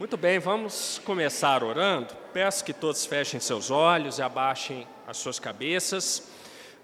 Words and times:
Muito 0.00 0.16
bem, 0.16 0.38
vamos 0.38 0.98
começar 1.04 1.62
orando. 1.62 2.14
Peço 2.32 2.64
que 2.64 2.72
todos 2.72 3.04
fechem 3.04 3.38
seus 3.38 3.70
olhos 3.70 4.16
e 4.16 4.22
abaixem 4.22 4.88
as 5.06 5.18
suas 5.18 5.38
cabeças. 5.38 6.26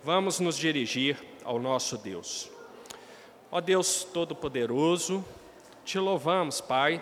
Vamos 0.05 0.39
nos 0.39 0.55
dirigir 0.55 1.17
ao 1.43 1.59
nosso 1.59 1.97
Deus. 1.97 2.51
Ó 3.51 3.59
Deus 3.59 4.05
Todo-Poderoso, 4.05 5.25
te 5.83 5.99
louvamos, 5.99 6.61
Pai, 6.61 7.01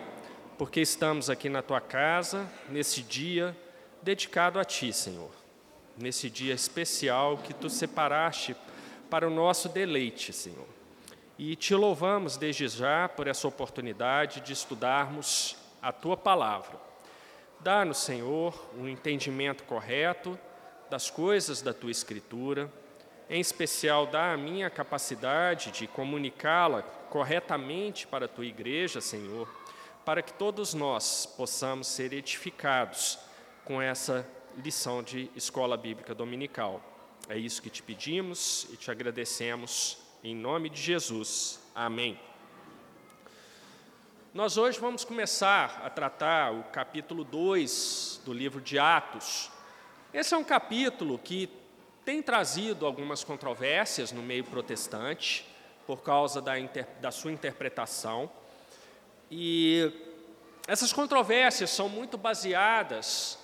porque 0.57 0.81
estamos 0.81 1.29
aqui 1.29 1.49
na 1.49 1.63
tua 1.63 1.81
casa, 1.81 2.49
nesse 2.69 3.03
dia 3.03 3.57
dedicado 4.01 4.61
a 4.61 4.65
ti, 4.65 4.93
Senhor. 4.93 5.33
Nesse 5.99 6.31
dia 6.31 6.55
especial 6.55 7.39
que 7.39 7.53
tu 7.53 7.69
separaste 7.69 8.55
para 9.11 9.27
o 9.27 9.35
nosso 9.35 9.69
deleite, 9.69 10.33
Senhor. 10.33 10.69
E 11.37 11.57
te 11.57 11.75
louvamos 11.75 12.37
desde 12.37 12.69
já 12.69 13.09
por 13.09 13.27
essa 13.27 13.49
oportunidade 13.49 14.41
de 14.43 14.53
estudarmos 14.53 15.64
a 15.85 15.93
tua 15.93 16.17
palavra. 16.17 16.81
Dá-nos, 17.61 17.99
Senhor, 17.99 18.55
um 18.75 18.89
entendimento 18.89 19.65
correto 19.65 20.39
das 20.89 21.11
coisas 21.11 21.61
da 21.61 21.75
tua 21.75 21.91
escritura, 21.91 22.73
em 23.29 23.41
especial 23.41 24.07
dá 24.07 24.33
a 24.33 24.37
minha 24.37 24.71
capacidade 24.71 25.71
de 25.71 25.87
comunicá-la 25.87 26.83
corretamente 27.11 28.07
para 28.07 28.25
a 28.25 28.29
tua 28.29 28.47
igreja, 28.47 29.01
Senhor, 29.01 29.49
para 30.07 30.23
que 30.23 30.33
todos 30.33 30.73
nós 30.73 31.27
possamos 31.27 31.87
ser 31.87 32.15
edificados 32.15 33.19
com 33.65 33.81
essa 33.81 34.27
lição 34.57 35.03
de 35.03 35.31
escola 35.37 35.77
bíblica 35.77 36.15
dominical. 36.15 36.81
É 37.29 37.37
isso 37.37 37.61
que 37.61 37.71
te 37.71 37.83
pedimos 37.83 38.67
e 38.73 38.77
te 38.77 38.91
agradecemos 38.91 39.99
em 40.23 40.35
nome 40.35 40.71
de 40.71 40.81
Jesus. 40.81 41.61
Amém. 41.75 42.19
Nós 44.35 44.57
hoje 44.57 44.81
vamos 44.81 45.05
começar 45.05 45.81
a 45.85 45.89
tratar 45.89 46.53
o 46.53 46.65
capítulo 46.65 47.23
2 47.23 48.23
do 48.25 48.33
livro 48.33 48.61
de 48.61 48.81
Atos. 48.81 49.49
Esse 50.13 50.35
é 50.35 50.37
um 50.37 50.43
capítulo 50.43 51.21
que 51.21 51.49
tem 52.05 52.21
trazido 52.21 52.85
algumas 52.85 53.23
controvérsias 53.23 54.11
no 54.11 54.21
meio 54.23 54.43
protestante, 54.43 55.47
por 55.87 56.03
causa 56.03 56.43
da, 56.43 56.59
inter, 56.59 56.85
da 57.01 57.13
sua 57.13 57.31
interpretação. 57.31 58.29
E 59.31 59.93
essas 60.67 60.93
controvérsias 60.93 61.71
são 61.71 61.89
muito 61.89 62.19
baseadas, 62.19 63.39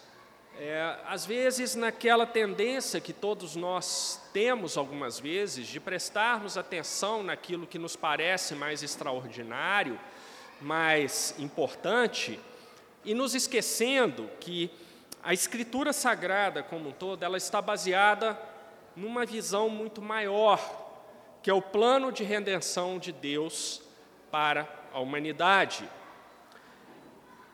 é, 0.58 0.98
às 1.06 1.24
vezes, 1.24 1.76
naquela 1.76 2.26
tendência 2.26 3.00
que 3.00 3.12
todos 3.12 3.54
nós 3.54 4.20
temos 4.32 4.76
algumas 4.76 5.20
vezes 5.20 5.68
de 5.68 5.78
prestarmos 5.78 6.58
atenção 6.58 7.22
naquilo 7.22 7.64
que 7.64 7.78
nos 7.78 7.94
parece 7.94 8.56
mais 8.56 8.82
extraordinário 8.82 9.96
mais 10.60 11.34
importante 11.38 12.38
e 13.04 13.14
nos 13.14 13.34
esquecendo 13.34 14.28
que 14.40 14.70
a 15.22 15.34
escritura 15.34 15.92
sagrada 15.92 16.62
como 16.62 16.90
um 16.90 16.92
todo, 16.92 17.22
ela 17.22 17.36
está 17.36 17.60
baseada 17.60 18.38
numa 18.96 19.24
visão 19.24 19.68
muito 19.68 20.00
maior, 20.00 20.58
que 21.42 21.50
é 21.50 21.54
o 21.54 21.62
plano 21.62 22.10
de 22.10 22.24
redenção 22.24 22.98
de 22.98 23.12
Deus 23.12 23.82
para 24.30 24.68
a 24.92 25.00
humanidade. 25.00 25.88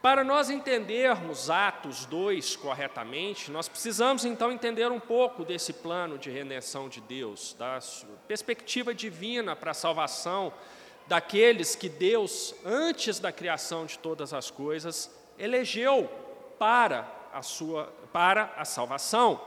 Para 0.01 0.23
nós 0.23 0.51
entendermos 0.51 1.51
Atos 1.51 2.07
2 2.07 2.55
corretamente, 2.57 3.51
nós 3.51 3.69
precisamos 3.69 4.25
então 4.25 4.53
entender 4.53 4.91
um 4.93 5.01
pouco 5.01 5.45
desse 5.45 5.73
plano 5.73 6.17
de 6.17 6.31
redenção 6.31 6.89
de 6.89 7.01
Deus, 7.01 7.57
da 7.59 7.81
perspectiva 8.29 8.95
divina 8.95 9.57
para 9.57 9.73
a 9.73 9.75
salvação 9.75 10.53
daqueles 11.07 11.75
que 11.75 11.89
Deus, 11.89 12.55
antes 12.65 13.19
da 13.19 13.31
criação 13.31 13.87
de 13.87 13.99
todas 13.99 14.33
as 14.33 14.51
coisas, 14.51 15.11
elegeu 15.39 16.11
para 16.59 17.09
a 17.33 17.43
sua 17.43 17.93
para 18.13 18.55
a 18.57 18.65
salvação. 18.65 19.39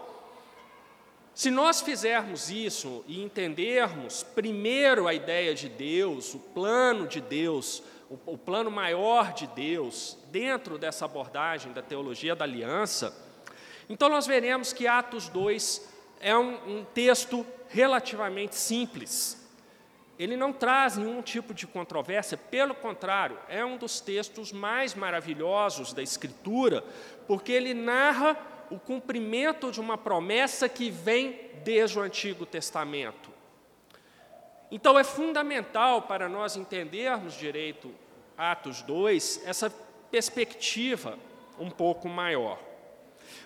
Se 1.33 1.49
nós 1.49 1.81
fizermos 1.81 2.51
isso 2.51 3.03
e 3.07 3.23
entendermos 3.23 4.23
primeiro 4.23 5.07
a 5.07 5.13
ideia 5.13 5.55
de 5.55 5.67
Deus, 5.67 6.35
o 6.35 6.39
plano 6.39 7.07
de 7.07 7.19
Deus, 7.19 7.81
o, 8.09 8.33
o 8.33 8.37
plano 8.37 8.69
maior 8.69 9.33
de 9.33 9.47
Deus, 9.47 10.17
dentro 10.27 10.77
dessa 10.77 11.05
abordagem 11.05 11.71
da 11.71 11.81
teologia 11.81 12.35
da 12.35 12.45
aliança, 12.45 13.15
então 13.89 14.07
nós 14.07 14.27
veremos 14.27 14.71
que 14.71 14.85
Atos 14.85 15.29
2 15.29 15.89
é 16.19 16.37
um, 16.37 16.79
um 16.79 16.85
texto 16.93 17.43
relativamente 17.69 18.55
simples 18.55 19.38
ele 20.19 20.35
não 20.35 20.51
traz 20.51 20.97
nenhum 20.97 21.21
tipo 21.21 21.53
de 21.53 21.65
controvérsia, 21.65 22.37
pelo 22.37 22.75
contrário, 22.75 23.39
é 23.47 23.63
um 23.63 23.77
dos 23.77 24.01
textos 24.01 24.51
mais 24.51 24.93
maravilhosos 24.93 25.93
da 25.93 26.03
Escritura, 26.03 26.83
porque 27.25 27.53
ele 27.53 27.73
narra 27.73 28.37
o 28.69 28.77
cumprimento 28.77 29.71
de 29.71 29.79
uma 29.79 29.97
promessa 29.97 30.67
que 30.67 30.91
vem 30.91 31.39
desde 31.63 31.97
o 31.97 32.01
Antigo 32.01 32.45
Testamento. 32.45 33.31
Então 34.69 34.99
é 34.99 35.05
fundamental 35.05 36.01
para 36.01 36.27
nós 36.27 36.57
entendermos 36.57 37.33
direito 37.33 37.89
Atos 38.37 38.81
2 38.81 39.43
essa 39.45 39.73
perspectiva 40.11 41.17
um 41.57 41.71
pouco 41.71 42.09
maior. 42.09 42.59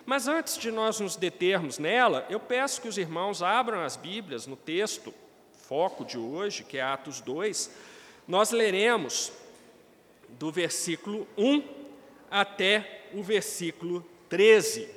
Mas 0.04 0.26
antes 0.26 0.58
de 0.58 0.72
nós 0.72 0.98
nos 0.98 1.14
determos 1.14 1.78
nela, 1.78 2.26
eu 2.28 2.40
peço 2.40 2.82
que 2.82 2.88
os 2.88 2.98
irmãos 2.98 3.42
abram 3.42 3.80
as 3.80 3.96
Bíblias 3.96 4.46
no 4.46 4.56
texto 4.56 5.14
foco 5.68 6.04
de 6.04 6.18
hoje, 6.18 6.62
que 6.62 6.78
é 6.78 6.82
Atos 6.82 7.20
2, 7.20 7.70
nós 8.28 8.50
leremos 8.50 9.32
do 10.28 10.50
versículo 10.52 11.26
1 11.36 11.62
até 12.30 13.08
o 13.14 13.22
versículo 13.22 14.04
13. 14.28 14.88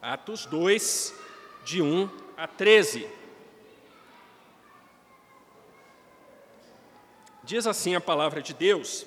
Atos 0.00 0.46
2, 0.46 1.14
de 1.64 1.82
1 1.82 2.08
a 2.36 2.46
13. 2.46 3.08
Diz 7.42 7.66
assim 7.66 7.94
a 7.94 8.00
palavra 8.00 8.40
de 8.40 8.54
Deus: 8.54 9.04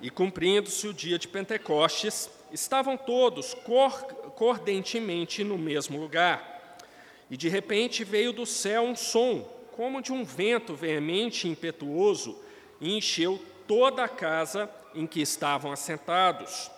E 0.00 0.10
cumprindo-se 0.10 0.88
o 0.88 0.94
dia 0.94 1.18
de 1.18 1.28
Pentecostes, 1.28 2.30
estavam 2.52 2.96
todos 2.96 3.54
cordentemente 4.34 5.44
no 5.44 5.58
mesmo 5.58 6.00
lugar. 6.00 6.55
E 7.30 7.36
de 7.36 7.48
repente 7.48 8.04
veio 8.04 8.32
do 8.32 8.46
céu 8.46 8.82
um 8.82 8.94
som, 8.94 9.42
como 9.72 10.00
de 10.00 10.12
um 10.12 10.24
vento 10.24 10.74
veemente 10.74 11.46
e 11.46 11.50
impetuoso, 11.50 12.38
e 12.80 12.96
encheu 12.96 13.42
toda 13.66 14.04
a 14.04 14.08
casa 14.08 14.70
em 14.94 15.06
que 15.06 15.20
estavam 15.20 15.72
assentados. 15.72 16.70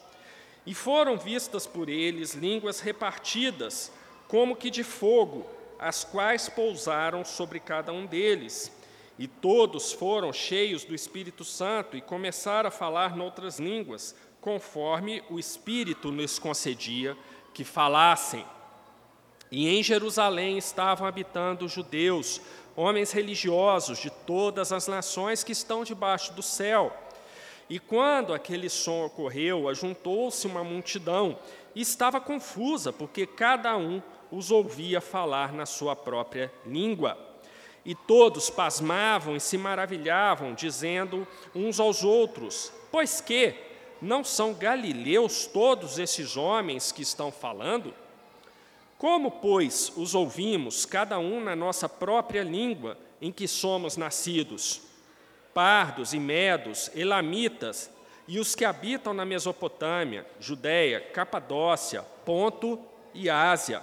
E 0.67 0.75
foram 0.75 1.17
vistas 1.17 1.67
por 1.67 1.89
eles 1.89 2.35
línguas 2.35 2.81
repartidas, 2.81 3.93
como 4.27 4.57
que 4.57 4.71
de 4.71 4.83
fogo, 4.83 5.47
as 5.79 6.05
quais 6.05 6.49
pousaram 6.49 7.25
sobre 7.25 7.61
cada 7.61 7.93
um 7.93 8.05
deles. 8.05 8.73
E 9.19 9.27
todos 9.27 9.93
foram 9.93 10.33
cheios 10.33 10.85
do 10.85 10.95
Espírito 10.95 11.45
Santo 11.45 11.97
e 11.97 12.01
começaram 12.01 12.69
a 12.69 12.73
falar 12.73 13.17
noutras 13.17 13.59
línguas, 13.59 14.15
conforme 14.41 15.23
o 15.31 15.39
Espírito 15.39 16.11
lhes 16.11 16.39
concedia 16.39 17.17
que 17.53 17.65
falassem. 17.65 18.45
E 19.51 19.69
em 19.69 19.83
Jerusalém 19.83 20.59
estavam 20.59 21.07
habitando 21.07 21.69
judeus, 21.69 22.41
homens 22.77 23.13
religiosos 23.13 23.99
de 23.99 24.11
todas 24.11 24.73
as 24.73 24.87
nações 24.87 25.43
que 25.43 25.53
estão 25.53 25.85
debaixo 25.85 26.33
do 26.35 26.43
céu. 26.43 26.93
E 27.69 27.79
quando 27.79 28.33
aquele 28.33 28.69
som 28.69 29.07
ocorreu, 29.07 29.69
ajuntou-se 29.69 30.47
uma 30.47 30.65
multidão 30.65 31.39
e 31.75 31.81
estava 31.81 32.21
confusa, 32.21 32.93
porque 32.93 33.27
cada 33.27 33.77
um 33.77 34.03
os 34.31 34.51
ouvia 34.51 35.01
falar 35.01 35.53
na 35.53 35.67
sua 35.67 35.97
própria 35.97 36.53
língua. 36.67 37.19
E 37.85 37.95
todos 37.95 38.51
pasmavam 38.51 39.37
e 39.37 39.41
se 39.41 39.57
maravilhavam, 39.57 40.55
dizendo 40.55 41.27
uns 41.55 41.81
aos 41.81 42.05
outros: 42.05 42.73
Pois 42.91 43.21
que 43.21 43.55
não 44.01 44.23
são 44.23 44.55
galileus 44.55 45.47
todos 45.47 45.99
esses 45.99 46.37
homens 46.37 46.93
que 46.93 47.03
estão 47.03 47.33
falando? 47.33 47.95
Como, 48.99 49.31
pois, 49.31 49.93
os 49.97 50.13
ouvimos, 50.13 50.85
cada 50.85 51.21
um 51.21 51.41
na 51.41 51.55
nossa 51.55 51.89
própria 51.89 52.43
língua 52.43 52.99
em 53.23 53.31
que 53.31 53.47
somos 53.47 53.97
nascidos? 53.97 54.83
Pardos 55.55 56.13
e 56.13 56.19
medos, 56.19 56.91
elamitas, 56.97 57.91
e 58.27 58.41
os 58.41 58.57
que 58.57 58.65
habitam 58.65 59.15
na 59.15 59.25
Mesopotâmia, 59.25 60.27
Judéia, 60.41 61.01
Capadócia, 61.01 62.03
Ponto 62.25 62.79
e 63.15 63.31
Ásia, 63.31 63.83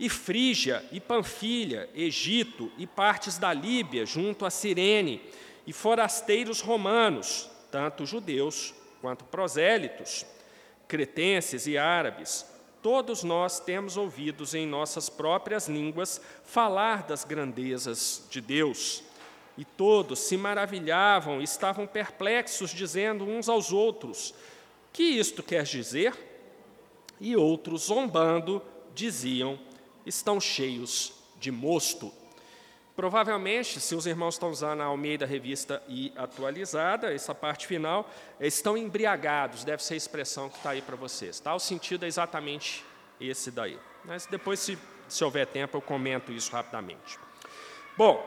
e 0.00 0.08
Frígia 0.08 0.82
e 0.90 0.98
Panfilha, 0.98 1.88
Egito 1.94 2.72
e 2.78 2.86
partes 2.86 3.36
da 3.36 3.52
Líbia, 3.52 4.06
junto 4.06 4.46
a 4.46 4.50
Cirene, 4.50 5.20
e 5.66 5.72
forasteiros 5.74 6.62
romanos, 6.62 7.50
tanto 7.70 8.06
judeus 8.06 8.74
quanto 9.02 9.24
prosélitos, 9.26 10.24
cretenses 10.88 11.66
e 11.66 11.76
árabes, 11.76 12.46
Todos 12.82 13.24
nós 13.24 13.58
temos 13.58 13.96
ouvidos 13.96 14.54
em 14.54 14.66
nossas 14.66 15.08
próprias 15.08 15.68
línguas 15.68 16.20
falar 16.44 17.02
das 17.02 17.24
grandezas 17.24 18.24
de 18.30 18.40
Deus. 18.40 19.02
E 19.56 19.64
todos 19.64 20.20
se 20.20 20.36
maravilhavam 20.36 21.40
e 21.40 21.44
estavam 21.44 21.86
perplexos, 21.86 22.70
dizendo 22.70 23.24
uns 23.24 23.48
aos 23.48 23.72
outros: 23.72 24.32
Que 24.92 25.02
isto 25.02 25.42
quer 25.42 25.64
dizer? 25.64 26.14
E 27.20 27.36
outros, 27.36 27.86
zombando, 27.86 28.62
diziam: 28.94 29.58
Estão 30.06 30.40
cheios 30.40 31.12
de 31.40 31.50
mosto. 31.50 32.12
Provavelmente, 32.98 33.80
se 33.80 33.94
os 33.94 34.06
irmãos 34.06 34.34
estão 34.34 34.50
usando 34.50 34.80
a 34.80 34.86
Almeida 34.86 35.24
Revista 35.24 35.80
e 35.86 36.12
atualizada, 36.16 37.14
essa 37.14 37.32
parte 37.32 37.64
final, 37.64 38.10
estão 38.40 38.76
embriagados, 38.76 39.62
deve 39.62 39.84
ser 39.84 39.94
a 39.94 39.96
expressão 39.96 40.48
que 40.48 40.56
está 40.56 40.70
aí 40.70 40.82
para 40.82 40.96
vocês. 40.96 41.38
Tá? 41.38 41.54
O 41.54 41.60
sentido 41.60 42.04
é 42.04 42.08
exatamente 42.08 42.84
esse 43.20 43.52
daí. 43.52 43.78
Mas 44.04 44.26
depois, 44.26 44.58
se, 44.58 44.76
se 45.08 45.22
houver 45.22 45.46
tempo, 45.46 45.76
eu 45.76 45.80
comento 45.80 46.32
isso 46.32 46.50
rapidamente. 46.50 47.20
Bom, 47.96 48.20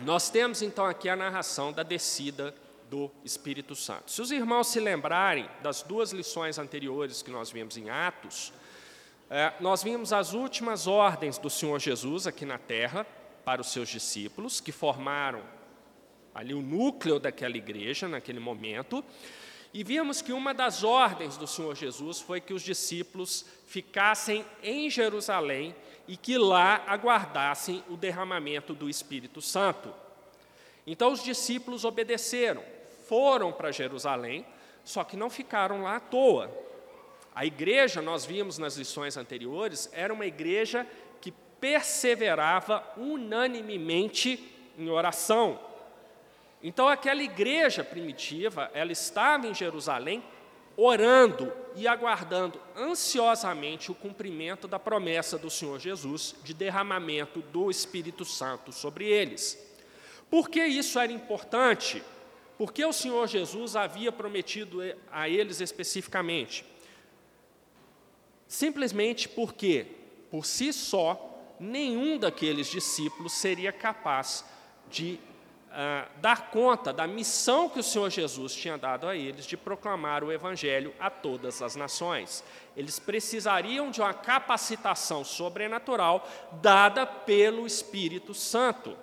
nós 0.00 0.28
temos 0.28 0.60
então 0.60 0.84
aqui 0.84 1.08
a 1.08 1.16
narração 1.16 1.72
da 1.72 1.82
descida 1.82 2.54
do 2.90 3.10
Espírito 3.24 3.74
Santo. 3.74 4.10
Se 4.10 4.20
os 4.20 4.30
irmãos 4.30 4.66
se 4.66 4.78
lembrarem 4.78 5.48
das 5.62 5.80
duas 5.80 6.12
lições 6.12 6.58
anteriores 6.58 7.22
que 7.22 7.30
nós 7.30 7.50
vimos 7.50 7.78
em 7.78 7.88
Atos, 7.88 8.52
é, 9.30 9.54
nós 9.58 9.82
vimos 9.82 10.12
as 10.12 10.34
últimas 10.34 10.86
ordens 10.86 11.38
do 11.38 11.48
Senhor 11.48 11.78
Jesus 11.80 12.26
aqui 12.26 12.44
na 12.44 12.58
terra, 12.58 13.06
para 13.44 13.60
os 13.60 13.72
seus 13.72 13.88
discípulos, 13.88 14.60
que 14.60 14.72
formaram 14.72 15.42
ali 16.34 16.54
o 16.54 16.62
núcleo 16.62 17.18
daquela 17.18 17.56
igreja 17.56 18.08
naquele 18.08 18.40
momento. 18.40 19.04
E 19.74 19.82
vimos 19.82 20.20
que 20.20 20.32
uma 20.32 20.52
das 20.52 20.84
ordens 20.84 21.36
do 21.36 21.46
Senhor 21.46 21.74
Jesus 21.74 22.20
foi 22.20 22.40
que 22.40 22.52
os 22.52 22.62
discípulos 22.62 23.46
ficassem 23.66 24.44
em 24.62 24.90
Jerusalém 24.90 25.74
e 26.06 26.16
que 26.16 26.36
lá 26.36 26.84
aguardassem 26.86 27.82
o 27.88 27.96
derramamento 27.96 28.74
do 28.74 28.88
Espírito 28.88 29.40
Santo. 29.40 29.92
Então 30.86 31.12
os 31.12 31.22
discípulos 31.22 31.84
obedeceram, 31.84 32.62
foram 33.08 33.52
para 33.52 33.70
Jerusalém, 33.70 34.44
só 34.84 35.04
que 35.04 35.16
não 35.16 35.30
ficaram 35.30 35.82
lá 35.82 35.96
à 35.96 36.00
toa. 36.00 36.50
A 37.34 37.46
igreja, 37.46 38.02
nós 38.02 38.26
vimos 38.26 38.58
nas 38.58 38.76
lições 38.76 39.16
anteriores, 39.16 39.88
era 39.92 40.12
uma 40.12 40.26
igreja 40.26 40.86
perseverava 41.62 42.84
unanimemente 42.96 44.52
em 44.76 44.90
oração. 44.90 45.60
Então, 46.60 46.88
aquela 46.88 47.22
igreja 47.22 47.84
primitiva, 47.84 48.68
ela 48.74 48.90
estava 48.90 49.46
em 49.46 49.54
Jerusalém 49.54 50.24
orando 50.76 51.52
e 51.76 51.86
aguardando 51.86 52.60
ansiosamente 52.76 53.92
o 53.92 53.94
cumprimento 53.94 54.66
da 54.66 54.76
promessa 54.76 55.38
do 55.38 55.48
Senhor 55.48 55.78
Jesus 55.78 56.34
de 56.42 56.52
derramamento 56.52 57.40
do 57.40 57.70
Espírito 57.70 58.24
Santo 58.24 58.72
sobre 58.72 59.06
eles. 59.06 59.56
Por 60.28 60.50
que 60.50 60.64
isso 60.64 60.98
era 60.98 61.12
importante? 61.12 62.02
Porque 62.58 62.84
o 62.84 62.92
Senhor 62.92 63.28
Jesus 63.28 63.76
havia 63.76 64.10
prometido 64.10 64.80
a 65.12 65.28
eles 65.28 65.60
especificamente? 65.60 66.64
Simplesmente 68.48 69.28
porque, 69.28 69.86
por 70.28 70.44
si 70.44 70.72
só, 70.72 71.28
nenhum 71.58 72.18
daqueles 72.18 72.66
discípulos 72.66 73.32
seria 73.32 73.72
capaz 73.72 74.44
de 74.88 75.18
uh, 75.72 76.20
dar 76.20 76.50
conta 76.50 76.92
da 76.92 77.06
missão 77.06 77.68
que 77.68 77.80
o 77.80 77.82
Senhor 77.82 78.10
Jesus 78.10 78.54
tinha 78.54 78.76
dado 78.76 79.08
a 79.08 79.16
eles 79.16 79.46
de 79.46 79.56
proclamar 79.56 80.22
o 80.22 80.30
Evangelho 80.30 80.94
a 81.00 81.10
todas 81.10 81.62
as 81.62 81.74
nações. 81.74 82.44
Eles 82.76 82.98
precisariam 82.98 83.90
de 83.90 84.00
uma 84.00 84.14
capacitação 84.14 85.24
sobrenatural 85.24 86.28
dada 86.60 87.06
pelo 87.06 87.66
Espírito 87.66 88.34
Santo. 88.34 88.96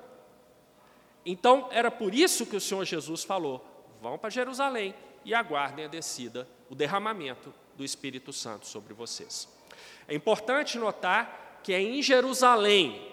Então, 1.26 1.68
era 1.72 1.92
por 1.92 2.14
isso 2.14 2.46
que 2.46 2.56
o 2.56 2.62
Senhor 2.62 2.86
Jesus 2.86 3.24
falou: 3.24 3.66
vão 4.02 4.18
para 4.18 4.30
Jerusalém 4.30 4.96
e 5.26 5.34
aguardem 5.34 5.86
a 5.86 5.90
descida, 5.90 6.48
o 6.70 6.76
derramamento 6.76 7.54
do 7.76 7.84
Espírito 7.84 8.32
Santo 8.32 8.66
sobre 8.66 8.94
vocês. 8.94 9.48
É 10.08 10.16
importante 10.16 10.78
notar 10.78 11.49
que 11.64 11.74
é 11.74 11.82
em 11.82 12.02
Jerusalém 12.02 13.10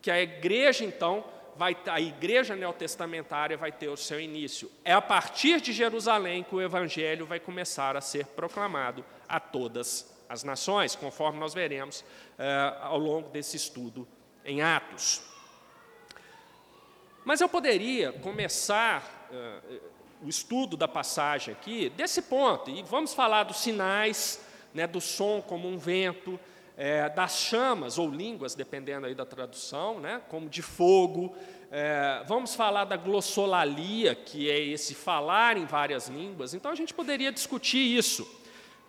que 0.00 0.10
a 0.10 0.20
igreja, 0.20 0.84
então, 0.84 1.24
vai, 1.56 1.76
a 1.86 2.00
igreja 2.00 2.54
neotestamentária 2.54 3.56
vai 3.56 3.72
ter 3.72 3.88
o 3.88 3.96
seu 3.96 4.20
início. 4.20 4.70
É 4.84 4.92
a 4.92 5.02
partir 5.02 5.60
de 5.60 5.72
Jerusalém 5.72 6.44
que 6.44 6.54
o 6.54 6.62
evangelho 6.62 7.26
vai 7.26 7.40
começar 7.40 7.96
a 7.96 8.00
ser 8.00 8.26
proclamado 8.26 9.04
a 9.28 9.40
todas 9.40 10.16
as 10.28 10.44
nações, 10.44 10.94
conforme 10.94 11.38
nós 11.38 11.54
veremos 11.54 12.04
eh, 12.38 12.76
ao 12.80 12.98
longo 12.98 13.30
desse 13.30 13.56
estudo 13.56 14.06
em 14.44 14.62
Atos. 14.62 15.22
Mas 17.24 17.40
eu 17.40 17.48
poderia 17.48 18.12
começar 18.12 19.28
eh, 19.32 19.80
o 20.22 20.28
estudo 20.28 20.76
da 20.76 20.86
passagem 20.86 21.54
aqui 21.54 21.88
desse 21.90 22.22
ponto, 22.22 22.70
e 22.70 22.82
vamos 22.82 23.14
falar 23.14 23.44
dos 23.44 23.58
sinais, 23.58 24.40
né, 24.72 24.86
do 24.86 25.00
som 25.00 25.42
como 25.42 25.68
um 25.68 25.78
vento, 25.78 26.38
é, 26.78 27.08
das 27.08 27.40
chamas 27.40 27.98
ou 27.98 28.08
línguas, 28.08 28.54
dependendo 28.54 29.08
aí 29.08 29.14
da 29.14 29.26
tradução, 29.26 29.98
né, 29.98 30.22
como 30.28 30.48
de 30.48 30.62
fogo. 30.62 31.34
É, 31.72 32.22
vamos 32.28 32.54
falar 32.54 32.84
da 32.84 32.96
glossolalia, 32.96 34.14
que 34.14 34.48
é 34.48 34.60
esse 34.60 34.94
falar 34.94 35.56
em 35.56 35.66
várias 35.66 36.06
línguas. 36.06 36.54
Então 36.54 36.70
a 36.70 36.76
gente 36.76 36.94
poderia 36.94 37.32
discutir 37.32 37.78
isso. 37.78 38.26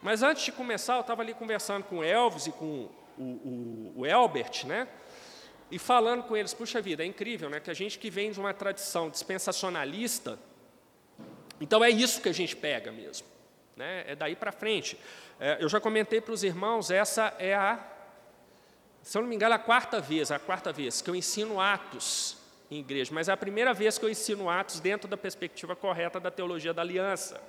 Mas 0.03 0.21
antes 0.21 0.45
de 0.45 0.51
começar, 0.51 0.95
eu 0.95 1.01
estava 1.01 1.23
ali 1.23 1.33
conversando 1.33 1.83
com 1.83 1.97
o 1.97 2.03
Elvis 2.03 2.45
e 2.45 2.51
com 2.51 2.87
o, 3.17 3.23
o, 3.23 3.93
o 3.97 4.05
Elbert, 4.05 4.65
né? 4.65 4.87
E 5.71 5.79
falando 5.79 6.23
com 6.23 6.37
eles, 6.37 6.53
puxa 6.53 6.79
vida, 6.79 7.03
é 7.03 7.07
incrível, 7.07 7.49
né? 7.49 7.59
Que 7.59 7.71
a 7.71 7.73
gente 7.73 7.97
que 7.97 8.09
vem 8.11 8.31
de 8.31 8.39
uma 8.39 8.53
tradição 8.53 9.09
dispensacionalista, 9.09 10.39
então 11.59 11.83
é 11.83 11.89
isso 11.89 12.21
que 12.21 12.29
a 12.29 12.33
gente 12.33 12.55
pega 12.55 12.91
mesmo, 12.91 13.27
né? 13.79 14.03
É 14.05 14.13
daí 14.15 14.35
para 14.35 14.51
frente. 14.51 14.99
É, 15.39 15.57
eu 15.61 15.69
já 15.69 15.79
comentei 15.79 16.19
para 16.19 16.33
os 16.33 16.43
irmãos, 16.43 16.91
essa 16.91 17.33
é 17.39 17.55
a, 17.55 17.79
se 19.01 19.17
eu 19.17 19.21
não 19.21 19.29
me 19.29 19.35
engano, 19.35 19.55
a 19.55 19.59
quarta 19.59 20.01
vez, 20.01 20.31
a 20.31 20.37
quarta 20.37 20.73
vez 20.73 21.01
que 21.01 21.09
eu 21.09 21.15
ensino 21.15 21.61
Atos 21.61 22.37
em 22.69 22.79
igreja, 22.79 23.11
mas 23.13 23.29
é 23.29 23.31
a 23.31 23.37
primeira 23.37 23.73
vez 23.73 23.97
que 23.97 24.03
eu 24.03 24.09
ensino 24.09 24.49
Atos 24.49 24.81
dentro 24.81 25.07
da 25.07 25.15
perspectiva 25.15 25.77
correta 25.77 26.19
da 26.19 26.29
teologia 26.29 26.73
da 26.73 26.81
aliança. 26.81 27.41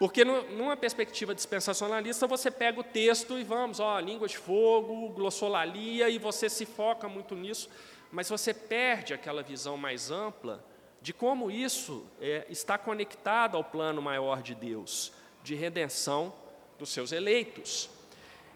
Porque 0.00 0.24
numa 0.24 0.76
perspectiva 0.76 1.34
dispensacionalista, 1.34 2.26
você 2.26 2.50
pega 2.50 2.80
o 2.80 2.84
texto 2.84 3.38
e 3.38 3.44
vamos, 3.44 3.78
ó, 3.78 3.98
língua 4.00 4.28
de 4.28 4.36
fogo, 4.36 5.08
glossolalia, 5.10 6.10
e 6.10 6.18
você 6.18 6.50
se 6.50 6.66
foca 6.66 7.08
muito 7.08 7.34
nisso, 7.36 7.70
mas 8.10 8.28
você 8.28 8.52
perde 8.52 9.14
aquela 9.14 9.42
visão 9.42 9.78
mais 9.78 10.10
ampla 10.10 10.62
de 11.00 11.14
como 11.14 11.52
isso 11.52 12.04
é, 12.20 12.44
está 12.50 12.76
conectado 12.76 13.56
ao 13.56 13.62
plano 13.62 14.02
maior 14.02 14.42
de 14.42 14.56
Deus, 14.56 15.12
de 15.46 15.54
redenção 15.54 16.34
dos 16.76 16.88
seus 16.90 17.12
eleitos. 17.12 17.88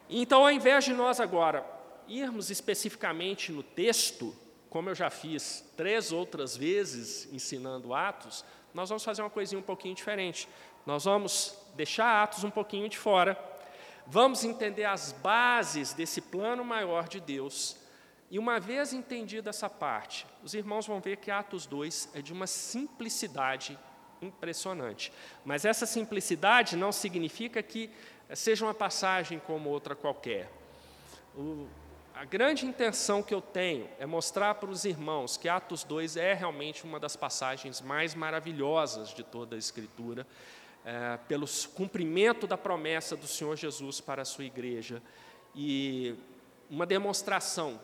Então, 0.09 0.43
ao 0.43 0.51
invés 0.51 0.85
de 0.85 0.93
nós 0.93 1.21
agora 1.21 1.65
irmos 2.09 2.51
especificamente 2.51 3.53
no 3.53 3.63
texto, 3.63 4.37
como 4.69 4.91
eu 4.91 4.95
já 4.97 5.09
fiz 5.09 5.65
três 5.77 6.11
outras 6.11 6.57
vezes 6.57 7.33
ensinando 7.33 7.95
Atos, 7.95 8.45
nós 8.75 8.89
vamos 8.89 9.05
fazer 9.05 9.23
uma 9.23 9.31
coisinha 9.31 9.61
um 9.61 9.63
pouquinho 9.63 9.95
diferente. 9.95 10.49
Nós 10.85 11.05
vamos 11.05 11.57
deixar 11.77 12.25
Atos 12.25 12.43
um 12.43 12.51
pouquinho 12.51 12.89
de 12.89 12.99
fora, 12.99 13.39
vamos 14.05 14.43
entender 14.43 14.85
as 14.85 15.13
bases 15.13 15.93
desse 15.93 16.21
plano 16.21 16.65
maior 16.65 17.09
de 17.09 17.21
Deus. 17.21 17.77
E 18.29 18.37
uma 18.37 18.59
vez 18.59 18.93
entendida 18.93 19.51
essa 19.51 19.71
parte, 19.71 20.27
os 20.43 20.55
irmãos 20.55 20.89
vão 20.89 21.01
ver 21.01 21.19
que 21.19 21.31
Atos 21.31 21.67
2 21.67 22.11
é 22.15 22.23
de 22.23 22.33
uma 22.33 22.49
simplicidade 22.49 23.79
impressionante. 24.23 25.13
Mas 25.45 25.65
essa 25.65 25.87
simplicidade 25.87 26.77
não 26.77 26.93
significa 26.93 27.63
que 27.63 27.91
seja 28.35 28.65
uma 28.65 28.75
passagem 28.75 29.39
como 29.39 29.69
outra 29.71 29.95
qualquer. 29.95 30.51
O, 31.37 31.67
a 32.15 32.25
grande 32.25 32.67
intenção 32.67 33.23
que 33.23 33.33
eu 33.33 33.41
tenho 33.41 33.89
é 33.99 34.07
mostrar 34.07 34.57
para 34.57 34.71
os 34.71 34.85
irmãos 34.85 35.37
que 35.37 35.49
Atos 35.49 35.85
2 35.85 36.17
é 36.17 36.35
realmente 36.35 36.85
uma 36.85 37.01
das 37.01 37.17
passagens 37.17 37.81
mais 37.81 38.15
maravilhosas 38.15 39.15
de 39.15 39.23
toda 39.23 39.57
a 39.57 39.59
Escritura, 39.59 40.27
é, 40.85 41.19
pelo 41.29 41.47
cumprimento 41.75 42.47
da 42.47 42.59
promessa 42.59 43.17
do 43.17 43.27
Senhor 43.27 43.57
Jesus 43.57 44.01
para 44.01 44.23
a 44.23 44.25
sua 44.25 44.45
igreja 44.45 45.03
e 45.55 46.15
uma 46.71 46.87
demonstração 46.87 47.81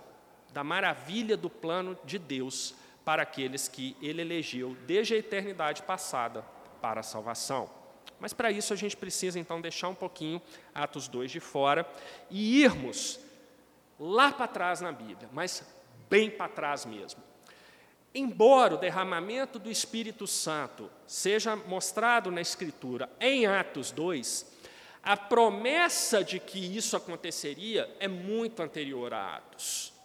da 0.52 0.62
maravilha 0.62 1.37
do 1.37 1.50
plano 1.50 1.99
de 2.05 2.19
Deus 2.19 2.75
para 3.06 3.22
aqueles 3.22 3.68
que 3.68 3.96
ele 4.02 4.20
elegeu 4.20 4.76
desde 4.84 5.14
a 5.14 5.18
eternidade 5.18 5.80
passada 5.80 6.44
para 6.82 6.98
a 6.98 7.04
salvação. 7.04 7.70
Mas 8.18 8.32
para 8.32 8.50
isso 8.50 8.72
a 8.72 8.76
gente 8.76 8.96
precisa 8.96 9.38
então 9.38 9.60
deixar 9.60 9.88
um 9.88 9.94
pouquinho 9.94 10.42
Atos 10.75 11.06
2 11.06 11.30
de 11.30 11.38
fora 11.38 11.88
e 12.28 12.64
irmos 12.64 13.20
lá 13.96 14.32
para 14.32 14.48
trás 14.48 14.80
na 14.80 14.90
Bíblia, 14.90 15.28
mas 15.32 15.62
bem 16.10 16.28
para 16.28 16.48
trás 16.48 16.84
mesmo. 16.84 17.22
Embora 18.12 18.75
o 18.75 18.78
derramamento 18.78 19.60
do 19.60 19.70
Espírito 19.70 20.26
Santo 20.26 20.90
seja 21.06 21.54
mostrado 21.54 22.32
na 22.32 22.40
Escritura 22.40 23.08
em 23.20 23.46
Atos 23.46 23.92
2, 23.92 24.52
a 25.00 25.16
promessa 25.16 26.25
de 26.25 26.40
que 26.40 26.58
isso 26.58 26.96
aconteceria 26.96 27.88
é 28.00 28.08
muito 28.08 28.64
anterior 28.64 29.14
a 29.14 29.36
Atos. 29.36 29.96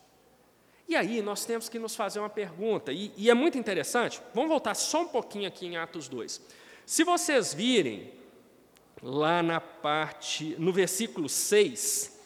E 0.88 0.96
aí 0.96 1.22
nós 1.22 1.46
temos 1.46 1.70
que 1.70 1.80
nos 1.80 1.96
fazer 1.96 2.20
uma 2.20 2.30
pergunta, 2.30 2.92
e, 2.92 3.12
e 3.16 3.30
é 3.30 3.34
muito 3.34 3.58
interessante, 3.58 4.22
vamos 4.34 4.50
voltar 4.50 4.74
só 4.74 5.02
um 5.02 5.08
pouquinho 5.08 5.48
aqui 5.48 5.66
em 5.66 5.78
Atos 5.78 6.08
2. 6.10 6.42
Se 6.86 7.04
vocês 7.04 7.54
virem 7.54 8.12
lá 9.02 9.42
na 9.42 9.62
parte, 9.62 10.56
no 10.60 10.74
versículo 10.74 11.30
6, 11.30 12.20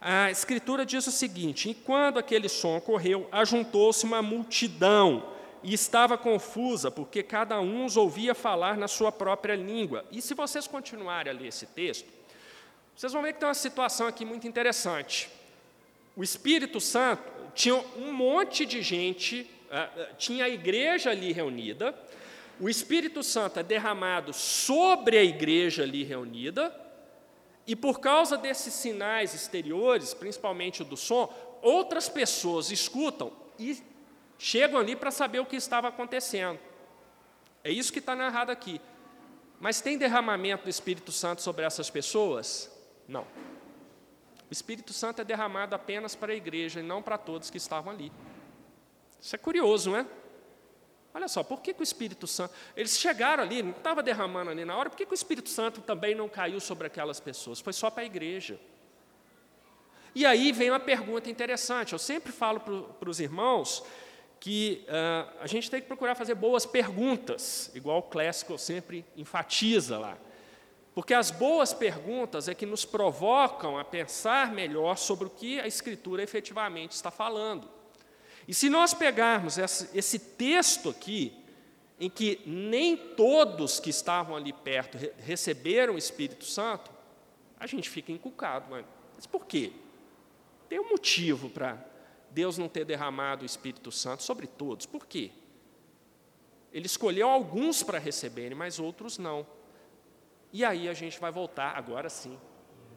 a 0.00 0.30
Escritura 0.30 0.86
diz 0.86 1.06
o 1.06 1.12
seguinte: 1.12 1.70
E 1.70 1.74
quando 1.74 2.18
aquele 2.18 2.48
som 2.48 2.76
ocorreu, 2.76 3.28
ajuntou-se 3.32 4.04
uma 4.04 4.22
multidão 4.22 5.32
e 5.62 5.74
estava 5.74 6.16
confusa, 6.16 6.90
porque 6.90 7.22
cada 7.22 7.60
um 7.60 7.84
os 7.84 7.96
ouvia 7.96 8.34
falar 8.34 8.76
na 8.76 8.86
sua 8.86 9.10
própria 9.10 9.56
língua. 9.56 10.04
E 10.10 10.22
se 10.22 10.34
vocês 10.34 10.66
continuarem 10.66 11.32
a 11.32 11.36
ler 11.36 11.48
esse 11.48 11.66
texto, 11.66 12.08
vocês 12.94 13.12
vão 13.12 13.22
ver 13.22 13.32
que 13.32 13.40
tem 13.40 13.48
uma 13.48 13.54
situação 13.54 14.06
aqui 14.06 14.24
muito 14.24 14.46
interessante. 14.46 15.28
O 16.16 16.22
Espírito 16.22 16.80
Santo 16.80 17.22
tinha 17.58 17.74
um 17.96 18.12
monte 18.12 18.64
de 18.64 18.80
gente, 18.82 19.50
ah, 19.68 19.90
ah, 19.96 20.14
tinha 20.16 20.44
a 20.44 20.48
igreja 20.48 21.10
ali 21.10 21.32
reunida, 21.32 21.92
o 22.60 22.68
Espírito 22.68 23.20
Santo 23.20 23.58
é 23.58 23.64
derramado 23.64 24.32
sobre 24.32 25.18
a 25.18 25.24
igreja 25.24 25.82
ali 25.82 26.04
reunida, 26.04 26.72
e 27.66 27.74
por 27.74 27.98
causa 27.98 28.38
desses 28.38 28.72
sinais 28.74 29.34
exteriores, 29.34 30.14
principalmente 30.14 30.84
do 30.84 30.96
som, 30.96 31.34
outras 31.60 32.08
pessoas 32.08 32.70
escutam 32.70 33.32
e 33.58 33.82
chegam 34.38 34.78
ali 34.78 34.94
para 34.94 35.10
saber 35.10 35.40
o 35.40 35.44
que 35.44 35.56
estava 35.56 35.88
acontecendo. 35.88 36.60
É 37.64 37.72
isso 37.72 37.92
que 37.92 37.98
está 37.98 38.14
narrado 38.14 38.52
aqui. 38.52 38.80
Mas 39.58 39.80
tem 39.80 39.98
derramamento 39.98 40.62
do 40.62 40.70
Espírito 40.70 41.10
Santo 41.10 41.42
sobre 41.42 41.64
essas 41.64 41.90
pessoas? 41.90 42.70
Não. 43.08 43.26
O 44.50 44.52
Espírito 44.52 44.92
Santo 44.92 45.20
é 45.20 45.24
derramado 45.24 45.74
apenas 45.74 46.14
para 46.14 46.32
a 46.32 46.36
igreja 46.36 46.80
e 46.80 46.82
não 46.82 47.02
para 47.02 47.18
todos 47.18 47.50
que 47.50 47.58
estavam 47.58 47.92
ali. 47.92 48.10
Isso 49.20 49.34
é 49.34 49.38
curioso, 49.38 49.90
não 49.90 49.98
é? 49.98 50.06
Olha 51.12 51.28
só, 51.28 51.42
por 51.42 51.60
que, 51.60 51.74
que 51.74 51.80
o 51.80 51.82
Espírito 51.82 52.26
Santo. 52.26 52.54
Eles 52.76 52.98
chegaram 52.98 53.42
ali, 53.42 53.62
não 53.62 53.72
estava 53.72 54.02
derramando 54.02 54.50
ali 54.50 54.64
na 54.64 54.76
hora, 54.76 54.88
por 54.88 54.96
que, 54.96 55.04
que 55.04 55.12
o 55.12 55.14
Espírito 55.14 55.48
Santo 55.48 55.80
também 55.80 56.14
não 56.14 56.28
caiu 56.28 56.60
sobre 56.60 56.86
aquelas 56.86 57.18
pessoas? 57.18 57.60
Foi 57.60 57.72
só 57.72 57.90
para 57.90 58.02
a 58.02 58.06
igreja. 58.06 58.58
E 60.14 60.24
aí 60.24 60.52
vem 60.52 60.70
uma 60.70 60.80
pergunta 60.80 61.28
interessante. 61.28 61.92
Eu 61.92 61.98
sempre 61.98 62.32
falo 62.32 62.60
para 62.60 63.10
os 63.10 63.20
irmãos 63.20 63.84
que 64.40 64.84
uh, 64.86 65.38
a 65.40 65.46
gente 65.46 65.70
tem 65.70 65.80
que 65.80 65.86
procurar 65.86 66.14
fazer 66.14 66.34
boas 66.34 66.64
perguntas, 66.64 67.70
igual 67.74 67.98
o 67.98 68.02
clássico 68.02 68.56
sempre 68.56 69.04
enfatiza 69.16 69.98
lá. 69.98 70.16
Porque 70.98 71.14
as 71.14 71.30
boas 71.30 71.72
perguntas 71.72 72.48
é 72.48 72.56
que 72.56 72.66
nos 72.66 72.84
provocam 72.84 73.78
a 73.78 73.84
pensar 73.84 74.50
melhor 74.50 74.98
sobre 74.98 75.28
o 75.28 75.30
que 75.30 75.60
a 75.60 75.64
Escritura 75.68 76.24
efetivamente 76.24 76.90
está 76.90 77.08
falando. 77.08 77.70
E 78.48 78.52
se 78.52 78.68
nós 78.68 78.94
pegarmos 78.94 79.58
esse, 79.58 80.18
texto 80.18 80.90
aqui, 80.90 81.32
em 82.00 82.10
que 82.10 82.40
nem 82.44 82.96
todos 82.96 83.78
que 83.78 83.90
estavam 83.90 84.34
ali 84.34 84.52
perto 84.52 84.98
receberam 85.18 85.94
o 85.94 85.98
Espírito 85.98 86.44
Santo, 86.44 86.90
a 87.60 87.66
gente 87.68 87.88
fica 87.88 88.10
encucado. 88.10 88.66
Mas 89.14 89.24
por 89.24 89.46
quê? 89.46 89.70
Tem 90.68 90.80
um 90.80 90.88
motivo 90.88 91.48
para 91.48 91.78
Deus 92.32 92.58
não 92.58 92.68
ter 92.68 92.84
derramado 92.84 93.44
o 93.44 93.46
Espírito 93.46 93.92
Santo 93.92 94.24
sobre 94.24 94.48
todos. 94.48 94.84
Por 94.84 95.06
quê? 95.06 95.30
Ele 96.72 96.86
escolheu 96.86 97.28
alguns 97.28 97.84
para 97.84 98.00
receberem, 98.00 98.58
mas 98.58 98.80
outros 98.80 99.16
não. 99.16 99.46
E 100.52 100.64
aí 100.64 100.88
a 100.88 100.94
gente 100.94 101.20
vai 101.20 101.30
voltar, 101.30 101.76
agora 101.76 102.08
sim, 102.08 102.38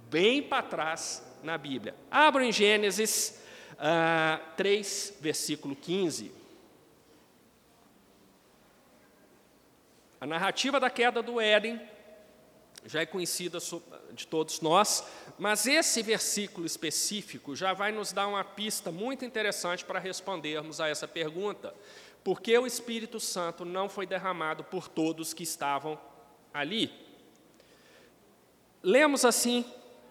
bem 0.10 0.42
para 0.42 0.64
trás 0.64 1.24
na 1.44 1.58
Bíblia. 1.58 1.96
Abra 2.10 2.46
em 2.46 2.52
Gênesis 2.52 3.42
uh, 3.74 4.56
3, 4.56 5.18
versículo 5.20 5.76
15. 5.76 6.32
A 10.20 10.26
narrativa 10.26 10.80
da 10.80 10.90
queda 10.90 11.22
do 11.22 11.42
Éden 11.42 11.82
já 12.86 13.02
é 13.02 13.06
conhecida 13.06 13.60
de 14.14 14.26
todos 14.26 14.62
nós, 14.62 15.04
mas 15.38 15.68
esse 15.68 16.02
versículo 16.02 16.66
específico 16.66 17.56
já 17.56 17.74
vai 17.74 17.92
nos 17.92 18.12
dar 18.12 18.28
uma 18.28 18.44
pista 18.44 18.92
muito 18.92 19.26
interessante 19.26 19.86
para 19.86 20.00
respondermos 20.00 20.80
a 20.80 20.88
essa 20.88 21.08
pergunta. 21.08 21.74
Por 22.24 22.42
que 22.42 22.58
o 22.58 22.68
Espírito 22.68 23.20
Santo 23.20 23.66
não 23.66 23.90
foi 23.90 24.06
derramado 24.06 24.64
por 24.64 24.88
todos 24.88 25.34
que 25.34 25.44
estavam 25.44 26.00
ali? 26.54 27.11
Lemos 28.84 29.26
assim 29.26 29.66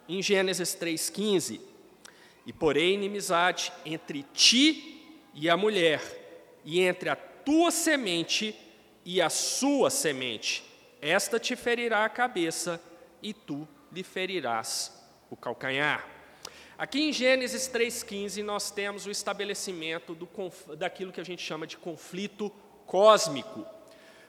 em 0.08 0.22
Gênesis 0.22 0.74
3,15: 0.74 1.60
E 2.46 2.52
porém 2.52 2.94
inimizade 2.94 3.72
entre 3.84 4.22
ti 4.34 5.18
e 5.34 5.48
a 5.48 5.56
mulher, 5.56 6.00
e 6.64 6.80
entre 6.80 7.08
a 7.08 7.16
tua 7.16 7.70
semente 7.70 8.54
e 9.04 9.20
a 9.20 9.30
sua 9.30 9.90
semente 9.90 10.70
esta 11.00 11.40
te 11.40 11.56
ferirá 11.56 12.04
a 12.04 12.08
cabeça 12.08 12.80
e 13.22 13.32
tu 13.32 13.66
lhe 13.90 14.02
ferirás 14.02 14.92
o 15.30 15.36
calcanhar. 15.36 16.06
Aqui 16.76 17.00
em 17.00 17.12
Gênesis 17.12 17.68
3,15 17.68 18.42
nós 18.42 18.70
temos 18.70 19.06
o 19.06 19.10
estabelecimento 19.10 20.14
do, 20.14 20.28
daquilo 20.76 21.12
que 21.12 21.20
a 21.20 21.24
gente 21.24 21.42
chama 21.42 21.66
de 21.66 21.76
conflito 21.76 22.50
cósmico. 22.86 23.66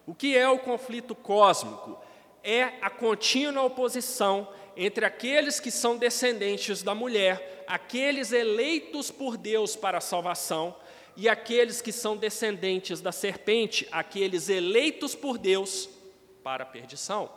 O 0.06 0.16
que 0.16 0.38
é 0.38 0.48
o 0.50 0.60
conflito 0.60 1.14
cósmico? 1.14 2.02
É 2.44 2.74
a 2.82 2.90
contínua 2.90 3.64
oposição 3.64 4.48
entre 4.76 5.06
aqueles 5.06 5.60
que 5.60 5.70
são 5.70 5.98
descendentes 5.98 6.82
da 6.82 6.96
mulher, 6.96 7.64
aqueles 7.68 8.32
eleitos 8.32 9.12
por 9.12 9.38
Deus 9.38 9.76
para 9.76 9.98
a 9.98 10.02
salvação, 10.02 10.76
e 11.16 11.28
aqueles 11.28 11.82
que 11.82 11.92
são 11.92 12.16
descendentes 12.16 13.02
da 13.02 13.12
serpente, 13.12 13.88
aqueles 13.92 14.50
eleitos 14.50 15.14
por 15.14 15.38
Deus 15.38 15.90
para 16.44 16.64
a 16.64 16.66
perdição. 16.66 17.30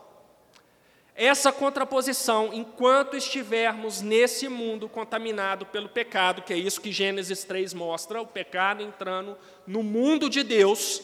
Essa 1.16 1.52
contraposição, 1.52 2.50
enquanto 2.52 3.16
estivermos 3.16 4.00
nesse 4.00 4.48
mundo 4.48 4.88
contaminado 4.88 5.64
pelo 5.66 5.88
pecado, 5.88 6.42
que 6.42 6.52
é 6.52 6.56
isso 6.56 6.80
que 6.80 6.90
Gênesis 6.90 7.44
3 7.44 7.72
mostra, 7.72 8.20
o 8.20 8.26
pecado 8.26 8.82
entrando 8.82 9.36
no 9.64 9.82
mundo 9.82 10.28
de 10.28 10.42
Deus, 10.42 11.02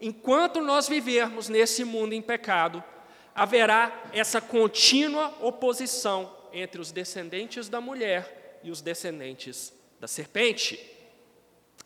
enquanto 0.00 0.62
nós 0.62 0.88
vivermos 0.88 1.50
nesse 1.50 1.84
mundo 1.84 2.14
em 2.14 2.22
pecado, 2.22 2.82
haverá 3.34 4.04
essa 4.12 4.40
contínua 4.40 5.34
oposição 5.40 6.36
entre 6.52 6.80
os 6.80 6.92
descendentes 6.92 7.68
da 7.68 7.80
mulher 7.80 8.60
e 8.62 8.70
os 8.70 8.80
descendentes 8.80 9.72
da 9.98 10.08
serpente. 10.08 10.78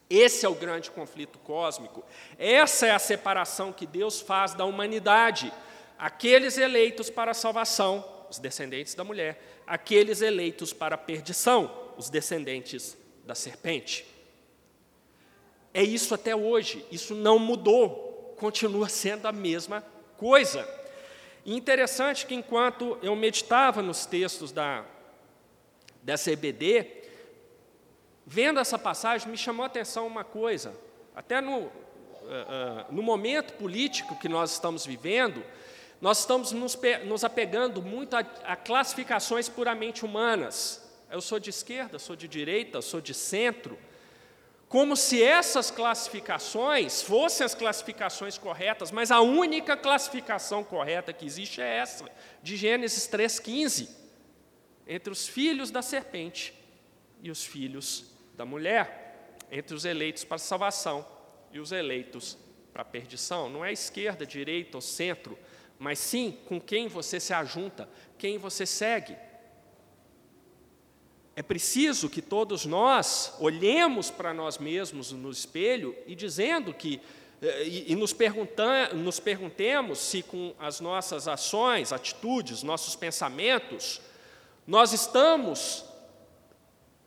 Esse 0.09 0.45
é 0.45 0.49
o 0.49 0.55
grande 0.55 0.91
conflito 0.91 1.39
cósmico. 1.39 2.05
Essa 2.39 2.87
é 2.87 2.91
a 2.91 2.99
separação 2.99 3.73
que 3.73 3.87
Deus 3.87 4.21
faz 4.21 4.55
da 4.55 4.65
humanidade. 4.65 5.53
Aqueles 5.99 6.59
eleitos 6.59 7.11
para 7.11 7.31
a 7.31 7.35
salvação, 7.35 8.05
os 8.31 8.39
descendentes 8.39 8.95
da 8.95 9.05
mulher, 9.05 9.41
aqueles 9.67 10.21
eleitos 10.21 10.73
para 10.73 10.95
a 10.95 10.99
perdição, 10.99 11.93
os 11.97 12.11
descendentes 12.11 12.97
da 13.25 13.35
serpente. 13.35 14.07
É 15.73 15.83
isso 15.83 16.15
até 16.15 16.37
hoje, 16.37 16.85
isso 16.91 17.15
não 17.15 17.39
mudou, 17.39 18.37
continua 18.39 18.89
sendo 18.89 19.27
a 19.27 19.33
mesma 19.33 19.85
coisa. 20.17 20.69
E 21.45 21.55
interessante 21.55 22.27
que 22.27 22.35
enquanto 22.35 22.99
eu 23.03 23.15
meditava 23.15 23.83
nos 23.83 24.07
textos 24.07 24.51
da, 24.51 24.85
dessa 26.03 26.31
EBD, 26.31 27.05
Vendo 28.27 28.59
essa 28.59 28.79
passagem, 28.79 29.29
me 29.29 29.37
chamou 29.37 29.65
a 29.65 29.67
atenção 29.67 30.07
uma 30.07 30.25
coisa, 30.25 30.75
até 31.15 31.43
no, 31.43 31.59
uh, 31.59 31.67
uh, 31.67 31.71
no 32.91 33.03
momento 33.03 33.53
político 33.55 34.19
que 34.19 34.31
nós 34.31 34.53
estamos 34.53 34.87
vivendo, 34.87 35.45
nós 36.01 36.21
estamos 36.21 36.51
nos, 36.51 36.79
nos 37.05 37.23
apegando 37.23 37.83
muito 37.83 38.17
a, 38.17 38.21
a, 38.45 38.57
classificações 38.57 39.49
puramente 39.49 40.07
humanas. 40.07 40.83
Eu 41.11 41.21
sou 41.21 41.39
de 41.39 41.51
esquerda, 41.51 41.99
sou 41.99 42.17
de 42.17 42.27
direita, 42.27 42.81
sou 42.81 43.01
de 43.01 43.13
centro. 43.13 43.79
Como 44.75 44.97
se 44.97 45.23
essas 45.23 45.71
classificações 45.71 47.01
fossem 47.01 47.47
as 47.47 47.55
classificações 47.55 48.37
corretas, 48.37 48.91
mas 48.91 49.13
a 49.13 49.21
única 49.21 49.77
classificação 49.77 50.65
correta 50.65 51.13
que 51.13 51.25
existe 51.25 51.61
é 51.61 51.77
essa, 51.77 52.11
de 52.43 52.57
Gênesis 52.57 53.09
3,15, 53.09 53.89
entre 54.85 55.13
os 55.13 55.29
filhos 55.29 55.71
da 55.71 55.81
serpente 55.81 56.53
e 57.23 57.31
os 57.31 57.45
filhos 57.45 58.07
da 58.37 58.45
mulher, 58.45 59.37
entre 59.49 59.77
os 59.77 59.85
eleitos 59.85 60.25
para 60.25 60.39
salvação 60.39 61.07
e 61.53 61.61
os 61.61 61.71
eleitos 61.71 62.37
para 62.73 62.85
perdição. 62.85 63.49
Não 63.49 63.65
é 63.65 63.73
esquerda, 63.73 64.27
direita 64.27 64.77
ou 64.77 64.81
centro, 64.81 65.39
mas 65.79 66.01
sim 66.01 66.37
com 66.47 66.61
quem 66.61 66.89
você 66.89 67.21
se 67.21 67.33
ajunta, 67.33 67.89
quem 68.19 68.39
você 68.39 68.67
segue. 68.67 69.17
É 71.37 71.43
preciso 71.43 72.09
que 72.09 72.23
todos 72.23 72.65
nós 72.65 73.35
olhemos 73.41 74.11
para 74.11 74.33
nós 74.33 74.59
mesmos 74.59 75.11
no 75.11 75.31
espelho 75.31 75.97
e 76.07 76.15
dizendo 76.15 76.73
que 76.73 77.01
eh, 77.43 77.65
e, 77.67 77.93
e 77.93 77.97
nos, 77.97 78.15
nos 78.95 79.21
perguntemos 79.21 79.99
se 79.99 80.23
com 80.23 80.55
as 80.59 80.81
nossas 80.81 81.27
ações, 81.27 81.93
atitudes, 81.93 82.63
nossos 82.63 82.95
pensamentos, 82.95 84.01
nós 84.67 84.93
estamos 84.93 85.85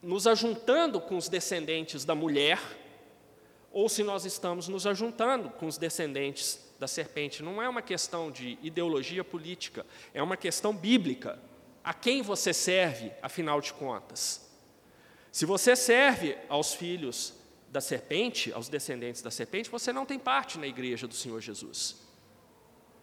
nos 0.01 0.27
ajuntando 0.27 1.01
com 1.01 1.17
os 1.17 1.27
descendentes 1.27 2.05
da 2.05 2.13
mulher, 2.13 2.59
ou 3.71 3.89
se 3.89 4.03
nós 4.03 4.25
estamos 4.25 4.67
nos 4.67 4.85
ajuntando 4.85 5.49
com 5.49 5.67
os 5.67 5.77
descendentes 5.77 6.59
da 6.79 6.87
serpente. 6.87 7.41
Não 7.41 7.61
é 7.61 7.67
uma 7.67 7.81
questão 7.81 8.29
de 8.29 8.57
ideologia 8.61 9.23
política, 9.23 9.85
é 10.13 10.21
uma 10.21 10.37
questão 10.37 10.75
bíblica. 10.75 11.39
A 11.87 11.93
quem 11.93 12.21
você 12.21 12.53
serve, 12.53 13.13
afinal 13.21 13.61
de 13.61 13.71
contas? 13.71 14.45
Se 15.31 15.45
você 15.45 15.73
serve 15.73 16.37
aos 16.49 16.73
filhos 16.73 17.33
da 17.69 17.79
serpente, 17.79 18.51
aos 18.51 18.67
descendentes 18.67 19.21
da 19.21 19.31
serpente, 19.31 19.69
você 19.69 19.93
não 19.93 20.05
tem 20.05 20.19
parte 20.19 20.59
na 20.59 20.67
igreja 20.67 21.07
do 21.07 21.13
Senhor 21.13 21.39
Jesus. 21.39 21.95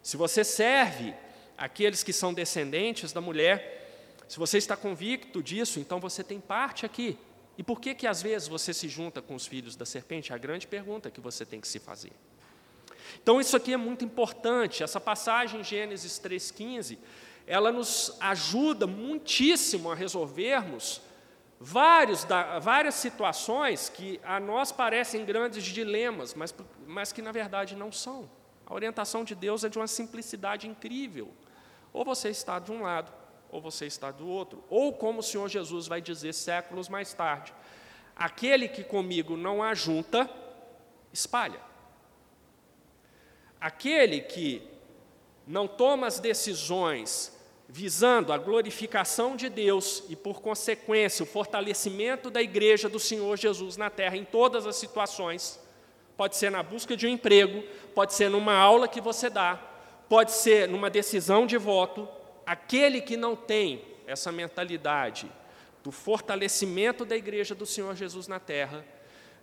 Se 0.03 0.19
você 0.19 0.45
serve 0.45 1.15
aqueles 1.57 2.03
que 2.03 2.13
são 2.13 2.35
descendentes 2.35 3.11
da 3.11 3.23
mulher, 3.23 4.21
se 4.29 4.39
você 4.39 4.59
está 4.59 4.77
convicto 4.77 5.43
disso, 5.43 5.81
então 5.81 5.99
você 5.99 6.23
tem 6.23 6.39
parte 6.39 6.85
aqui. 6.85 7.17
E 7.57 7.63
por 7.63 7.81
que 7.81 7.95
que 7.95 8.07
às 8.07 8.21
vezes 8.21 8.49
você 8.49 8.75
se 8.75 8.87
junta 8.87 9.23
com 9.23 9.35
os 9.35 9.47
filhos 9.47 9.77
da 9.77 9.87
serpente? 9.87 10.31
É 10.31 10.35
a 10.35 10.39
grande 10.39 10.67
pergunta 10.67 11.11
que 11.11 11.23
você 11.23 11.47
tem 11.47 11.59
que 11.59 11.69
se 11.69 11.79
fazer. 11.79 12.13
Então 13.23 13.41
isso 13.41 13.57
aqui 13.57 13.73
é 13.73 13.79
muito 13.79 14.05
importante. 14.05 14.83
Essa 14.83 15.01
passagem 15.01 15.61
em 15.61 15.65
Gênesis 15.65 16.19
3:15, 16.19 16.99
ela 17.47 17.71
nos 17.71 18.17
ajuda 18.21 18.87
muitíssimo 18.87 19.91
a 19.91 19.95
resolvermos 19.95 21.01
vários, 21.61 22.25
da, 22.25 22.59
várias 22.59 22.95
situações 22.95 23.89
que 23.89 24.21
a 24.25 24.41
nós 24.41 24.73
parecem 24.73 25.25
grandes 25.25 25.65
dilemas, 25.65 26.35
mas, 26.35 26.55
mas 26.87 27.13
que 27.13 27.23
na 27.23 27.33
verdade 27.33 27.77
não 27.77 27.93
são. 27.93 28.29
A 28.67 28.75
orientação 28.75 29.25
de 29.25 29.35
Deus 29.35 29.65
é 29.65 29.69
de 29.69 29.79
uma 29.79 29.87
simplicidade 29.87 30.67
incrível. 30.67 31.33
Ou 31.93 32.05
você 32.05 32.31
está 32.31 32.59
de 32.59 32.73
um 32.73 32.83
lado, 32.83 33.13
ou 33.51 33.61
você 33.61 33.87
está 33.87 34.11
do 34.11 34.27
outro. 34.27 34.65
Ou 34.69 34.93
como 34.93 35.21
o 35.21 35.23
Senhor 35.23 35.49
Jesus 35.49 35.87
vai 35.87 36.01
dizer 36.01 36.33
séculos 36.33 36.89
mais 36.89 37.13
tarde: 37.13 37.55
aquele 38.17 38.69
que 38.69 38.83
comigo 38.83 39.37
não 39.37 39.63
ajunta, 39.63 40.29
espalha. 41.13 41.61
Aquele 43.61 44.21
que 44.21 44.67
não 45.47 45.69
toma 45.69 46.07
as 46.07 46.19
decisões 46.19 47.34
visando 47.75 48.33
a 48.33 48.39
glorificação 48.39 49.35
de 49.35 49.49
Deus 49.49 50.05
e, 50.09 50.15
por 50.15 50.41
consequência, 50.41 51.25
o 51.25 51.27
fortalecimento 51.27 52.31
da 52.31 52.41
igreja 52.41 52.89
do 52.89 53.01
Senhor 53.01 53.37
Jesus 53.37 53.77
na 53.77 53.91
terra 53.91 54.17
em 54.17 54.25
todas 54.25 54.65
as 54.65 54.77
situações, 54.77 55.59
pode 56.17 56.37
ser 56.37 56.53
na 56.53 56.63
busca 56.63 56.97
de 56.97 57.05
um 57.05 57.11
emprego, 57.11 57.65
pode 57.93 58.15
ser 58.15 58.31
numa 58.31 58.55
aula 58.55 58.87
que 58.87 59.01
você 59.01 59.29
dá, 59.29 59.57
pode 60.09 60.31
ser 60.31 60.69
numa 60.69 60.89
decisão 60.89 61.49
de 61.49 61.57
voto, 61.57 62.09
aquele 62.47 63.01
que 63.01 63.17
não 63.17 63.35
tem 63.35 63.85
essa 64.07 64.31
mentalidade 64.31 65.29
do 65.83 65.91
fortalecimento 65.91 67.05
da 67.05 67.17
igreja 67.17 67.57
do 67.57 67.67
Senhor 67.67 67.97
Jesus 67.97 68.29
na 68.29 68.39
terra, 68.39 68.85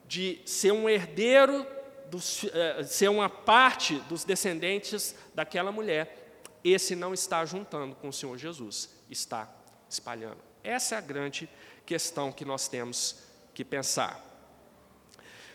de 0.08 0.40
ser 0.46 0.72
um 0.72 0.88
herdeiro, 0.88 1.68
dos, 2.10 2.46
eh, 2.46 2.84
ser 2.84 3.10
uma 3.10 3.28
parte 3.28 3.96
dos 4.08 4.24
descendentes 4.24 5.18
daquela 5.36 5.70
mulher, 5.70 6.21
esse 6.64 6.96
não 6.96 7.14
está 7.14 7.46
juntando 7.46 7.96
com 7.96 8.10
o 8.10 8.14
Senhor 8.14 8.38
Jesus, 8.38 8.90
está 9.10 9.50
espalhando. 9.90 10.38
Essa 10.64 10.96
é 10.96 10.98
a 10.98 11.02
grande 11.02 11.50
questão 11.86 12.32
que 12.32 12.46
nós 12.46 12.68
temos 12.68 13.18
que 13.54 13.66
pensar. 13.66 14.32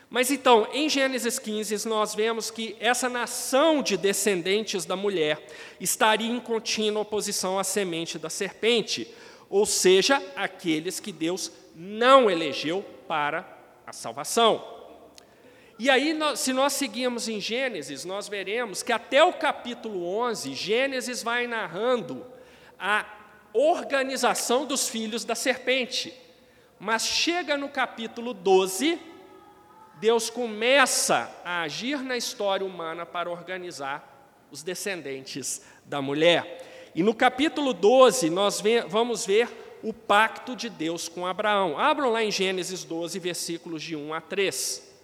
Mas 0.09 0.31
então, 0.31 0.69
em 0.73 0.89
Gênesis 0.89 1.39
15, 1.39 1.89
nós 1.89 2.15
vemos 2.15 2.51
que 2.51 2.77
essa 2.79 3.09
nação 3.09 3.83
de 3.83 3.97
descendentes 3.97 4.85
da 4.85 4.95
mulher 4.95 5.45
estaria 5.81 6.31
em 6.31 6.39
contínua 6.39 7.03
oposição 7.03 7.59
à 7.59 7.65
semente 7.65 8.19
da 8.19 8.31
serpente, 8.31 9.13
ou 9.51 9.67
seja, 9.67 10.23
aqueles 10.37 11.01
que 11.01 11.11
Deus 11.11 11.51
não 11.75 12.31
elegeu 12.31 12.85
para 13.09 13.47
a 13.87 13.93
salvação. 13.93 14.76
E 15.79 15.91
aí, 15.91 16.19
se 16.37 16.55
nós 16.55 16.73
seguirmos 16.73 17.29
em 17.29 17.39
Gênesis, 17.39 18.05
nós 18.05 18.29
veremos 18.29 18.83
que 18.83 18.93
até 18.93 19.23
o 19.23 19.35
capítulo 19.35 20.07
11, 20.07 20.55
Gênesis 20.55 21.23
vai 21.23 21.47
narrando 21.47 22.25
a 22.79 23.05
organização 23.53 24.65
dos 24.65 24.89
filhos 24.89 25.23
da 25.23 25.35
serpente. 25.35 26.15
Mas 26.79 27.07
chega 27.07 27.59
no 27.59 27.69
capítulo 27.69 28.33
12, 28.33 28.99
Deus 30.01 30.31
começa 30.31 31.31
a 31.45 31.63
agir 31.63 31.99
na 32.03 32.17
história 32.17 32.67
humana 32.67 33.05
para 33.05 33.31
organizar 33.31 34.47
os 34.51 34.63
descendentes 34.63 35.63
da 35.85 36.01
mulher. 36.01 36.91
E 36.95 37.03
no 37.03 37.15
capítulo 37.15 37.75
12, 37.75 38.31
nós 38.31 38.63
vamos 38.89 39.27
ver 39.27 39.79
o 39.83 39.93
pacto 39.93 40.57
de 40.57 40.71
Deus 40.71 41.07
com 41.07 41.27
Abraão. 41.27 41.79
Abram 41.79 42.11
lá 42.11 42.25
em 42.25 42.31
Gênesis 42.31 42.83
12, 42.83 43.19
versículos 43.19 43.83
de 43.83 43.95
1 43.95 44.15
a 44.15 44.21
3. 44.23 44.96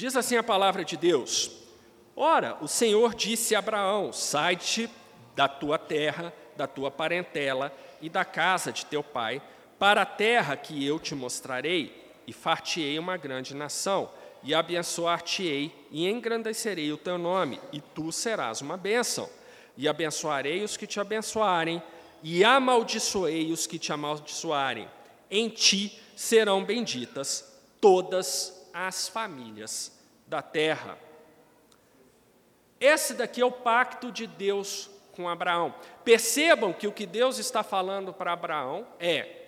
Diz 0.00 0.16
assim 0.16 0.38
a 0.38 0.42
palavra 0.42 0.82
de 0.82 0.96
Deus: 0.96 1.50
Ora, 2.16 2.56
o 2.62 2.66
Senhor 2.66 3.14
disse 3.14 3.54
a 3.54 3.58
Abraão: 3.58 4.14
Sai-te 4.14 4.88
da 5.36 5.46
tua 5.46 5.76
terra 5.76 6.32
da 6.56 6.66
tua 6.66 6.90
parentela 6.90 7.70
e 8.00 8.08
da 8.08 8.24
casa 8.24 8.72
de 8.72 8.86
teu 8.86 9.02
pai, 9.02 9.42
para 9.78 10.00
a 10.00 10.06
terra 10.06 10.56
que 10.56 10.86
eu 10.86 10.98
te 10.98 11.14
mostrarei, 11.14 12.02
e 12.26 12.32
far-te-ei 12.32 12.98
uma 12.98 13.18
grande 13.18 13.54
nação, 13.54 14.10
e 14.42 14.54
abençoar-te-ei, 14.54 15.70
e 15.90 16.08
engrandecerei 16.08 16.90
o 16.90 16.96
teu 16.96 17.18
nome, 17.18 17.60
e 17.70 17.78
tu 17.82 18.10
serás 18.10 18.62
uma 18.62 18.78
bênção. 18.78 19.28
E 19.76 19.86
abençoarei 19.86 20.64
os 20.64 20.78
que 20.78 20.86
te 20.86 20.98
abençoarem, 20.98 21.82
e 22.22 22.42
amaldiçoei 22.42 23.52
os 23.52 23.66
que 23.66 23.78
te 23.78 23.92
amaldiçoarem. 23.92 24.88
Em 25.30 25.50
ti 25.50 26.00
serão 26.16 26.64
benditas 26.64 27.44
todas 27.82 28.54
as 28.54 28.59
famílias 29.08 29.98
da 30.26 30.42
terra. 30.42 30.98
Esse 32.80 33.14
daqui 33.14 33.40
é 33.40 33.44
o 33.44 33.52
pacto 33.52 34.10
de 34.10 34.26
Deus 34.26 34.90
com 35.12 35.28
Abraão. 35.28 35.74
Percebam 36.04 36.72
que 36.72 36.86
o 36.86 36.92
que 36.92 37.04
Deus 37.04 37.38
está 37.38 37.62
falando 37.62 38.12
para 38.12 38.32
Abraão 38.32 38.86
é: 38.98 39.40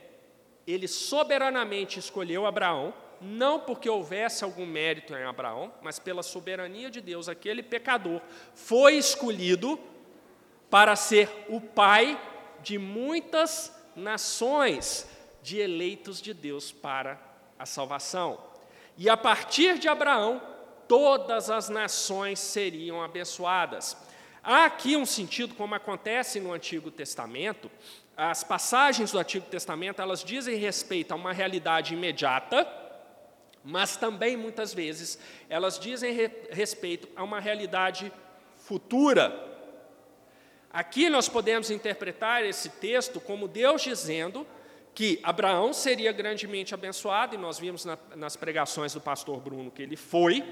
ele 0.67 0.87
soberanamente 0.87 1.99
escolheu 1.99 2.47
Abraão, 2.47 2.93
não 3.21 3.61
porque 3.61 3.89
houvesse 3.89 4.45
algum 4.45 4.67
mérito 4.67 5.15
em 5.15 5.23
Abraão, 5.23 5.73
mas 5.81 5.99
pela 5.99 6.23
soberania 6.23 6.91
de 6.91 7.01
Deus, 7.01 7.29
aquele 7.29 7.63
pecador 7.63 8.21
foi 8.55 8.97
escolhido 8.97 9.79
para 10.69 10.97
ser 10.97 11.47
o 11.49 11.61
pai 11.61 12.21
de 12.63 12.79
muitas 12.79 13.75
nações, 13.95 15.09
de 15.43 15.59
eleitos 15.59 16.21
de 16.21 16.33
Deus 16.33 16.71
para 16.71 17.21
a 17.59 17.67
salvação. 17.67 18.52
E 18.97 19.09
a 19.09 19.17
partir 19.17 19.79
de 19.79 19.89
Abraão, 19.89 20.41
todas 20.87 21.51
as 21.51 21.69
nações 21.69 22.39
seriam 22.39 23.03
abençoadas. 23.03 23.97
Há 24.43 24.65
aqui 24.65 24.97
um 24.97 25.07
sentido, 25.07 25.55
como 25.55 25.75
acontece 25.75 26.41
no 26.41 26.53
Antigo 26.53 26.91
Testamento, 26.91 27.71
as 28.17 28.45
passagens 28.45 29.11
do 29.13 29.19
Antigo 29.19 29.47
Testamento, 29.47 30.03
elas 30.03 30.23
dizem 30.23 30.57
respeito 30.57 31.13
a 31.13 31.17
uma 31.17 31.33
realidade 31.33 31.95
imediata, 31.95 32.69
mas 33.65 33.97
também, 33.97 34.37
muitas 34.37 34.75
vezes, 34.75 35.19
elas 35.49 35.79
dizem 35.79 36.13
re 36.13 36.31
respeito 36.51 37.09
a 37.17 37.23
uma 37.23 37.41
realidade 37.41 38.13
futura. 38.59 39.51
Aqui 40.73 41.09
nós 41.09 41.29
podemos 41.29 41.71
interpretar 41.71 42.45
esse 42.45 42.69
texto 42.69 43.21
como 43.21 43.47
Deus 43.47 43.83
dizendo 43.83 44.47
que 44.95 45.19
Abraão 45.23 45.73
seria 45.73 46.13
grandemente 46.13 46.75
abençoado, 46.75 47.35
e 47.35 47.39
nós 47.39 47.59
vimos 47.59 47.85
na, 47.85 47.99
nas 48.15 48.37
pregações 48.37 48.93
do 48.93 49.01
pastor 49.01 49.41
Bruno 49.41 49.71
que 49.71 49.83
ele 49.83 49.97
foi, 49.97 50.45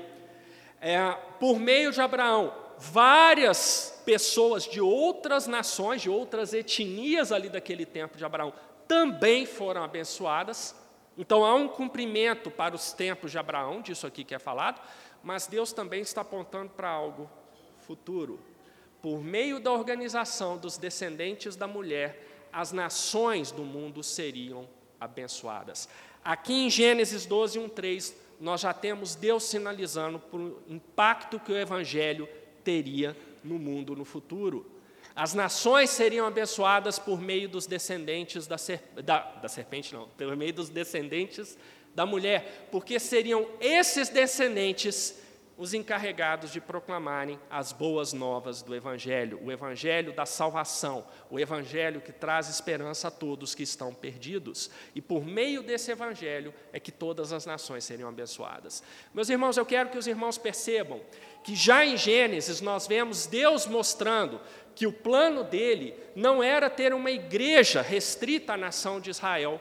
é, 0.80 1.12
por 1.38 1.58
meio 1.58 1.92
de 1.92 2.00
Abraão, 2.00 2.54
várias 2.78 4.00
pessoas 4.06 4.64
de 4.64 4.80
outras 4.80 5.46
nações, 5.46 6.00
de 6.00 6.08
outras 6.08 6.54
etnias 6.54 7.30
ali 7.30 7.50
daquele 7.50 7.84
tempo 7.84 8.16
de 8.16 8.24
Abraão, 8.24 8.54
também 8.88 9.44
foram 9.44 9.84
abençoadas. 9.84 10.74
Então 11.18 11.44
há 11.44 11.54
um 11.54 11.68
cumprimento 11.68 12.50
para 12.50 12.74
os 12.74 12.92
tempos 12.92 13.30
de 13.30 13.38
Abraão, 13.38 13.82
disso 13.82 14.06
aqui 14.06 14.24
que 14.24 14.34
é 14.34 14.38
falado, 14.38 14.80
mas 15.22 15.46
Deus 15.46 15.72
também 15.72 16.00
está 16.00 16.22
apontando 16.22 16.70
para 16.70 16.88
algo 16.88 17.30
futuro. 17.80 18.40
Por 19.02 19.22
meio 19.22 19.60
da 19.60 19.70
organização 19.70 20.56
dos 20.56 20.78
descendentes 20.78 21.56
da 21.56 21.66
mulher, 21.66 22.29
as 22.52 22.72
nações 22.72 23.50
do 23.50 23.62
mundo 23.62 24.02
seriam 24.02 24.68
abençoadas. 25.00 25.88
Aqui 26.24 26.52
em 26.52 26.70
Gênesis 26.70 27.24
12, 27.24 27.58
1, 27.58 27.68
3, 27.68 28.16
nós 28.40 28.60
já 28.60 28.72
temos 28.72 29.14
Deus 29.14 29.44
sinalizando 29.44 30.18
para 30.18 30.40
o 30.40 30.62
impacto 30.68 31.38
que 31.40 31.52
o 31.52 31.56
Evangelho 31.56 32.28
teria 32.62 33.16
no 33.42 33.58
mundo 33.58 33.96
no 33.96 34.04
futuro. 34.04 34.70
As 35.14 35.34
nações 35.34 35.90
seriam 35.90 36.26
abençoadas 36.26 36.98
por 36.98 37.20
meio 37.20 37.48
dos 37.48 37.66
descendentes 37.66 38.46
da, 38.46 38.56
ser, 38.56 38.82
da, 39.02 39.18
da 39.18 39.48
serpente, 39.48 39.92
não, 39.92 40.08
pelo 40.08 40.36
meio 40.36 40.52
dos 40.52 40.68
descendentes 40.68 41.58
da 41.94 42.06
mulher, 42.06 42.68
porque 42.70 43.00
seriam 43.00 43.46
esses 43.60 44.08
descendentes 44.08 45.20
os 45.60 45.74
encarregados 45.74 46.50
de 46.50 46.58
proclamarem 46.58 47.38
as 47.50 47.70
boas 47.70 48.14
novas 48.14 48.62
do 48.62 48.74
Evangelho, 48.74 49.38
o 49.44 49.52
Evangelho 49.52 50.10
da 50.10 50.24
salvação, 50.24 51.06
o 51.28 51.38
Evangelho 51.38 52.00
que 52.00 52.12
traz 52.12 52.48
esperança 52.48 53.08
a 53.08 53.10
todos 53.10 53.54
que 53.54 53.62
estão 53.62 53.92
perdidos. 53.92 54.70
E 54.94 55.02
por 55.02 55.22
meio 55.22 55.62
desse 55.62 55.92
Evangelho 55.92 56.54
é 56.72 56.80
que 56.80 56.90
todas 56.90 57.30
as 57.30 57.44
nações 57.44 57.84
seriam 57.84 58.08
abençoadas. 58.08 58.82
Meus 59.12 59.28
irmãos, 59.28 59.58
eu 59.58 59.66
quero 59.66 59.90
que 59.90 59.98
os 59.98 60.06
irmãos 60.06 60.38
percebam 60.38 61.02
que 61.44 61.54
já 61.54 61.84
em 61.84 61.94
Gênesis 61.94 62.62
nós 62.62 62.86
vemos 62.86 63.26
Deus 63.26 63.66
mostrando 63.66 64.40
que 64.74 64.86
o 64.86 64.92
plano 64.92 65.44
dele 65.44 65.94
não 66.16 66.42
era 66.42 66.70
ter 66.70 66.94
uma 66.94 67.10
igreja 67.10 67.82
restrita 67.82 68.54
à 68.54 68.56
nação 68.56 68.98
de 68.98 69.10
Israel, 69.10 69.60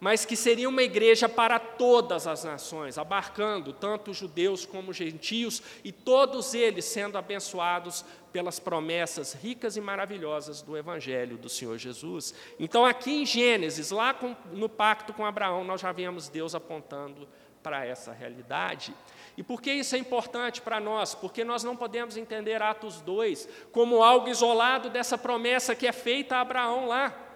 mas 0.00 0.24
que 0.24 0.34
seria 0.34 0.68
uma 0.68 0.82
igreja 0.82 1.28
para 1.28 1.58
todas 1.58 2.26
as 2.26 2.42
nações, 2.42 2.96
abarcando 2.96 3.72
tanto 3.72 4.14
judeus 4.14 4.64
como 4.64 4.92
gentios, 4.92 5.62
e 5.84 5.92
todos 5.92 6.54
eles 6.54 6.86
sendo 6.86 7.18
abençoados 7.18 8.04
pelas 8.32 8.58
promessas 8.58 9.34
ricas 9.34 9.76
e 9.76 9.80
maravilhosas 9.80 10.62
do 10.62 10.76
Evangelho 10.76 11.36
do 11.36 11.48
Senhor 11.48 11.76
Jesus. 11.76 12.34
Então, 12.58 12.86
aqui 12.86 13.22
em 13.22 13.26
Gênesis, 13.26 13.90
lá 13.90 14.14
com, 14.14 14.34
no 14.52 14.68
pacto 14.68 15.12
com 15.12 15.26
Abraão, 15.26 15.64
nós 15.64 15.80
já 15.80 15.92
vemos 15.92 16.28
Deus 16.28 16.54
apontando 16.54 17.28
para 17.62 17.84
essa 17.84 18.12
realidade. 18.12 18.94
E 19.36 19.42
por 19.42 19.60
que 19.60 19.72
isso 19.72 19.94
é 19.94 19.98
importante 19.98 20.60
para 20.60 20.80
nós? 20.80 21.14
Porque 21.14 21.44
nós 21.44 21.62
não 21.62 21.76
podemos 21.76 22.16
entender 22.16 22.62
Atos 22.62 23.00
2 23.00 23.48
como 23.72 24.02
algo 24.02 24.28
isolado 24.28 24.88
dessa 24.90 25.18
promessa 25.18 25.74
que 25.74 25.86
é 25.86 25.92
feita 25.92 26.36
a 26.36 26.40
Abraão 26.40 26.86
lá. 26.86 27.29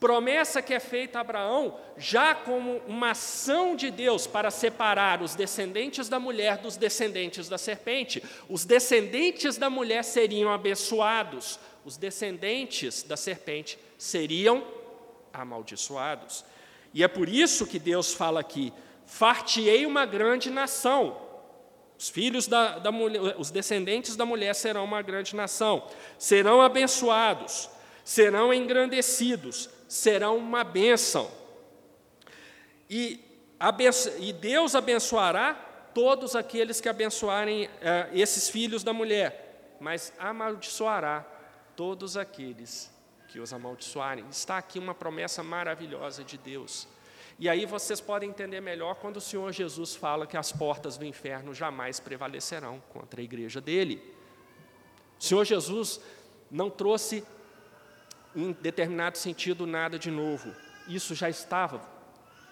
Promessa 0.00 0.62
que 0.62 0.72
é 0.72 0.80
feita 0.80 1.18
a 1.18 1.20
Abraão 1.20 1.78
já 1.98 2.34
como 2.34 2.78
uma 2.88 3.10
ação 3.10 3.76
de 3.76 3.90
Deus 3.90 4.26
para 4.26 4.50
separar 4.50 5.20
os 5.20 5.34
descendentes 5.34 6.08
da 6.08 6.18
mulher 6.18 6.56
dos 6.56 6.78
descendentes 6.78 7.50
da 7.50 7.58
serpente. 7.58 8.22
Os 8.48 8.64
descendentes 8.64 9.58
da 9.58 9.68
mulher 9.68 10.02
seriam 10.02 10.50
abençoados, 10.50 11.60
os 11.84 11.98
descendentes 11.98 13.02
da 13.02 13.14
serpente 13.14 13.78
seriam 13.98 14.66
amaldiçoados. 15.34 16.46
E 16.94 17.04
é 17.04 17.08
por 17.08 17.28
isso 17.28 17.66
que 17.66 17.78
Deus 17.78 18.14
fala 18.14 18.40
aqui: 18.40 18.72
fartiei 19.04 19.84
uma 19.84 20.06
grande 20.06 20.50
nação. 20.50 21.28
Os 21.98 22.08
filhos 22.08 22.46
da, 22.46 22.78
da 22.78 22.90
mulher, 22.90 23.34
os 23.36 23.50
descendentes 23.50 24.16
da 24.16 24.24
mulher 24.24 24.54
serão 24.54 24.84
uma 24.84 25.02
grande 25.02 25.36
nação, 25.36 25.86
serão 26.18 26.62
abençoados, 26.62 27.68
serão 28.02 28.54
engrandecidos, 28.54 29.68
serão 29.90 30.36
uma 30.36 30.62
bênção. 30.62 31.28
E, 32.88 33.18
e 34.20 34.32
Deus 34.32 34.76
abençoará 34.76 35.54
todos 35.92 36.36
aqueles 36.36 36.80
que 36.80 36.88
abençoarem 36.88 37.68
eh, 37.80 38.08
esses 38.12 38.48
filhos 38.48 38.84
da 38.84 38.92
mulher, 38.92 39.76
mas 39.80 40.12
amaldiçoará 40.16 41.26
todos 41.74 42.16
aqueles 42.16 42.88
que 43.26 43.40
os 43.40 43.52
amaldiçoarem. 43.52 44.24
Está 44.30 44.58
aqui 44.58 44.78
uma 44.78 44.94
promessa 44.94 45.42
maravilhosa 45.42 46.22
de 46.22 46.38
Deus. 46.38 46.86
E 47.36 47.48
aí 47.48 47.66
vocês 47.66 48.00
podem 48.00 48.30
entender 48.30 48.60
melhor 48.60 48.94
quando 48.94 49.16
o 49.16 49.20
Senhor 49.20 49.50
Jesus 49.50 49.96
fala 49.96 50.24
que 50.24 50.36
as 50.36 50.52
portas 50.52 50.96
do 50.96 51.04
inferno 51.04 51.52
jamais 51.52 51.98
prevalecerão 51.98 52.80
contra 52.90 53.20
a 53.20 53.24
igreja 53.24 53.60
dele. 53.60 54.00
O 55.18 55.24
Senhor 55.24 55.44
Jesus 55.44 56.00
não 56.48 56.70
trouxe 56.70 57.24
em 58.34 58.52
determinado 58.52 59.18
sentido, 59.18 59.66
nada 59.66 59.98
de 59.98 60.10
novo. 60.10 60.54
Isso 60.86 61.14
já 61.14 61.28
estava 61.28 61.80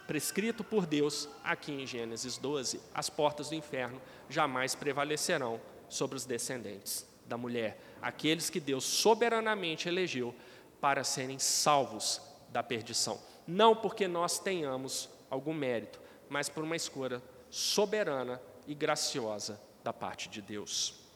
prescrito 0.07 0.65
por 0.65 0.87
Deus 0.87 1.29
aqui 1.45 1.73
em 1.73 1.87
Gênesis 1.87 2.39
12. 2.39 2.81
As 2.95 3.11
portas 3.11 3.51
do 3.51 3.55
inferno 3.55 4.01
jamais 4.29 4.75
prevalecerão 4.75 5.61
sobre 5.89 6.17
os 6.17 6.25
descendentes 6.25 7.07
da 7.27 7.37
mulher, 7.37 7.79
aqueles 8.01 8.49
que 8.49 8.59
Deus 8.59 8.85
soberanamente 8.85 9.89
elegeu 9.89 10.35
para 10.81 11.05
serem 11.05 11.39
salvos 11.39 12.21
da 12.49 12.63
perdição. 12.63 13.21
Não 13.47 13.77
porque 13.77 14.09
nós 14.09 14.39
tenhamos 14.39 15.09
algum 15.29 15.53
mérito, 15.53 16.01
mas 16.29 16.49
por 16.49 16.65
uma 16.65 16.77
escolha 16.77 17.23
soberana 17.51 18.41
e 18.67 18.75
graciosa 18.75 19.61
da 19.85 19.93
parte 19.93 20.29
de 20.29 20.41
Deus. 20.41 21.08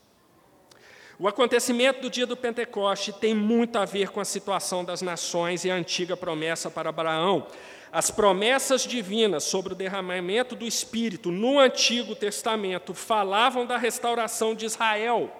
O 1.18 1.28
acontecimento 1.28 2.00
do 2.00 2.10
dia 2.10 2.26
do 2.26 2.36
Pentecoste 2.36 3.12
tem 3.12 3.34
muito 3.34 3.76
a 3.78 3.84
ver 3.84 4.10
com 4.10 4.20
a 4.20 4.24
situação 4.24 4.84
das 4.84 5.02
nações 5.02 5.64
e 5.64 5.70
a 5.70 5.74
antiga 5.74 6.16
promessa 6.16 6.70
para 6.70 6.88
Abraão. 6.88 7.46
As 7.92 8.10
promessas 8.10 8.82
divinas 8.82 9.44
sobre 9.44 9.74
o 9.74 9.76
derramamento 9.76 10.56
do 10.56 10.64
Espírito 10.64 11.30
no 11.30 11.58
Antigo 11.58 12.14
Testamento 12.16 12.94
falavam 12.94 13.66
da 13.66 13.76
restauração 13.76 14.54
de 14.54 14.64
Israel, 14.64 15.30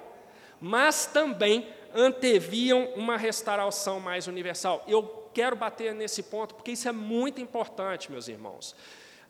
mas 0.61 1.07
também 1.07 1.67
anteviam 1.95 2.91
uma 2.95 3.17
restauração 3.17 3.99
mais 3.99 4.27
universal. 4.27 4.85
Eu 4.87 5.31
quero 5.33 5.57
bater 5.57 5.95
nesse 5.95 6.23
ponto 6.23 6.55
porque 6.55 6.73
isso 6.73 6.89
é 6.89 6.93
muito 6.93 7.41
importante, 7.41 8.13
meus 8.13 8.29
irmãos. 8.29 8.77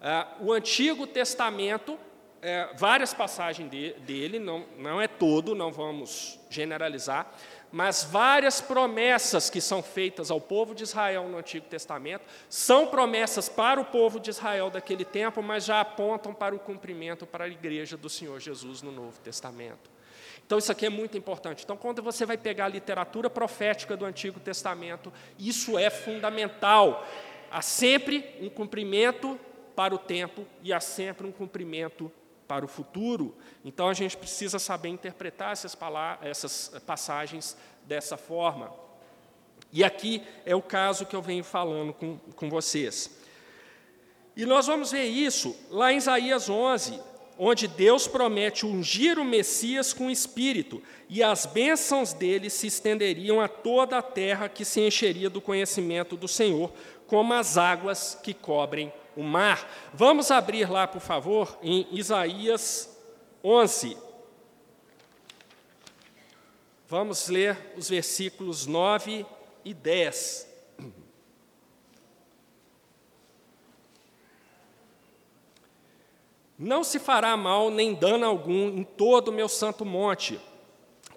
Uh, 0.01 0.47
o 0.47 0.53
Antigo 0.53 1.07
Testamento 1.07 1.97
é, 2.43 2.69
várias 2.75 3.15
passagens 3.15 3.71
de, 3.71 3.93
dele, 4.01 4.41
não, 4.41 4.67
não 4.77 5.01
é 5.01 5.07
todo, 5.07 5.55
não 5.55 5.71
vamos 5.71 6.41
generalizar, 6.51 7.33
mas 7.71 8.03
várias 8.03 8.61
promessas 8.61 9.49
que 9.49 9.61
são 9.61 9.81
feitas 9.81 10.29
ao 10.29 10.41
povo 10.41 10.75
de 10.75 10.83
Israel 10.83 11.29
no 11.29 11.39
Antigo 11.39 11.67
Testamento 11.67 12.25
são 12.49 12.89
promessas 12.89 13.49
para 13.49 13.81
o 13.81 13.85
povo 13.85 14.19
de 14.19 14.31
Israel 14.31 14.71
daquele 14.71 15.05
tempo, 15.05 15.41
mas 15.41 15.65
já 15.65 15.81
apontam 15.81 16.35
para 16.35 16.55
o 16.55 16.59
cumprimento 16.59 17.25
para 17.25 17.45
a 17.45 17.49
igreja 17.49 17.97
do 17.97 18.11
Senhor 18.11 18.41
Jesus 18.41 18.83
no 18.83 18.91
Novo 18.91 19.19
Testamento. 19.21 19.91
Então, 20.45 20.59
isso 20.59 20.73
aqui 20.73 20.85
é 20.85 20.91
muito 20.91 21.17
importante. 21.17 21.63
Então, 21.63 21.77
quando 21.77 22.03
você 22.03 22.27
vai 22.27 22.37
pegar 22.37 22.67
a 22.67 22.69
literatura 22.69 23.31
profética 23.31 23.97
do 23.97 24.05
Antigo 24.05 24.41
Testamento, 24.41 25.11
isso 25.39 25.79
é 25.79 25.89
fundamental. 25.89 27.07
Há 27.51 27.63
sempre 27.63 28.37
um 28.41 28.51
cumprimento 28.51 29.39
para 29.75 29.95
o 29.95 29.99
tempo 29.99 30.45
e 30.63 30.73
há 30.73 30.81
sempre 30.81 31.27
um 31.27 31.33
cumprimento 31.33 32.13
para 32.47 32.65
o 32.65 32.69
futuro. 32.69 33.37
Então 33.65 33.89
a 33.89 33.95
gente 33.95 34.17
precisa 34.17 34.59
saber 34.59 34.89
interpretar 34.89 35.53
essas, 35.53 35.77
essas 36.23 36.73
passagens 36.87 37.57
dessa 37.87 38.17
forma. 38.17 38.73
E 39.73 39.83
aqui 39.83 40.23
é 40.45 40.55
o 40.55 40.63
caso 40.63 41.07
que 41.07 41.17
eu 41.17 41.23
venho 41.23 41.43
falando 41.43 41.93
com, 41.93 42.19
com 42.37 42.51
vocês. 42.51 43.11
E 44.37 44.45
nós 44.45 44.67
vamos 44.67 44.93
ver 44.93 45.05
isso 45.05 45.57
lá 45.71 45.93
em 45.93 45.97
Isaías 45.97 46.49
11, 46.49 47.01
onde 47.39 47.67
Deus 47.67 48.07
promete 48.07 48.67
ungir 48.67 49.19
o 49.19 49.25
Messias 49.25 49.93
com 49.93 50.07
o 50.07 50.11
Espírito, 50.11 50.83
e 51.09 51.23
as 51.23 51.47
bênçãos 51.47 52.13
dele 52.13 52.49
se 52.49 52.67
estenderiam 52.67 53.41
a 53.41 53.49
toda 53.49 53.99
a 53.99 54.03
terra 54.03 54.49
que 54.49 54.65
se 54.65 54.81
encheria 54.81 55.29
do 55.29 55.41
conhecimento 55.41 56.17
do 56.17 56.29
Senhor, 56.29 56.73
como 57.07 57.33
as 57.35 57.59
águas 57.59 58.19
que 58.23 58.33
cobrem 58.33 58.93
o 59.17 59.23
mar. 59.23 59.69
Vamos 59.93 60.31
abrir 60.31 60.71
lá, 60.71 60.87
por 60.87 61.01
favor, 61.01 61.59
em 61.63 61.87
Isaías 61.91 62.89
11. 63.43 63.97
Vamos 66.89 67.29
ler 67.29 67.73
os 67.77 67.89
versículos 67.89 68.67
9 68.67 69.25
e 69.65 69.73
10. 69.73 70.53
Não 76.59 76.85
se 76.85 77.01
fará 77.01 77.37
mal 77.37 77.71
nem 77.71 77.93
dano 77.95 78.25
algum 78.25 78.69
em 78.69 78.85
todo 78.85 79.29
o 79.29 79.33
meu 79.33 79.49
santo 79.49 79.85
monte, 79.85 80.39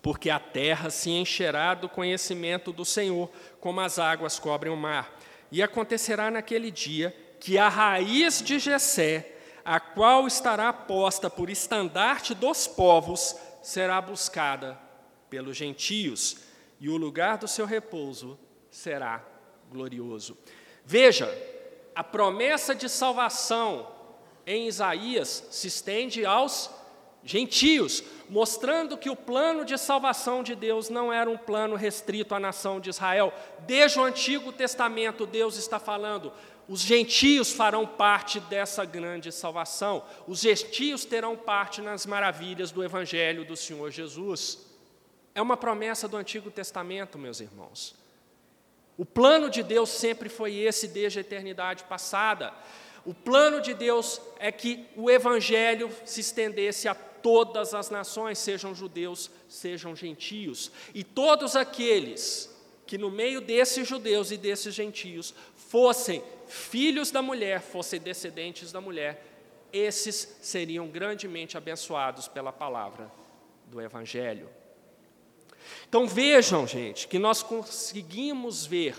porque 0.02 0.30
a 0.30 0.40
terra 0.40 0.90
se 0.90 1.12
encherá 1.12 1.76
do 1.76 1.88
conhecimento 1.88 2.72
do 2.72 2.84
Senhor, 2.84 3.30
como 3.60 3.80
as 3.80 4.00
águas 4.00 4.40
cobrem 4.40 4.74
o 4.74 4.78
mar. 4.78 5.20
E 5.52 5.62
acontecerá 5.62 6.32
naquele 6.32 6.72
dia 6.72 7.16
que 7.40 7.58
a 7.58 7.70
raiz 7.70 8.42
de 8.42 8.60
Jessé, 8.60 9.34
a 9.64 9.80
qual 9.80 10.28
estará 10.28 10.72
posta 10.72 11.30
por 11.30 11.50
estandarte 11.50 12.34
dos 12.34 12.68
povos, 12.68 13.36
será 13.62 14.00
buscada 14.00 14.80
pelos 15.30 15.58
gentios, 15.58 16.38
e 16.80 16.90
o 16.90 16.98
lugar 16.98 17.38
do 17.38 17.48
seu 17.48 17.66
repouso 17.66 18.38
será 18.70 19.24
glorioso. 19.72 20.38
Veja, 20.86 21.28
a 21.96 22.04
promessa 22.04 22.76
de 22.76 22.88
salvação 22.88 23.88
em 24.46 24.68
Isaías 24.68 25.48
se 25.50 25.68
estende 25.68 26.26
aos 26.26 26.70
gentios, 27.24 28.04
mostrando 28.30 28.98
que 28.98 29.10
o 29.10 29.16
plano 29.16 29.66
de 29.66 29.78
salvação 29.78 30.44
de 30.44 30.54
Deus 30.54 30.90
não 30.90 31.12
era 31.12 31.30
um 31.30 31.38
plano 31.38 31.76
restrito 31.76 32.36
à 32.36 32.40
nação 32.40 32.80
de 32.80 32.92
Israel. 32.92 33.34
Desde 33.62 34.00
o 34.00 34.04
Antigo 34.04 34.52
Testamento, 34.52 35.26
Deus 35.26 35.58
está 35.58 35.80
falando: 35.80 36.32
os 36.68 36.82
gentios 36.82 37.52
farão 37.52 37.86
parte 37.86 38.40
dessa 38.40 38.84
grande 38.86 39.32
salvação. 39.32 40.04
Os 40.28 40.40
gentios 40.40 41.06
terão 41.06 41.38
parte 41.38 41.82
nas 41.82 42.06
maravilhas 42.06 42.72
do 42.72 42.84
Evangelho 42.84 43.46
do 43.46 43.56
Senhor 43.56 43.92
Jesus. 43.92 44.66
É 45.36 45.42
uma 45.42 45.56
promessa 45.56 46.08
do 46.08 46.18
Antigo 46.18 46.50
Testamento, 46.50 47.20
meus 47.20 47.40
irmãos. 47.40 47.96
O 48.98 49.06
plano 49.06 49.50
de 49.50 49.62
Deus 49.62 49.90
sempre 49.90 50.28
foi 50.28 50.56
esse 50.56 50.88
desde 50.88 51.20
a 51.20 51.22
eternidade 51.22 51.84
passada. 51.84 52.54
O 53.06 53.14
plano 53.14 53.62
de 53.62 53.74
Deus 53.74 54.20
é 54.40 54.52
que 54.52 54.86
o 54.96 55.12
Evangelho 55.12 55.92
se 56.04 56.22
estendesse 56.22 56.88
a 56.88 56.96
todas 56.96 57.76
as 57.76 57.90
nações, 57.92 58.40
sejam 58.40 58.74
judeus, 58.74 59.30
sejam 59.48 59.96
gentios. 59.96 60.72
E 60.94 61.04
todos 61.04 61.56
aqueles 61.56 62.50
que 62.88 62.98
no 62.98 63.12
meio 63.12 63.42
desses 63.42 63.88
judeus 63.88 64.32
e 64.32 64.38
desses 64.38 64.74
gentios 64.74 65.34
fossem 65.56 66.24
filhos 66.48 67.12
da 67.12 67.22
mulher, 67.22 67.62
fossem 67.62 68.00
descendentes 68.00 68.72
da 68.72 68.82
mulher, 68.82 69.24
esses 69.72 70.38
seriam 70.42 70.88
grandemente 70.88 71.58
abençoados 71.58 72.28
pela 72.28 72.52
palavra 72.54 73.12
do 73.68 73.82
Evangelho. 73.82 74.50
Então 75.88 76.08
vejam, 76.08 76.66
gente, 76.68 77.08
que 77.08 77.20
nós 77.20 77.42
conseguimos 77.42 78.66
ver 78.66 78.96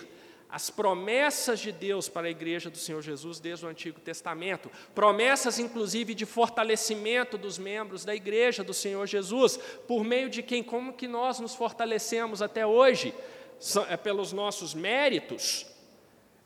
as 0.49 0.71
promessas 0.71 1.61
de 1.61 1.73
Deus 1.73 2.09
para 2.09 2.29
a 2.29 2.31
igreja 2.31 2.71
do 2.71 2.79
Senhor 2.79 3.03
Jesus 3.03 3.41
desde 3.41 3.67
o 3.67 3.69
Antigo 3.69 4.01
Testamento, 4.01 4.71
promessas 4.95 5.59
inclusive 5.59 6.15
de 6.15 6.25
fortalecimento 6.25 7.37
dos 7.37 7.59
membros 7.59 8.05
da 8.05 8.15
igreja 8.15 8.63
do 8.63 8.73
Senhor 8.73 9.07
Jesus, 9.07 9.59
por 9.87 10.05
meio 10.05 10.31
de 10.31 10.43
quem, 10.43 10.63
como 10.63 10.93
que 10.93 11.09
nós 11.09 11.41
nos 11.41 11.55
fortalecemos 11.55 12.41
até 12.41 12.67
hoje? 12.67 13.13
É 13.89 13.97
pelos 13.97 14.33
nossos 14.33 14.75
méritos? 14.75 15.67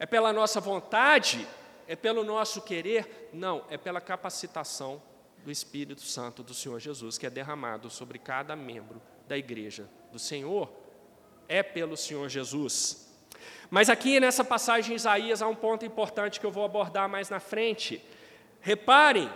É 0.00 0.06
pela 0.06 0.32
nossa 0.32 0.60
vontade? 0.60 1.46
É 1.86 1.94
pelo 1.94 2.24
nosso 2.24 2.62
querer? 2.62 3.28
Não, 3.34 3.64
é 3.68 3.76
pela 3.76 4.00
capacitação 4.00 5.02
do 5.44 5.50
Espírito 5.50 6.00
Santo 6.00 6.42
do 6.42 6.54
Senhor 6.54 6.80
Jesus, 6.80 7.18
que 7.18 7.26
é 7.26 7.30
derramado 7.30 7.90
sobre 7.90 8.18
cada 8.18 8.56
membro 8.56 9.00
da 9.28 9.36
igreja 9.36 9.86
do 10.10 10.18
Senhor. 10.18 10.72
É 11.46 11.62
pelo 11.62 11.98
Senhor 11.98 12.28
Jesus. 12.30 13.08
Mas 13.68 13.90
aqui 13.90 14.18
nessa 14.18 14.42
passagem 14.42 14.90
de 14.90 14.96
Isaías 14.96 15.42
há 15.42 15.48
um 15.48 15.54
ponto 15.54 15.84
importante 15.84 16.40
que 16.40 16.46
eu 16.46 16.50
vou 16.50 16.64
abordar 16.64 17.06
mais 17.06 17.28
na 17.28 17.38
frente. 17.38 18.02
Reparem 18.62 19.30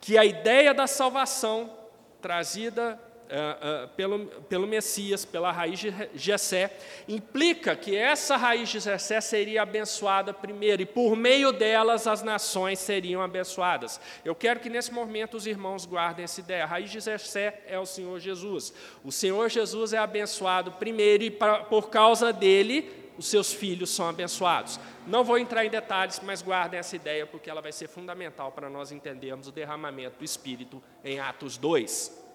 que 0.00 0.18
a 0.18 0.24
ideia 0.24 0.74
da 0.74 0.88
salvação 0.88 1.72
trazida 2.20 3.00
uh, 3.30 3.84
uh, 3.84 3.88
pelo, 3.90 4.26
pelo 4.48 4.66
Messias, 4.66 5.24
pela 5.24 5.52
raiz 5.52 5.78
de 5.78 5.94
Jessé, 6.14 6.76
implica 7.08 7.76
que 7.76 7.96
essa 7.96 8.36
raiz 8.36 8.68
de 8.68 8.80
Jessé 8.80 9.20
seria 9.20 9.62
abençoada 9.62 10.34
primeiro, 10.34 10.82
e 10.82 10.86
por 10.86 11.16
meio 11.16 11.52
delas 11.52 12.06
as 12.06 12.22
nações 12.22 12.78
seriam 12.78 13.22
abençoadas. 13.22 14.00
Eu 14.24 14.34
quero 14.34 14.60
que 14.60 14.68
nesse 14.68 14.92
momento 14.92 15.36
os 15.36 15.46
irmãos 15.46 15.86
guardem 15.86 16.24
essa 16.24 16.40
ideia. 16.40 16.64
A 16.64 16.66
raiz 16.66 16.90
de 16.90 17.00
Jessé 17.00 17.62
é 17.66 17.78
o 17.78 17.86
Senhor 17.86 18.18
Jesus. 18.18 18.72
O 19.04 19.12
Senhor 19.12 19.48
Jesus 19.48 19.92
é 19.92 19.98
abençoado 19.98 20.72
primeiro, 20.72 21.22
e 21.22 21.30
pra, 21.30 21.60
por 21.60 21.88
causa 21.88 22.32
dele 22.32 23.00
os 23.16 23.26
seus 23.26 23.52
filhos 23.52 23.90
são 23.90 24.08
abençoados. 24.08 24.80
Não 25.06 25.22
vou 25.22 25.36
entrar 25.36 25.64
em 25.64 25.70
detalhes, 25.70 26.20
mas 26.24 26.40
guardem 26.40 26.80
essa 26.80 26.96
ideia, 26.96 27.26
porque 27.26 27.50
ela 27.50 27.60
vai 27.60 27.70
ser 27.70 27.86
fundamental 27.86 28.50
para 28.50 28.70
nós 28.70 28.92
entendermos 28.92 29.46
o 29.46 29.52
derramamento 29.52 30.18
do 30.18 30.24
Espírito 30.24 30.82
em 31.04 31.20
Atos 31.20 31.58
2. 31.58 32.29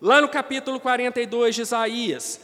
Lá 0.00 0.20
no 0.20 0.28
capítulo 0.28 0.78
42 0.78 1.54
de 1.54 1.62
Isaías, 1.62 2.40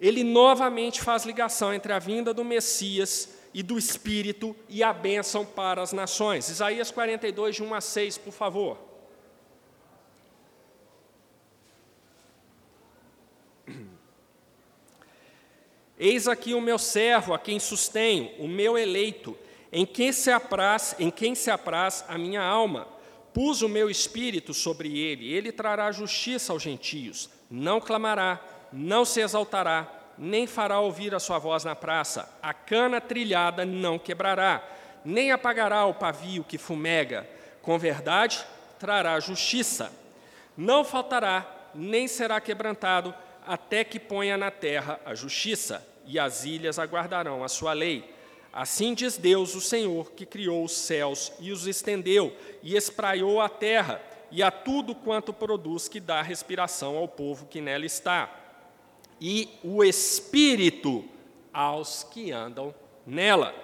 ele 0.00 0.24
novamente 0.24 1.00
faz 1.00 1.24
ligação 1.24 1.72
entre 1.72 1.92
a 1.92 2.00
vinda 2.00 2.34
do 2.34 2.44
Messias 2.44 3.36
e 3.54 3.62
do 3.62 3.78
Espírito 3.78 4.56
e 4.68 4.82
a 4.82 4.92
bênção 4.92 5.46
para 5.46 5.80
as 5.82 5.92
nações. 5.92 6.48
Isaías 6.48 6.90
42, 6.90 7.54
de 7.56 7.62
1 7.62 7.74
a 7.74 7.80
6, 7.80 8.18
por 8.18 8.32
favor. 8.32 8.76
Eis 15.98 16.26
aqui 16.26 16.54
o 16.54 16.60
meu 16.60 16.78
servo, 16.78 17.32
a 17.32 17.38
quem 17.38 17.60
sustenho, 17.60 18.32
o 18.38 18.48
meu 18.48 18.76
eleito, 18.76 19.38
em 19.72 19.86
quem 19.86 20.10
se 20.12 20.30
apraz, 20.32 20.96
em 20.98 21.10
quem 21.10 21.36
se 21.36 21.52
apraz 21.52 22.04
a 22.08 22.18
minha 22.18 22.42
alma. 22.42 22.88
Pus 23.32 23.62
o 23.62 23.68
meu 23.68 23.88
espírito 23.88 24.52
sobre 24.52 24.98
ele, 24.98 25.32
ele 25.32 25.52
trará 25.52 25.92
justiça 25.92 26.52
aos 26.52 26.62
gentios. 26.62 27.30
Não 27.50 27.80
clamará, 27.80 28.40
não 28.72 29.04
se 29.04 29.20
exaltará, 29.20 29.88
nem 30.18 30.46
fará 30.46 30.80
ouvir 30.80 31.14
a 31.14 31.20
sua 31.20 31.38
voz 31.38 31.64
na 31.64 31.74
praça. 31.74 32.28
A 32.42 32.52
cana 32.52 33.00
trilhada 33.00 33.64
não 33.64 33.98
quebrará, 33.98 34.62
nem 35.04 35.32
apagará 35.32 35.86
o 35.86 35.94
pavio 35.94 36.44
que 36.44 36.58
fumega. 36.58 37.28
Com 37.62 37.78
verdade 37.78 38.44
trará 38.78 39.18
justiça. 39.20 39.92
Não 40.56 40.84
faltará, 40.84 41.70
nem 41.74 42.08
será 42.08 42.40
quebrantado, 42.40 43.14
até 43.46 43.84
que 43.84 43.98
ponha 43.98 44.36
na 44.36 44.50
terra 44.50 45.00
a 45.04 45.14
justiça 45.14 45.86
e 46.04 46.18
as 46.18 46.44
ilhas 46.44 46.78
aguardarão 46.78 47.44
a 47.44 47.48
sua 47.48 47.72
lei. 47.72 48.12
Assim 48.52 48.94
diz 48.94 49.16
Deus, 49.16 49.54
o 49.54 49.60
Senhor, 49.60 50.10
que 50.12 50.26
criou 50.26 50.64
os 50.64 50.72
céus 50.72 51.32
e 51.38 51.52
os 51.52 51.66
estendeu, 51.66 52.36
e 52.62 52.76
espraiou 52.76 53.40
a 53.40 53.48
terra, 53.48 54.02
e 54.30 54.42
a 54.42 54.50
tudo 54.50 54.94
quanto 54.94 55.32
produz, 55.32 55.88
que 55.88 56.00
dá 56.00 56.20
respiração 56.20 56.96
ao 56.96 57.06
povo 57.06 57.46
que 57.46 57.60
nela 57.60 57.86
está, 57.86 58.28
e 59.20 59.48
o 59.62 59.84
Espírito 59.84 61.04
aos 61.52 62.02
que 62.04 62.32
andam 62.32 62.74
nela. 63.06 63.54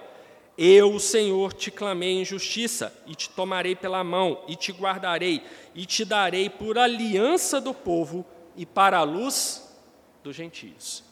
Eu, 0.57 0.95
o 0.95 1.01
Senhor, 1.01 1.53
te 1.53 1.71
clamei 1.71 2.21
em 2.21 2.25
justiça, 2.25 2.97
e 3.07 3.15
te 3.15 3.29
tomarei 3.31 3.75
pela 3.75 4.05
mão, 4.05 4.45
e 4.47 4.55
te 4.55 4.71
guardarei, 4.71 5.43
e 5.75 5.85
te 5.85 6.05
darei 6.05 6.49
por 6.49 6.79
aliança 6.79 7.61
do 7.61 7.75
povo 7.75 8.25
e 8.57 8.65
para 8.65 8.99
a 8.99 9.03
luz 9.03 9.77
dos 10.23 10.35
gentios. 10.35 11.05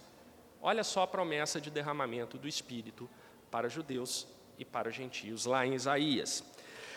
Olha 0.63 0.83
só 0.83 1.03
a 1.03 1.07
promessa 1.07 1.61
de 1.61 1.71
derramamento 1.71 2.39
do 2.39 2.49
Espírito 2.49 3.09
para 3.55 3.69
judeus 3.69 4.27
e 4.59 4.65
para 4.65 4.91
gentios, 4.91 5.47
lá 5.47 5.65
em 5.65 5.75
Isaías. 5.75 6.43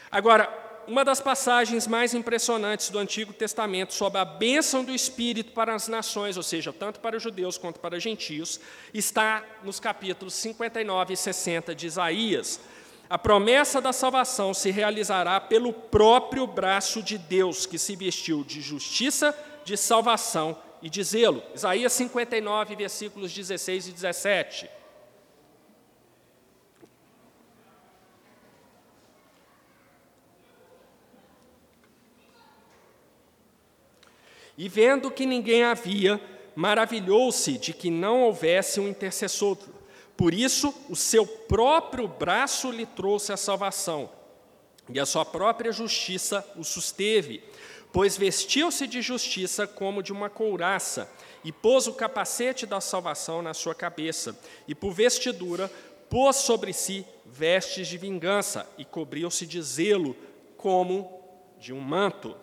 Agora, 0.09 0.49
uma 0.87 1.05
das 1.05 1.21
passagens 1.21 1.85
mais 1.85 2.15
impressionantes 2.15 2.89
do 2.89 2.97
Antigo 2.97 3.31
Testamento 3.31 3.93
sobre 3.93 4.19
a 4.19 4.25
bênção 4.25 4.83
do 4.83 4.91
Espírito 4.91 5.51
para 5.51 5.75
as 5.75 5.87
nações, 5.87 6.35
ou 6.35 6.41
seja, 6.41 6.73
tanto 6.73 6.99
para 6.99 7.15
os 7.15 7.21
judeus 7.21 7.59
quanto 7.59 7.79
para 7.79 7.95
os 7.95 8.01
gentios, 8.01 8.59
está 8.91 9.45
nos 9.63 9.79
capítulos 9.79 10.33
59 10.33 11.13
e 11.13 11.17
60 11.17 11.75
de 11.75 11.85
Isaías. 11.85 12.59
A 13.07 13.19
promessa 13.19 13.79
da 13.79 13.93
salvação 13.93 14.51
se 14.51 14.71
realizará 14.71 15.39
pelo 15.39 15.71
próprio 15.71 16.47
braço 16.47 17.03
de 17.03 17.19
Deus, 17.19 17.67
que 17.67 17.77
se 17.77 17.95
vestiu 17.95 18.43
de 18.43 18.61
justiça, 18.61 19.31
de 19.63 19.77
salvação 19.77 20.57
e 20.81 20.89
de 20.89 21.03
zelo. 21.03 21.43
Isaías 21.53 21.93
59, 21.93 22.75
versículos 22.75 23.31
16 23.31 23.89
e 23.89 23.91
17. 23.91 24.76
E 34.57 34.67
vendo 34.67 35.11
que 35.11 35.25
ninguém 35.25 35.63
havia, 35.63 36.19
maravilhou-se 36.55 37.57
de 37.57 37.73
que 37.73 37.91
não 37.91 38.23
houvesse 38.23 38.79
um 38.79 38.87
intercessor. 38.87 39.57
Por 40.15 40.33
isso, 40.33 40.73
o 40.89 40.95
seu 40.95 41.25
próprio 41.27 42.07
braço 42.07 42.71
lhe 42.71 42.85
trouxe 42.85 43.31
a 43.31 43.37
salvação, 43.37 44.09
e 44.89 44.99
a 44.99 45.05
sua 45.05 45.23
própria 45.23 45.71
justiça 45.71 46.45
o 46.55 46.63
susteve 46.63 47.43
pois 47.91 48.17
vestiu-se 48.17 48.85
de 48.85 49.01
justiça 49.01 49.65
como 49.65 50.03
de 50.03 50.11
uma 50.11 50.29
couraça, 50.29 51.09
e 51.43 51.51
pôs 51.51 51.87
o 51.87 51.93
capacete 51.93 52.65
da 52.65 52.81
salvação 52.81 53.41
na 53.41 53.53
sua 53.53 53.73
cabeça, 53.73 54.37
e 54.67 54.75
por 54.75 54.91
vestidura 54.91 55.71
pôs 56.09 56.35
sobre 56.35 56.73
si 56.73 57.05
vestes 57.25 57.87
de 57.87 57.97
vingança, 57.97 58.69
e 58.77 58.85
cobriu-se 58.85 59.45
de 59.45 59.61
zelo 59.61 60.15
como 60.57 61.21
de 61.59 61.73
um 61.73 61.79
manto. 61.79 62.35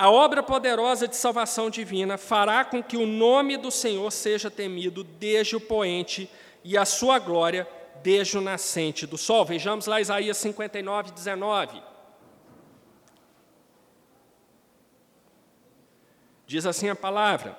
A 0.00 0.10
obra 0.10 0.42
poderosa 0.42 1.06
de 1.06 1.14
salvação 1.14 1.68
divina 1.68 2.16
fará 2.16 2.64
com 2.64 2.82
que 2.82 2.96
o 2.96 3.04
nome 3.04 3.58
do 3.58 3.70
Senhor 3.70 4.10
seja 4.10 4.50
temido 4.50 5.04
desde 5.04 5.56
o 5.56 5.60
poente 5.60 6.26
e 6.64 6.74
a 6.78 6.86
sua 6.86 7.18
glória 7.18 7.68
desde 8.02 8.38
o 8.38 8.40
nascente 8.40 9.06
do 9.06 9.18
sol. 9.18 9.44
Vejamos 9.44 9.84
lá 9.84 10.00
Isaías 10.00 10.38
59, 10.38 11.10
19. 11.10 11.82
Diz 16.46 16.64
assim 16.64 16.88
a 16.88 16.96
palavra: 16.96 17.58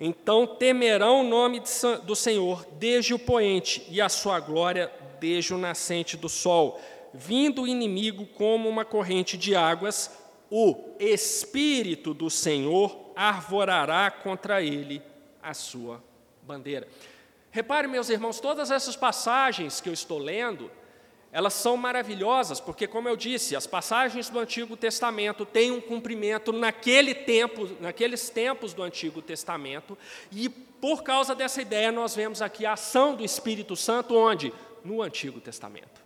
Então 0.00 0.46
temerão 0.46 1.20
o 1.20 1.28
nome 1.28 1.62
do 2.04 2.16
Senhor 2.16 2.64
desde 2.78 3.12
o 3.12 3.18
poente 3.18 3.86
e 3.90 4.00
a 4.00 4.08
sua 4.08 4.40
glória 4.40 4.90
desde 5.20 5.52
o 5.52 5.58
nascente 5.58 6.16
do 6.16 6.30
sol. 6.30 6.80
Vindo 7.12 7.62
o 7.62 7.68
inimigo 7.68 8.24
como 8.24 8.66
uma 8.66 8.84
corrente 8.84 9.36
de 9.36 9.54
águas, 9.54 10.24
o 10.50 10.94
Espírito 10.98 12.14
do 12.14 12.30
Senhor 12.30 13.12
arvorará 13.14 14.10
contra 14.10 14.62
ele 14.62 15.02
a 15.42 15.54
sua 15.54 16.02
bandeira. 16.42 16.86
Repare, 17.50 17.88
meus 17.88 18.10
irmãos, 18.10 18.38
todas 18.38 18.70
essas 18.70 18.94
passagens 18.96 19.80
que 19.80 19.88
eu 19.88 19.92
estou 19.92 20.18
lendo, 20.18 20.70
elas 21.32 21.54
são 21.54 21.76
maravilhosas, 21.76 22.60
porque, 22.60 22.86
como 22.86 23.08
eu 23.08 23.16
disse, 23.16 23.56
as 23.56 23.66
passagens 23.66 24.28
do 24.28 24.38
Antigo 24.38 24.76
Testamento 24.76 25.44
têm 25.44 25.70
um 25.70 25.80
cumprimento 25.80 26.52
naquele 26.52 27.14
tempo, 27.14 27.68
naqueles 27.80 28.28
tempos 28.28 28.74
do 28.74 28.82
Antigo 28.82 29.22
Testamento, 29.22 29.96
e 30.30 30.48
por 30.48 31.02
causa 31.02 31.34
dessa 31.34 31.62
ideia 31.62 31.90
nós 31.90 32.14
vemos 32.14 32.42
aqui 32.42 32.66
a 32.66 32.74
ação 32.74 33.14
do 33.14 33.24
Espírito 33.24 33.74
Santo 33.74 34.14
onde? 34.14 34.52
No 34.84 35.02
Antigo 35.02 35.40
Testamento. 35.40 36.00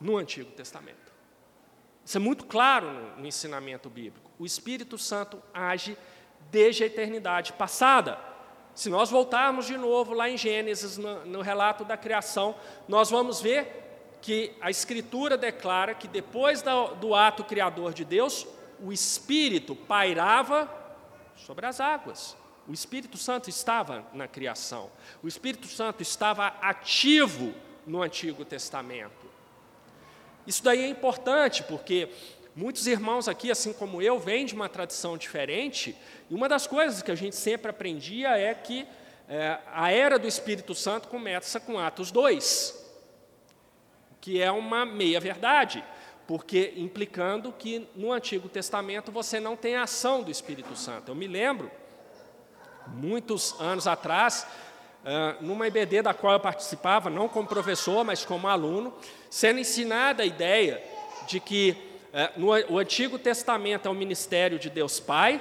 No 0.00 0.16
Antigo 0.16 0.50
Testamento. 0.52 1.09
Isso 2.10 2.18
é 2.18 2.20
muito 2.20 2.44
claro 2.44 2.90
no, 2.90 3.18
no 3.18 3.26
ensinamento 3.28 3.88
bíblico. 3.88 4.32
O 4.36 4.44
Espírito 4.44 4.98
Santo 4.98 5.40
age 5.54 5.96
desde 6.50 6.82
a 6.82 6.86
eternidade 6.88 7.52
passada. 7.52 8.18
Se 8.74 8.90
nós 8.90 9.10
voltarmos 9.10 9.64
de 9.64 9.76
novo 9.76 10.12
lá 10.12 10.28
em 10.28 10.36
Gênesis, 10.36 10.98
no, 10.98 11.24
no 11.24 11.40
relato 11.40 11.84
da 11.84 11.96
criação, 11.96 12.56
nós 12.88 13.10
vamos 13.10 13.40
ver 13.40 14.16
que 14.20 14.52
a 14.60 14.68
Escritura 14.68 15.38
declara 15.38 15.94
que 15.94 16.08
depois 16.08 16.62
do, 16.62 16.96
do 16.96 17.14
ato 17.14 17.44
criador 17.44 17.94
de 17.94 18.04
Deus, 18.04 18.44
o 18.82 18.92
Espírito 18.92 19.76
pairava 19.76 20.68
sobre 21.36 21.64
as 21.64 21.78
águas. 21.78 22.36
O 22.66 22.72
Espírito 22.72 23.16
Santo 23.18 23.48
estava 23.48 24.04
na 24.12 24.26
criação. 24.26 24.90
O 25.22 25.28
Espírito 25.28 25.68
Santo 25.68 26.02
estava 26.02 26.48
ativo 26.60 27.54
no 27.86 28.02
Antigo 28.02 28.44
Testamento. 28.44 29.19
Isso 30.46 30.62
daí 30.64 30.82
é 30.82 30.88
importante 30.88 31.62
porque 31.62 32.08
muitos 32.54 32.86
irmãos 32.86 33.28
aqui, 33.28 33.50
assim 33.50 33.72
como 33.72 34.02
eu, 34.02 34.18
vêm 34.18 34.44
de 34.44 34.54
uma 34.54 34.68
tradição 34.68 35.16
diferente, 35.16 35.96
e 36.28 36.34
uma 36.34 36.48
das 36.48 36.66
coisas 36.66 37.02
que 37.02 37.10
a 37.10 37.14
gente 37.14 37.36
sempre 37.36 37.70
aprendia 37.70 38.36
é 38.38 38.54
que 38.54 38.86
é, 39.28 39.58
a 39.72 39.90
era 39.90 40.18
do 40.18 40.26
Espírito 40.26 40.74
Santo 40.74 41.08
começa 41.08 41.60
com 41.60 41.78
Atos 41.78 42.10
2, 42.10 42.76
que 44.20 44.42
é 44.42 44.50
uma 44.50 44.84
meia-verdade, 44.84 45.84
porque 46.26 46.74
implicando 46.76 47.52
que 47.52 47.88
no 47.94 48.12
Antigo 48.12 48.48
Testamento 48.48 49.12
você 49.12 49.38
não 49.40 49.56
tem 49.56 49.76
ação 49.76 50.22
do 50.22 50.30
Espírito 50.30 50.76
Santo. 50.76 51.12
Eu 51.12 51.14
me 51.14 51.26
lembro, 51.26 51.70
muitos 52.86 53.58
anos 53.60 53.86
atrás, 53.86 54.46
Uh, 55.00 55.42
numa 55.42 55.66
IBD 55.66 56.02
da 56.02 56.12
qual 56.12 56.34
eu 56.34 56.40
participava, 56.40 57.08
não 57.08 57.26
como 57.26 57.48
professor, 57.48 58.04
mas 58.04 58.22
como 58.22 58.46
aluno, 58.46 58.92
sendo 59.30 59.60
ensinada 59.60 60.22
a 60.24 60.26
ideia 60.26 60.82
de 61.26 61.38
que 61.40 61.76
uh, 62.12 62.40
no 62.40 62.48
o 62.74 62.78
Antigo 62.78 63.18
Testamento 63.18 63.86
é 63.86 63.90
o 63.90 63.94
ministério 63.94 64.58
de 64.58 64.68
Deus 64.68 64.98
Pai, 64.98 65.40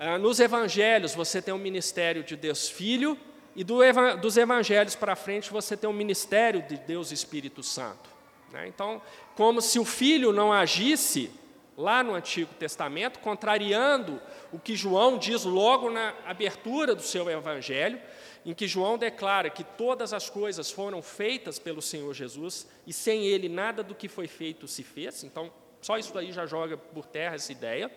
uh, 0.00 0.18
nos 0.18 0.40
Evangelhos 0.40 1.14
você 1.14 1.40
tem 1.42 1.52
o 1.52 1.58
ministério 1.58 2.24
de 2.24 2.34
Deus 2.34 2.68
Filho, 2.68 3.16
e 3.54 3.62
do, 3.62 3.78
dos 4.20 4.36
Evangelhos 4.36 4.96
para 4.96 5.14
frente 5.14 5.52
você 5.52 5.76
tem 5.76 5.88
o 5.88 5.92
ministério 5.92 6.62
de 6.62 6.76
Deus 6.76 7.12
Espírito 7.12 7.62
Santo. 7.62 8.10
Né? 8.52 8.66
Então, 8.66 9.00
como 9.36 9.60
se 9.60 9.78
o 9.78 9.84
Filho 9.84 10.32
não 10.32 10.52
agisse 10.52 11.30
lá 11.76 12.02
no 12.02 12.14
Antigo 12.14 12.54
Testamento, 12.54 13.18
contrariando 13.18 14.20
o 14.52 14.58
que 14.58 14.76
João 14.76 15.18
diz 15.18 15.44
logo 15.44 15.90
na 15.90 16.14
abertura 16.24 16.94
do 16.94 17.02
seu 17.02 17.28
Evangelho, 17.28 18.00
em 18.44 18.52
que 18.52 18.68
João 18.68 18.98
declara 18.98 19.48
que 19.48 19.64
todas 19.64 20.12
as 20.12 20.28
coisas 20.28 20.70
foram 20.70 21.02
feitas 21.02 21.58
pelo 21.58 21.80
Senhor 21.80 22.12
Jesus 22.12 22.66
e 22.86 22.92
sem 22.92 23.24
ele 23.26 23.48
nada 23.48 23.82
do 23.82 23.94
que 23.94 24.08
foi 24.08 24.26
feito 24.26 24.68
se 24.68 24.82
fez. 24.82 25.24
Então, 25.24 25.50
só 25.80 25.98
isso 25.98 26.16
aí 26.16 26.32
já 26.32 26.46
joga 26.46 26.76
por 26.76 27.06
terra 27.06 27.34
essa 27.34 27.52
ideia. 27.52 27.90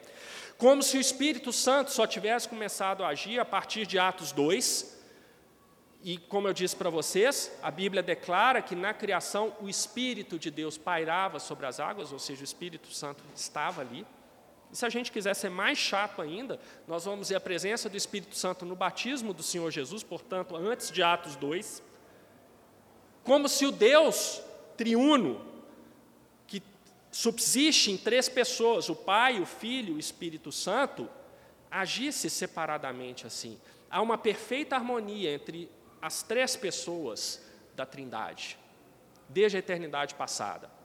Como 0.58 0.82
se 0.82 0.98
o 0.98 1.02
Espírito 1.02 1.54
Santo 1.54 1.92
só 1.92 2.08
tivesse 2.08 2.50
começado 2.50 3.04
a 3.04 3.10
agir 3.10 3.40
a 3.40 3.46
partir 3.46 3.86
de 3.86 4.00
Atos 4.00 4.32
2. 4.32 4.98
E, 6.04 6.18
como 6.18 6.48
eu 6.48 6.54
disse 6.54 6.76
para 6.76 6.90
vocês, 6.90 7.52
a 7.62 7.72
Bíblia 7.72 8.04
declara 8.04 8.62
que 8.62 8.76
na 8.76 8.94
criação 8.94 9.56
o 9.60 9.68
Espírito 9.68 10.38
de 10.38 10.52
Deus 10.52 10.78
pairava 10.78 11.40
sobre 11.40 11.66
as 11.66 11.80
águas, 11.80 12.12
ou 12.12 12.20
seja, 12.20 12.42
o 12.42 12.44
Espírito 12.44 12.94
Santo 12.94 13.24
estava 13.36 13.82
ali. 13.82 14.06
E 14.72 14.76
se 14.76 14.86
a 14.86 14.90
gente 14.90 15.12
quiser 15.12 15.34
ser 15.34 15.50
mais 15.50 15.78
chato 15.78 16.22
ainda, 16.22 16.60
nós 16.88 17.06
vamos 17.06 17.30
ver 17.30 17.36
a 17.36 17.40
presença 17.40 17.90
do 17.90 17.98
Espírito 17.98 18.36
Santo 18.36 18.66
no 18.66 18.76
batismo 18.76 19.34
do 19.34 19.44
Senhor 19.44 19.72
Jesus, 19.72 20.04
portanto, 20.04 20.56
antes 20.56 20.92
de 20.92 21.02
Atos 21.02 21.36
2, 21.36 21.82
como 23.24 23.48
se 23.48 23.66
o 23.66 23.72
Deus 23.72 24.42
triuno, 24.76 25.46
que 26.46 26.62
subsiste 27.12 27.92
em 27.92 27.98
três 27.98 28.30
pessoas, 28.30 28.90
o 28.90 28.96
Pai, 28.96 29.40
o 29.40 29.46
Filho 29.46 29.94
e 29.94 29.98
o 29.98 30.00
Espírito 30.00 30.52
Santo, 30.52 31.10
agisse 31.70 32.30
separadamente 32.30 33.26
assim. 33.26 33.60
Há 33.90 34.02
uma 34.02 34.18
perfeita 34.18 34.76
harmonia 34.76 35.32
entre 35.32 35.70
as 36.02 36.24
três 36.24 36.56
pessoas 36.56 37.42
da 37.76 37.86
Trindade, 37.86 38.58
desde 39.30 39.58
a 39.58 39.60
eternidade 39.60 40.16
passada. 40.16 40.77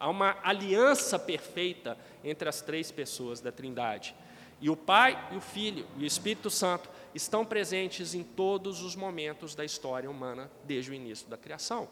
Há 0.00 0.08
uma 0.08 0.38
aliança 0.42 1.18
perfeita 1.18 1.96
entre 2.24 2.48
as 2.48 2.62
três 2.62 2.90
pessoas 2.90 3.40
da 3.40 3.52
Trindade. 3.52 4.14
E 4.58 4.70
o 4.70 4.76
Pai, 4.76 5.28
e 5.30 5.36
o 5.36 5.40
Filho 5.40 5.86
e 5.98 6.04
o 6.04 6.06
Espírito 6.06 6.48
Santo 6.48 6.88
estão 7.14 7.44
presentes 7.44 8.14
em 8.14 8.22
todos 8.22 8.82
os 8.82 8.96
momentos 8.96 9.54
da 9.54 9.64
história 9.64 10.10
humana 10.10 10.50
desde 10.64 10.90
o 10.90 10.94
início 10.94 11.28
da 11.28 11.36
criação, 11.36 11.86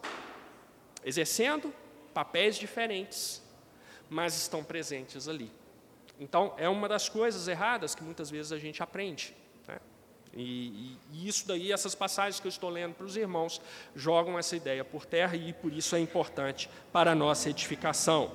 exercendo 1.04 1.72
papéis 2.14 2.56
diferentes, 2.56 3.42
mas 4.08 4.34
estão 4.34 4.64
presentes 4.64 5.28
ali. 5.28 5.52
Então, 6.18 6.54
é 6.56 6.68
uma 6.68 6.88
das 6.88 7.08
coisas 7.08 7.46
erradas 7.46 7.94
que 7.94 8.02
muitas 8.02 8.30
vezes 8.30 8.52
a 8.52 8.58
gente 8.58 8.82
aprende. 8.82 9.36
E, 10.34 10.96
e, 11.12 11.28
isso 11.28 11.46
daí, 11.48 11.72
essas 11.72 11.94
passagens 11.94 12.38
que 12.40 12.46
eu 12.46 12.50
estou 12.50 12.70
lendo 12.70 12.94
para 12.94 13.06
os 13.06 13.16
irmãos, 13.16 13.60
jogam 13.94 14.38
essa 14.38 14.56
ideia 14.56 14.84
por 14.84 15.04
terra 15.04 15.36
e 15.36 15.52
por 15.52 15.72
isso 15.72 15.96
é 15.96 16.00
importante 16.00 16.68
para 16.92 17.12
a 17.12 17.14
nossa 17.14 17.50
edificação. 17.50 18.30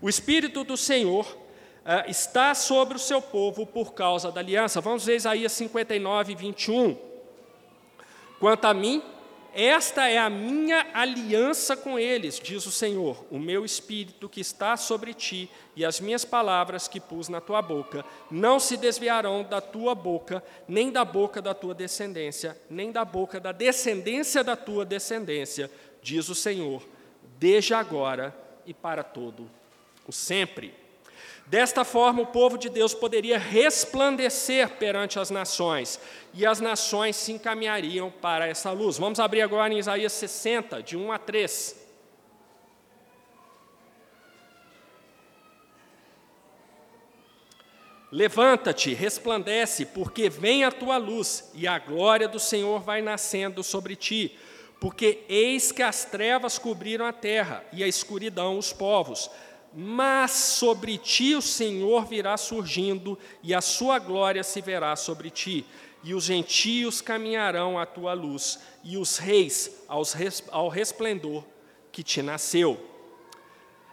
O 0.00 0.08
Espírito 0.08 0.62
do 0.62 0.76
Senhor 0.76 1.26
uh, 1.26 2.08
está 2.10 2.54
sobre 2.54 2.96
o 2.96 3.00
seu 3.00 3.22
povo 3.22 3.66
por 3.66 3.94
causa 3.94 4.30
da 4.30 4.40
aliança. 4.40 4.80
Vamos 4.80 5.04
ver 5.04 5.16
Isaías 5.16 5.52
59, 5.52 6.34
21. 6.34 6.96
Quanto 8.38 8.64
a 8.66 8.74
mim, 8.74 9.02
esta 9.58 10.06
é 10.06 10.18
a 10.18 10.28
minha 10.28 10.86
aliança 10.92 11.74
com 11.74 11.98
eles, 11.98 12.38
diz 12.38 12.66
o 12.66 12.70
Senhor, 12.70 13.24
o 13.30 13.38
meu 13.38 13.64
espírito 13.64 14.28
que 14.28 14.42
está 14.42 14.76
sobre 14.76 15.14
ti 15.14 15.50
e 15.74 15.82
as 15.82 15.98
minhas 15.98 16.26
palavras 16.26 16.86
que 16.86 17.00
pus 17.00 17.30
na 17.30 17.40
tua 17.40 17.62
boca 17.62 18.04
não 18.30 18.60
se 18.60 18.76
desviarão 18.76 19.42
da 19.42 19.62
tua 19.62 19.94
boca, 19.94 20.44
nem 20.68 20.90
da 20.90 21.06
boca 21.06 21.40
da 21.40 21.54
tua 21.54 21.74
descendência, 21.74 22.60
nem 22.68 22.92
da 22.92 23.02
boca 23.02 23.40
da 23.40 23.50
descendência 23.50 24.44
da 24.44 24.56
tua 24.56 24.84
descendência, 24.84 25.70
diz 26.02 26.28
o 26.28 26.34
Senhor, 26.34 26.86
desde 27.38 27.72
agora 27.72 28.36
e 28.66 28.74
para 28.74 29.02
todo 29.02 29.50
o 30.06 30.12
sempre. 30.12 30.74
Desta 31.46 31.84
forma, 31.84 32.22
o 32.22 32.26
povo 32.26 32.58
de 32.58 32.68
Deus 32.68 32.92
poderia 32.92 33.38
resplandecer 33.38 34.68
perante 34.70 35.20
as 35.20 35.30
nações, 35.30 36.00
e 36.34 36.44
as 36.44 36.58
nações 36.58 37.14
se 37.14 37.30
encaminhariam 37.30 38.10
para 38.10 38.48
essa 38.48 38.72
luz. 38.72 38.98
Vamos 38.98 39.20
abrir 39.20 39.42
agora 39.42 39.72
em 39.72 39.78
Isaías 39.78 40.12
60, 40.12 40.82
de 40.82 40.96
1 40.96 41.12
a 41.12 41.18
3. 41.18 41.86
Levanta-te, 48.10 48.92
resplandece, 48.92 49.86
porque 49.86 50.28
vem 50.28 50.64
a 50.64 50.72
tua 50.72 50.96
luz, 50.96 51.52
e 51.54 51.68
a 51.68 51.78
glória 51.78 52.26
do 52.26 52.40
Senhor 52.40 52.80
vai 52.80 53.00
nascendo 53.00 53.62
sobre 53.62 53.94
ti. 53.94 54.36
Porque 54.80 55.24
eis 55.28 55.70
que 55.70 55.82
as 55.82 56.04
trevas 56.04 56.58
cobriram 56.58 57.06
a 57.06 57.12
terra, 57.12 57.64
e 57.72 57.84
a 57.84 57.88
escuridão 57.88 58.58
os 58.58 58.72
povos 58.72 59.30
mas 59.78 60.30
sobre 60.30 60.96
ti 60.96 61.34
o 61.34 61.42
Senhor 61.42 62.06
virá 62.06 62.38
surgindo, 62.38 63.18
e 63.42 63.54
a 63.54 63.60
sua 63.60 63.98
glória 63.98 64.42
se 64.42 64.62
verá 64.62 64.96
sobre 64.96 65.28
ti. 65.28 65.66
E 66.02 66.14
os 66.14 66.24
gentios 66.24 67.02
caminharão 67.02 67.78
à 67.78 67.84
tua 67.84 68.14
luz, 68.14 68.58
e 68.82 68.96
os 68.96 69.18
reis 69.18 69.84
ao 70.50 70.68
resplendor 70.68 71.44
que 71.92 72.02
te 72.02 72.22
nasceu. 72.22 72.80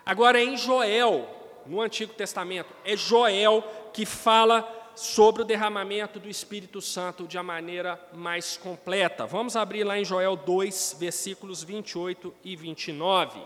Agora, 0.06 0.42
em 0.42 0.56
Joel, 0.56 1.28
no 1.66 1.82
Antigo 1.82 2.14
Testamento, 2.14 2.74
é 2.86 2.96
Joel 2.96 3.62
que 3.94 4.06
fala 4.06 4.92
sobre 4.96 5.42
o 5.42 5.46
derramamento 5.46 6.20
do 6.20 6.30
Espírito 6.30 6.82
Santo 6.82 7.28
de 7.28 7.36
uma 7.36 7.44
maneira 7.44 8.00
mais 8.14 8.56
completa. 8.56 9.26
Vamos 9.26 9.56
abrir 9.56 9.84
lá 9.84 9.98
em 9.98 10.06
Joel 10.06 10.36
2, 10.36 10.98
versículos 11.00 11.64
28 11.64 12.34
e 12.44 12.56
29. 12.56 13.42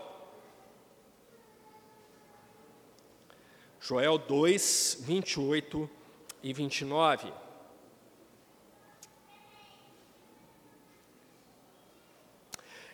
Joel 3.88 4.18
2, 4.18 4.98
28 5.00 5.90
e 6.44 6.52
29. 6.52 7.32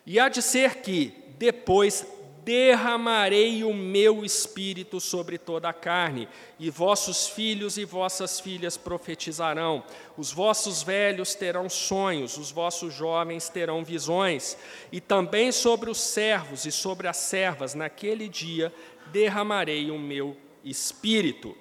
E 0.06 0.20
há 0.20 0.30
de 0.30 0.40
ser 0.40 0.82
que, 0.84 1.12
depois, 1.40 2.06
derramarei 2.44 3.64
o 3.64 3.74
meu 3.74 4.24
espírito 4.24 5.02
sobre 5.02 5.40
toda 5.40 5.68
a 5.68 5.74
carne, 5.74 6.30
e 6.60 6.70
vossos 6.70 7.28
filhos 7.28 7.76
e 7.80 7.86
vossas 7.86 8.40
filhas 8.40 8.78
profetizarão, 8.78 9.84
os 10.16 10.32
vossos 10.32 10.84
velhos 10.84 11.34
terão 11.34 11.68
sonhos, 11.70 12.38
os 12.38 12.52
vossos 12.52 12.94
jovens 12.94 13.50
terão 13.50 13.84
visões, 13.84 14.56
e 14.92 15.02
também 15.02 15.52
sobre 15.52 15.90
os 15.90 16.00
servos 16.00 16.68
e 16.68 16.72
sobre 16.72 17.08
as 17.08 17.18
servas, 17.18 17.74
naquele 17.74 18.30
dia, 18.30 18.72
derramarei 19.12 19.90
o 19.90 19.98
meu 19.98 20.38
espírito. 20.64 21.56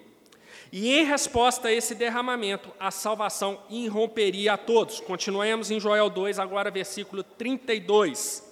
E 0.73 0.91
em 0.91 1.05
resposta 1.05 1.69
a 1.69 1.73
esse 1.73 1.95
derramamento, 1.95 2.73
a 2.81 2.91
salvação 2.91 3.61
irromperia 3.69 4.55
a 4.55 4.57
todos. 4.57 5.01
Continuemos 5.01 5.71
em 5.71 5.79
Joel 5.79 6.09
2, 6.09 6.39
agora 6.39 6.71
versículo 6.71 7.23
32. 7.23 8.51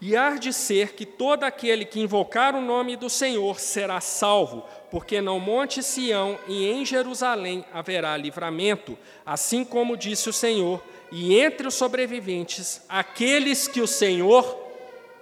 E 0.00 0.16
há 0.16 0.36
de 0.36 0.52
ser 0.52 0.94
que 0.94 1.04
todo 1.04 1.44
aquele 1.44 1.84
que 1.84 2.00
invocar 2.00 2.54
o 2.54 2.60
nome 2.60 2.96
do 2.96 3.10
Senhor 3.10 3.58
será 3.58 4.00
salvo, 4.00 4.64
porque 4.90 5.20
no 5.20 5.38
Monte 5.40 5.82
Sião 5.82 6.38
e 6.46 6.66
em 6.66 6.84
Jerusalém 6.84 7.64
haverá 7.72 8.16
livramento, 8.16 8.96
assim 9.26 9.64
como 9.64 9.96
disse 9.96 10.28
o 10.28 10.32
Senhor, 10.32 10.82
e 11.10 11.38
entre 11.38 11.66
os 11.66 11.74
sobreviventes, 11.74 12.84
aqueles 12.88 13.66
que 13.66 13.80
o 13.80 13.88
Senhor 13.88 14.66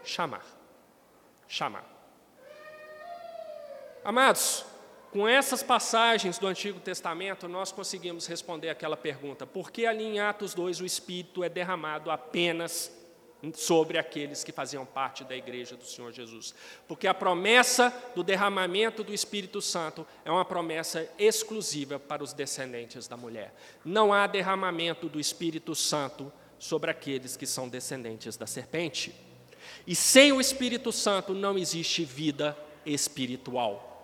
chamar. 0.05 0.45
Chamar. 1.49 1.96
Amados, 4.07 4.65
com 5.11 5.27
essas 5.27 5.65
passagens 5.65 6.39
do 6.39 6.47
Antigo 6.47 6.79
Testamento, 6.79 7.49
nós 7.49 7.73
conseguimos 7.73 8.25
responder 8.29 8.71
aquela 8.71 8.97
pergunta: 8.97 9.45
por 9.45 9.73
que 9.73 9.85
ali 9.85 10.05
em 10.05 10.21
Atos 10.21 10.55
2 10.55 10.81
o 10.81 10.87
Espírito 10.87 11.43
é 11.43 11.49
derramado 11.49 12.09
apenas 12.09 12.97
sobre 13.53 13.99
aqueles 13.99 14.45
que 14.45 14.53
faziam 14.53 14.87
parte 14.87 15.25
da 15.25 15.37
igreja 15.37 15.77
do 15.77 15.85
Senhor 15.85 16.13
Jesus. 16.13 16.55
Porque 16.87 17.09
a 17.09 17.15
promessa 17.15 17.93
do 18.15 18.23
derramamento 18.23 19.03
do 19.03 19.13
Espírito 19.13 19.61
Santo 19.61 20.07
é 20.25 20.31
uma 20.31 20.45
promessa 20.45 21.09
exclusiva 21.19 21.99
para 21.99 22.23
os 22.23 22.33
descendentes 22.33 23.09
da 23.09 23.17
mulher. 23.17 23.53
Não 23.85 24.13
há 24.13 24.29
derramamento 24.29 25.09
do 25.09 25.19
Espírito 25.19 25.75
Santo 25.75 26.33
sobre 26.61 26.93
aqueles 26.93 27.37
que 27.37 27.47
são 27.47 27.69
descendentes 27.69 28.37
da 28.37 28.47
serpente. 28.47 29.13
E 29.85 29.97
sem 29.97 30.31
o 30.33 30.41
Espírito 30.41 30.93
Santo 30.93 31.35
não 31.35 31.59
existe 31.59 32.05
vida 32.05 32.57
espiritual. 32.87 33.96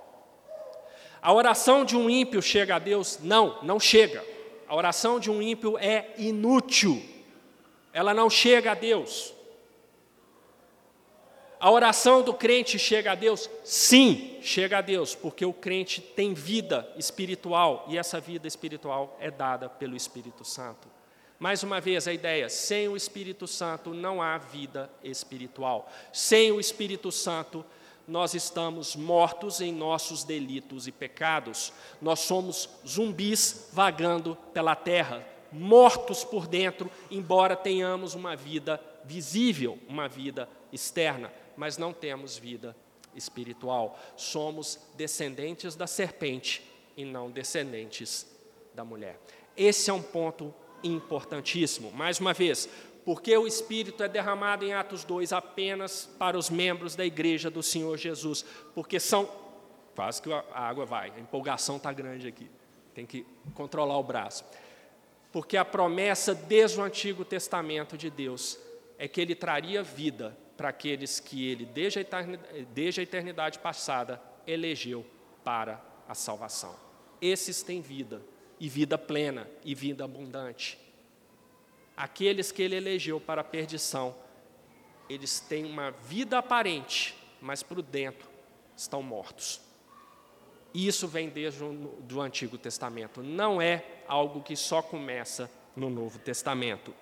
A 1.22 1.32
oração 1.32 1.84
de 1.84 1.96
um 1.96 2.10
ímpio 2.10 2.42
chega 2.42 2.76
a 2.76 2.78
Deus? 2.78 3.20
Não, 3.22 3.62
não 3.62 3.78
chega. 3.78 4.22
A 4.68 4.74
oração 4.74 5.20
de 5.20 5.30
um 5.30 5.40
ímpio 5.40 5.78
é 5.78 6.12
inútil 6.18 7.00
ela 7.92 8.14
não 8.14 8.30
chega 8.30 8.72
a 8.72 8.74
Deus. 8.74 9.34
A 11.60 11.70
oração 11.70 12.22
do 12.22 12.34
crente 12.34 12.78
chega 12.78 13.12
a 13.12 13.14
Deus? 13.14 13.48
Sim, 13.62 14.38
chega 14.42 14.78
a 14.78 14.80
Deus, 14.80 15.14
porque 15.14 15.44
o 15.44 15.52
crente 15.52 16.00
tem 16.00 16.34
vida 16.34 16.90
espiritual 16.96 17.84
e 17.88 17.96
essa 17.96 18.18
vida 18.18 18.48
espiritual 18.48 19.16
é 19.20 19.30
dada 19.30 19.68
pelo 19.68 19.94
Espírito 19.94 20.44
Santo. 20.44 20.88
Mais 21.38 21.62
uma 21.62 21.80
vez, 21.80 22.08
a 22.08 22.12
ideia: 22.12 22.48
sem 22.48 22.88
o 22.88 22.96
Espírito 22.96 23.46
Santo 23.46 23.94
não 23.94 24.20
há 24.20 24.38
vida 24.38 24.90
espiritual. 25.04 25.88
Sem 26.12 26.50
o 26.50 26.58
Espírito 26.58 27.12
Santo, 27.12 27.64
nós 28.06 28.34
estamos 28.34 28.96
mortos 28.96 29.60
em 29.60 29.72
nossos 29.72 30.24
delitos 30.24 30.86
e 30.86 30.92
pecados. 30.92 31.72
Nós 32.00 32.20
somos 32.20 32.68
zumbis 32.86 33.68
vagando 33.72 34.36
pela 34.52 34.74
terra, 34.74 35.26
mortos 35.50 36.24
por 36.24 36.46
dentro, 36.46 36.90
embora 37.10 37.56
tenhamos 37.56 38.14
uma 38.14 38.34
vida 38.34 38.80
visível, 39.04 39.78
uma 39.88 40.08
vida 40.08 40.48
externa, 40.72 41.32
mas 41.56 41.76
não 41.76 41.92
temos 41.92 42.36
vida 42.36 42.76
espiritual. 43.14 43.98
Somos 44.16 44.78
descendentes 44.96 45.74
da 45.74 45.86
serpente 45.86 46.62
e 46.96 47.04
não 47.04 47.30
descendentes 47.30 48.26
da 48.74 48.84
mulher. 48.84 49.18
Esse 49.56 49.90
é 49.90 49.92
um 49.92 50.02
ponto 50.02 50.54
importantíssimo. 50.82 51.90
Mais 51.92 52.18
uma 52.18 52.32
vez, 52.32 52.68
porque 53.04 53.36
o 53.36 53.46
Espírito 53.46 54.02
é 54.02 54.08
derramado 54.08 54.64
em 54.64 54.72
Atos 54.72 55.04
2 55.04 55.32
apenas 55.32 56.08
para 56.18 56.38
os 56.38 56.48
membros 56.48 56.94
da 56.94 57.04
igreja 57.04 57.50
do 57.50 57.62
Senhor 57.62 57.96
Jesus, 57.96 58.44
porque 58.74 59.00
são. 59.00 59.28
Quase 59.94 60.22
que 60.22 60.32
a 60.32 60.42
água 60.54 60.86
vai, 60.86 61.12
a 61.14 61.20
empolgação 61.20 61.76
está 61.76 61.92
grande 61.92 62.26
aqui, 62.26 62.50
tem 62.94 63.04
que 63.04 63.26
controlar 63.54 63.98
o 63.98 64.02
braço. 64.02 64.42
Porque 65.30 65.56
a 65.56 65.64
promessa 65.64 66.34
desde 66.34 66.80
o 66.80 66.82
Antigo 66.82 67.24
Testamento 67.24 67.98
de 67.98 68.08
Deus 68.08 68.58
é 68.98 69.06
que 69.06 69.20
ele 69.20 69.34
traria 69.34 69.82
vida 69.82 70.36
para 70.56 70.68
aqueles 70.68 71.20
que 71.20 71.46
ele, 71.46 71.66
desde 71.66 71.98
a, 71.98 72.02
eternidade, 72.02 72.66
desde 72.72 73.00
a 73.00 73.02
eternidade 73.02 73.58
passada, 73.58 74.22
elegeu 74.46 75.04
para 75.42 75.82
a 76.08 76.14
salvação. 76.14 76.74
Esses 77.20 77.62
têm 77.62 77.80
vida, 77.80 78.22
e 78.60 78.68
vida 78.68 78.96
plena, 78.96 79.48
e 79.64 79.74
vida 79.74 80.04
abundante. 80.04 80.78
Aqueles 82.02 82.50
que 82.50 82.60
ele 82.60 82.74
elegeu 82.74 83.20
para 83.20 83.42
a 83.42 83.44
perdição, 83.44 84.12
eles 85.08 85.38
têm 85.38 85.64
uma 85.64 85.92
vida 85.92 86.36
aparente, 86.36 87.14
mas 87.40 87.62
por 87.62 87.80
dentro 87.80 88.28
estão 88.76 89.00
mortos. 89.00 89.60
E 90.74 90.88
isso 90.88 91.06
vem 91.06 91.28
desde 91.28 91.62
o 91.62 91.72
do 92.00 92.20
Antigo 92.20 92.58
Testamento, 92.58 93.22
não 93.22 93.62
é 93.62 93.84
algo 94.08 94.42
que 94.42 94.56
só 94.56 94.82
começa 94.82 95.48
no 95.76 95.88
Novo 95.88 96.18
Testamento. 96.18 96.92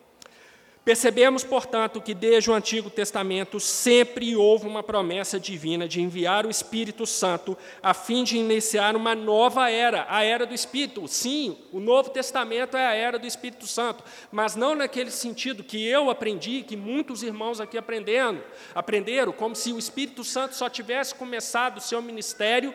Percebemos, 0.83 1.45
portanto, 1.45 2.01
que 2.01 2.15
desde 2.15 2.51
o 2.51 2.55
Antigo 2.55 2.89
Testamento 2.89 3.61
sempre 3.61 4.35
houve 4.35 4.67
uma 4.67 4.83
promessa 4.83 5.39
divina 5.39 5.87
de 5.87 6.01
enviar 6.01 6.47
o 6.47 6.51
Espírito 6.51 7.05
Santo 7.05 7.57
a 7.83 7.93
fim 7.93 8.25
de 8.25 8.39
iniciar 8.39 8.97
uma 8.97 9.15
nova 9.15 9.71
era, 9.71 10.07
a 10.09 10.25
era 10.25 10.47
do 10.47 10.55
Espírito. 10.55 11.07
Sim, 11.07 11.59
o 11.71 11.81
Novo 11.81 12.09
Testamento 12.09 12.79
é 12.79 12.87
a 12.87 12.95
era 12.95 13.19
do 13.19 13.27
Espírito 13.27 13.67
Santo, 13.67 14.03
mas 14.33 14.57
não 14.57 14.75
naquele 14.75 15.11
sentido 15.11 15.63
que 15.63 15.87
eu 15.87 16.09
aprendi, 16.09 16.63
que 16.63 16.79
muitos 16.79 17.23
irmãos 17.23 17.61
aqui 17.61 17.77
aprendendo, 17.77 18.43
aprenderam, 18.75 19.33
como 19.33 19.55
se 19.55 19.75
o 19.75 19.79
Espírito 19.79 20.25
Santo 20.25 20.57
só 20.57 20.71
tivesse 20.71 21.15
começado 21.15 21.77
o 21.77 21.83
seu 21.83 22.01
ministério 22.01 22.75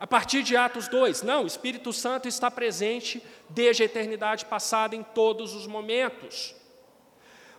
a 0.00 0.06
partir 0.06 0.42
de 0.42 0.56
Atos 0.56 0.88
2. 0.88 1.20
Não, 1.22 1.44
o 1.44 1.46
Espírito 1.46 1.92
Santo 1.92 2.26
está 2.26 2.50
presente 2.50 3.22
desde 3.50 3.82
a 3.82 3.86
eternidade 3.86 4.46
passada 4.46 4.96
em 4.96 5.02
todos 5.02 5.54
os 5.54 5.66
momentos. 5.66 6.61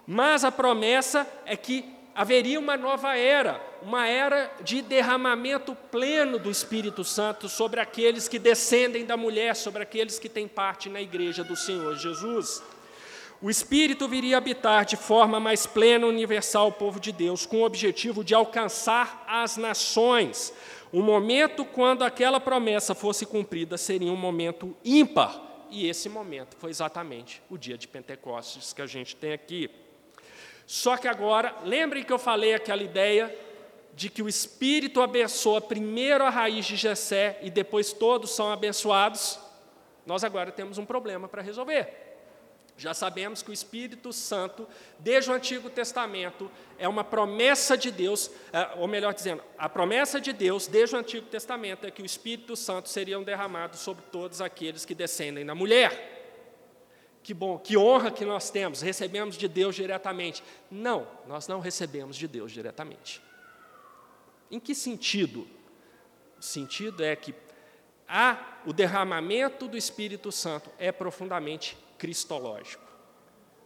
Mas 0.05 0.43
a 0.43 0.51
promessa 0.51 1.27
é 1.45 1.55
que 1.55 1.85
haveria 2.13 2.59
uma 2.59 2.77
nova 2.77 3.17
era, 3.17 3.59
uma 3.81 4.07
era 4.07 4.51
de 4.61 4.81
derramamento 4.81 5.75
pleno 5.91 6.37
do 6.37 6.51
Espírito 6.51 7.03
Santo 7.03 7.49
sobre 7.49 7.79
aqueles 7.79 8.27
que 8.27 8.37
descendem 8.37 9.05
da 9.05 9.17
mulher, 9.17 9.55
sobre 9.55 9.81
aqueles 9.81 10.19
que 10.19 10.29
têm 10.29 10.47
parte 10.47 10.89
na 10.89 11.01
igreja 11.01 11.43
do 11.43 11.55
Senhor 11.55 11.95
Jesus. 11.95 12.61
O 13.41 13.49
Espírito 13.49 14.07
viria 14.07 14.37
habitar 14.37 14.85
de 14.85 14.95
forma 14.95 15.39
mais 15.39 15.65
plena, 15.65 16.07
universal, 16.07 16.69
o 16.69 16.71
povo 16.71 16.99
de 16.99 17.11
Deus, 17.11 17.45
com 17.45 17.57
o 17.57 17.65
objetivo 17.65 18.23
de 18.23 18.33
alcançar 18.33 19.25
as 19.27 19.57
nações, 19.57 20.53
o 20.93 21.01
momento 21.01 21.65
quando 21.65 22.03
aquela 22.03 22.39
promessa 22.39 22.93
fosse 22.93 23.25
cumprida 23.25 23.77
seria 23.77 24.11
um 24.11 24.15
momento 24.15 24.77
ímpar, 24.85 25.41
e 25.69 25.89
esse 25.89 26.07
momento 26.07 26.55
foi 26.57 26.69
exatamente 26.69 27.41
o 27.49 27.57
dia 27.57 27.77
de 27.77 27.87
Pentecostes 27.87 28.71
que 28.71 28.81
a 28.81 28.85
gente 28.85 29.15
tem 29.15 29.33
aqui. 29.33 29.69
Só 30.65 30.97
que 30.97 31.07
agora, 31.07 31.55
lembrem 31.63 32.03
que 32.03 32.13
eu 32.13 32.19
falei 32.19 32.53
aquela 32.53 32.83
ideia 32.83 33.35
de 33.93 34.09
que 34.09 34.23
o 34.23 34.29
Espírito 34.29 35.01
abençoa 35.01 35.61
primeiro 35.61 36.23
a 36.23 36.29
raiz 36.29 36.65
de 36.65 36.75
Jessé 36.75 37.39
e 37.41 37.49
depois 37.49 37.93
todos 37.93 38.31
são 38.31 38.51
abençoados? 38.51 39.39
Nós 40.05 40.23
agora 40.23 40.51
temos 40.51 40.77
um 40.77 40.85
problema 40.85 41.27
para 41.27 41.41
resolver. 41.41 42.03
Já 42.75 42.93
sabemos 42.93 43.43
que 43.43 43.51
o 43.51 43.53
Espírito 43.53 44.11
Santo, 44.11 44.67
desde 44.97 45.29
o 45.29 45.33
Antigo 45.33 45.69
Testamento, 45.69 46.49
é 46.77 46.87
uma 46.87 47.03
promessa 47.03 47.77
de 47.77 47.91
Deus, 47.91 48.31
é, 48.51 48.71
ou 48.77 48.87
melhor 48.87 49.13
dizendo, 49.13 49.43
a 49.57 49.69
promessa 49.69 50.19
de 50.19 50.33
Deus, 50.33 50.65
desde 50.65 50.95
o 50.95 50.99
Antigo 50.99 51.27
Testamento, 51.27 51.85
é 51.85 51.91
que 51.91 52.01
o 52.01 52.05
Espírito 52.05 52.55
Santo 52.55 52.89
seria 52.89 53.19
derramado 53.19 53.77
sobre 53.77 54.03
todos 54.11 54.41
aqueles 54.41 54.85
que 54.85 54.95
descendem 54.95 55.45
da 55.45 55.53
mulher. 55.53 56.12
Que 57.23 57.33
bom, 57.33 57.57
que 57.57 57.77
honra 57.77 58.11
que 58.11 58.25
nós 58.25 58.49
temos, 58.49 58.81
recebemos 58.81 59.37
de 59.37 59.47
Deus 59.47 59.73
diretamente. 59.75 60.43
Não, 60.69 61.07
nós 61.25 61.47
não 61.47 61.61
recebemos 61.61 62.17
de 62.17 62.27
Deus 62.27 62.51
diretamente. 62.51 63.21
Em 64.51 64.59
que 64.59 64.75
sentido? 64.75 65.47
O 66.37 66.43
sentido 66.43 67.01
é 67.01 67.15
que 67.15 67.33
há 68.05 68.59
o 68.65 68.73
derramamento 68.73 69.69
do 69.69 69.77
Espírito 69.77 70.31
Santo 70.33 70.69
é 70.77 70.91
profundamente 70.91 71.77
cristológico. 71.97 72.83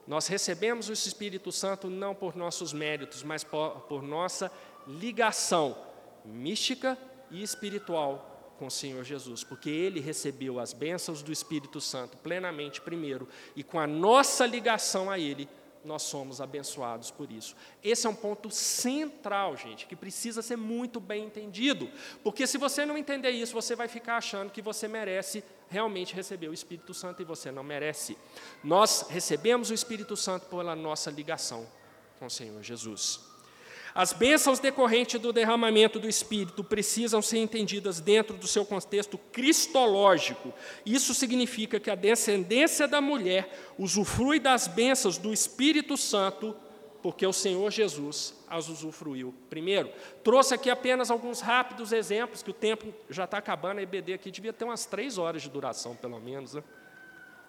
Nós 0.05 0.27
recebemos 0.27 0.87
o 0.87 0.93
Espírito 0.93 1.51
Santo 1.51 1.89
não 1.89 2.13
por 2.13 2.35
nossos 2.35 2.71
méritos, 2.71 3.23
mas 3.23 3.43
por, 3.43 3.81
por 3.81 4.03
nossa 4.03 4.51
ligação 4.85 5.75
mística 6.23 6.97
e 7.31 7.41
espiritual 7.41 8.36
com 8.57 8.67
o 8.67 8.71
Senhor 8.71 9.03
Jesus, 9.03 9.43
porque 9.43 9.69
ele 9.69 9.99
recebeu 9.99 10.59
as 10.59 10.73
bênçãos 10.73 11.21
do 11.21 11.31
Espírito 11.31 11.79
Santo 11.79 12.17
plenamente 12.17 12.81
primeiro, 12.81 13.27
e 13.55 13.63
com 13.63 13.79
a 13.79 13.87
nossa 13.87 14.45
ligação 14.45 15.09
a 15.09 15.19
ele, 15.19 15.47
nós 15.85 16.03
somos 16.03 16.41
abençoados 16.41 17.11
por 17.11 17.31
isso. 17.31 17.55
Esse 17.83 18.07
é 18.07 18.09
um 18.09 18.15
ponto 18.15 18.49
central, 18.51 19.55
gente, 19.55 19.85
que 19.85 19.95
precisa 19.95 20.41
ser 20.41 20.57
muito 20.57 20.99
bem 20.99 21.25
entendido, 21.25 21.89
porque 22.23 22.45
se 22.45 22.57
você 22.57 22.85
não 22.85 22.97
entender 22.97 23.31
isso, 23.31 23.53
você 23.53 23.75
vai 23.75 23.87
ficar 23.87 24.17
achando 24.17 24.51
que 24.51 24.61
você 24.61 24.87
merece 24.87 25.43
realmente 25.69 26.13
receber 26.13 26.49
o 26.49 26.53
Espírito 26.53 26.93
Santo 26.93 27.21
e 27.21 27.25
você 27.25 27.51
não 27.51 27.63
merece. 27.63 28.17
Nós 28.63 29.05
recebemos 29.09 29.69
o 29.69 29.73
Espírito 29.73 30.15
Santo 30.15 30.47
pela 30.47 30.75
nossa 30.75 31.09
ligação 31.09 31.67
com 32.19 32.25
o 32.25 32.31
Senhor 32.31 32.61
Jesus. 32.63 33.26
As 33.97 34.13
bênçãos 34.13 34.59
decorrentes 34.59 35.19
do 35.19 35.33
derramamento 35.33 35.97
do 35.97 36.07
Espírito 36.07 36.63
precisam 36.63 37.19
ser 37.19 37.39
entendidas 37.39 37.99
dentro 37.99 38.37
do 38.37 38.45
seu 38.45 38.63
contexto 38.63 39.17
cristológico. 39.31 40.53
Isso 40.85 41.15
significa 41.15 41.79
que 41.79 41.89
a 41.89 41.95
descendência 41.95 42.87
da 42.87 43.01
mulher 43.01 43.49
usufrui 43.75 44.39
das 44.39 44.67
bênçãos 44.67 45.17
do 45.17 45.33
Espírito 45.33 45.97
Santo 45.97 46.55
porque 47.01 47.25
o 47.25 47.33
Senhor 47.33 47.71
Jesus 47.71 48.35
as 48.47 48.69
usufruiu 48.69 49.33
primeiro. 49.49 49.89
Trouxe 50.23 50.53
aqui 50.53 50.69
apenas 50.69 51.09
alguns 51.09 51.41
rápidos 51.41 51.91
exemplos, 51.91 52.43
que 52.43 52.51
o 52.51 52.53
tempo 52.53 52.93
já 53.09 53.23
está 53.23 53.39
acabando, 53.39 53.79
a 53.79 53.81
EBD 53.81 54.13
aqui 54.13 54.29
devia 54.29 54.53
ter 54.53 54.65
umas 54.65 54.85
três 54.85 55.17
horas 55.17 55.41
de 55.41 55.49
duração, 55.49 55.95
pelo 55.95 56.19
menos. 56.19 56.53
Né? 56.53 56.63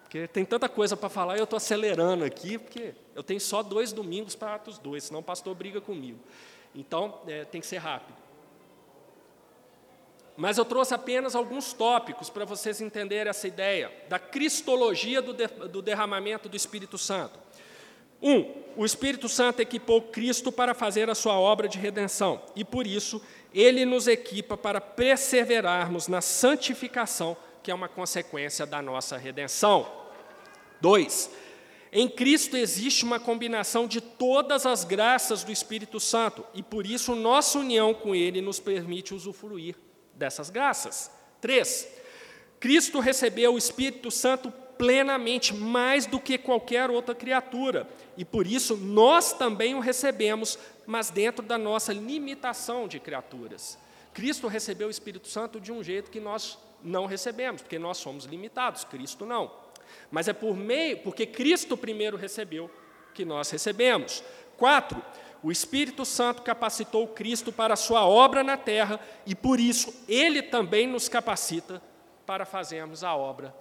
Porque 0.09 0.27
tem 0.27 0.43
tanta 0.43 0.67
coisa 0.67 0.97
para 0.97 1.07
falar 1.07 1.35
e 1.35 1.39
eu 1.39 1.43
estou 1.43 1.57
acelerando 1.57 2.25
aqui, 2.25 2.57
porque 2.57 2.95
eu 3.13 3.21
tenho 3.21 3.39
só 3.39 3.61
dois 3.61 3.93
domingos 3.93 4.35
para 4.35 4.55
Atos 4.55 4.79
2, 4.79 5.03
senão 5.03 5.19
o 5.19 5.23
pastor 5.23 5.53
briga 5.53 5.79
comigo. 5.79 6.17
Então, 6.73 7.19
é, 7.27 7.45
tem 7.45 7.61
que 7.61 7.67
ser 7.67 7.77
rápido. 7.77 8.17
Mas 10.35 10.57
eu 10.57 10.65
trouxe 10.65 10.95
apenas 10.95 11.35
alguns 11.35 11.73
tópicos 11.73 12.27
para 12.27 12.43
vocês 12.43 12.81
entenderem 12.81 13.29
essa 13.29 13.47
ideia 13.47 13.91
da 14.09 14.17
cristologia 14.17 15.21
do, 15.21 15.31
de, 15.31 15.45
do 15.45 15.79
derramamento 15.79 16.49
do 16.49 16.57
Espírito 16.57 16.97
Santo. 16.97 17.37
Um, 18.19 18.51
o 18.75 18.85
Espírito 18.85 19.29
Santo 19.29 19.59
equipou 19.59 20.01
Cristo 20.01 20.51
para 20.51 20.73
fazer 20.73 21.07
a 21.07 21.13
sua 21.13 21.39
obra 21.39 21.67
de 21.67 21.77
redenção, 21.77 22.41
e 22.55 22.65
por 22.65 22.87
isso 22.87 23.21
ele 23.53 23.85
nos 23.85 24.07
equipa 24.07 24.57
para 24.57 24.81
perseverarmos 24.81 26.07
na 26.07 26.19
santificação, 26.19 27.37
que 27.61 27.69
é 27.69 27.75
uma 27.75 27.87
consequência 27.87 28.65
da 28.65 28.81
nossa 28.81 29.15
redenção. 29.15 29.98
Dois, 30.81 31.29
em 31.91 32.07
Cristo 32.07 32.55
existe 32.55 33.03
uma 33.03 33.19
combinação 33.19 33.87
de 33.87 33.99
todas 33.99 34.65
as 34.65 34.83
graças 34.83 35.43
do 35.43 35.51
Espírito 35.51 35.99
Santo, 35.99 36.45
e 36.53 36.61
por 36.61 36.85
isso 36.85 37.15
nossa 37.15 37.57
união 37.57 37.93
com 37.93 38.13
Ele 38.13 38.41
nos 38.41 38.59
permite 38.59 39.13
usufruir 39.13 39.75
dessas 40.13 40.49
graças. 40.49 41.09
Três, 41.41 41.87
Cristo 42.59 42.99
recebeu 42.99 43.53
o 43.53 43.57
Espírito 43.57 44.11
Santo 44.11 44.51
plenamente, 44.77 45.53
mais 45.53 46.05
do 46.05 46.19
que 46.19 46.37
qualquer 46.37 46.89
outra 46.89 47.15
criatura, 47.15 47.89
e 48.15 48.23
por 48.23 48.45
isso 48.45 48.77
nós 48.77 49.33
também 49.33 49.75
o 49.75 49.79
recebemos, 49.79 50.59
mas 50.85 51.09
dentro 51.09 51.43
da 51.43 51.57
nossa 51.57 51.91
limitação 51.91 52.87
de 52.87 52.99
criaturas. 52.99 53.77
Cristo 54.13 54.47
recebeu 54.47 54.87
o 54.87 54.91
Espírito 54.91 55.27
Santo 55.27 55.59
de 55.59 55.71
um 55.71 55.83
jeito 55.83 56.11
que 56.11 56.19
nós 56.19 56.57
não 56.83 57.05
recebemos, 57.05 57.61
porque 57.61 57.79
nós 57.79 57.97
somos 57.97 58.25
limitados, 58.25 58.83
Cristo 58.83 59.25
não. 59.25 59.51
Mas 60.11 60.27
é 60.27 60.33
por 60.33 60.55
meio, 60.55 60.97
porque 60.99 61.25
Cristo 61.25 61.77
primeiro 61.77 62.17
recebeu, 62.17 62.69
que 63.13 63.25
nós 63.25 63.49
recebemos. 63.49 64.23
Quatro, 64.57 65.01
o 65.41 65.51
Espírito 65.51 66.05
Santo 66.05 66.41
capacitou 66.41 67.07
Cristo 67.07 67.51
para 67.51 67.73
a 67.73 67.77
sua 67.77 68.05
obra 68.05 68.43
na 68.43 68.57
terra 68.57 68.99
e 69.25 69.33
por 69.33 69.59
isso 69.59 69.93
ele 70.07 70.41
também 70.41 70.85
nos 70.85 71.07
capacita 71.07 71.81
para 72.25 72.45
fazermos 72.45 73.03
a 73.03 73.15
obra 73.15 73.55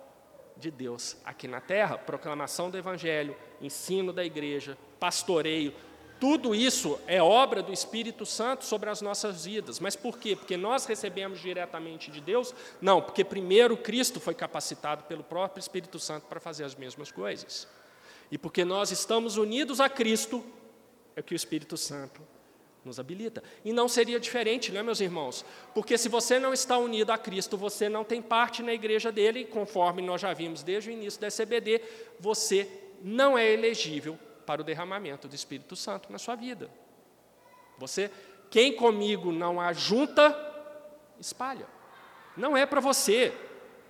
de 0.56 0.70
Deus 0.70 1.16
aqui 1.24 1.46
na 1.46 1.60
terra. 1.60 1.96
Proclamação 1.96 2.68
do 2.68 2.76
Evangelho, 2.76 3.36
ensino 3.60 4.12
da 4.12 4.24
igreja, 4.24 4.76
pastoreio, 4.98 5.72
tudo 6.20 6.54
isso 6.54 6.98
é 7.06 7.22
obra 7.22 7.62
do 7.62 7.72
Espírito 7.72 8.26
Santo 8.26 8.64
sobre 8.64 8.90
as 8.90 9.00
nossas 9.00 9.44
vidas. 9.44 9.78
Mas 9.78 9.94
por 9.94 10.18
quê? 10.18 10.34
Porque 10.34 10.56
nós 10.56 10.84
recebemos 10.84 11.40
diretamente 11.40 12.10
de 12.10 12.20
Deus? 12.20 12.52
Não, 12.80 13.00
porque 13.00 13.24
primeiro 13.24 13.76
Cristo 13.76 14.18
foi 14.18 14.34
capacitado 14.34 15.04
pelo 15.04 15.22
próprio 15.22 15.60
Espírito 15.60 15.98
Santo 15.98 16.26
para 16.26 16.40
fazer 16.40 16.64
as 16.64 16.74
mesmas 16.74 17.12
coisas. 17.12 17.68
E 18.30 18.36
porque 18.36 18.64
nós 18.64 18.90
estamos 18.90 19.36
unidos 19.36 19.80
a 19.80 19.88
Cristo, 19.88 20.44
é 21.14 21.22
que 21.22 21.34
o 21.34 21.36
Espírito 21.36 21.76
Santo 21.76 22.20
nos 22.84 22.98
habilita. 22.98 23.42
E 23.64 23.72
não 23.72 23.88
seria 23.88 24.18
diferente, 24.18 24.72
não 24.72 24.80
é, 24.80 24.82
meus 24.82 25.00
irmãos? 25.00 25.44
Porque 25.72 25.96
se 25.96 26.08
você 26.08 26.38
não 26.38 26.52
está 26.52 26.78
unido 26.78 27.10
a 27.10 27.18
Cristo, 27.18 27.56
você 27.56 27.88
não 27.88 28.02
tem 28.02 28.20
parte 28.20 28.62
na 28.62 28.72
igreja 28.72 29.12
dele, 29.12 29.44
conforme 29.44 30.02
nós 30.02 30.20
já 30.20 30.32
vimos 30.32 30.62
desde 30.62 30.90
o 30.90 30.92
início 30.92 31.20
da 31.20 31.28
CBD, 31.28 31.80
você 32.18 32.68
não 33.02 33.38
é 33.38 33.52
elegível 33.52 34.18
para 34.48 34.62
o 34.62 34.64
derramamento 34.64 35.28
do 35.28 35.34
Espírito 35.34 35.76
Santo 35.76 36.10
na 36.10 36.16
sua 36.16 36.34
vida. 36.34 36.70
Você, 37.76 38.10
quem 38.50 38.74
comigo 38.74 39.30
não 39.30 39.60
ajunta, 39.60 40.34
espalha. 41.20 41.66
Não 42.34 42.56
é 42.56 42.64
para 42.64 42.80
você. 42.80 43.30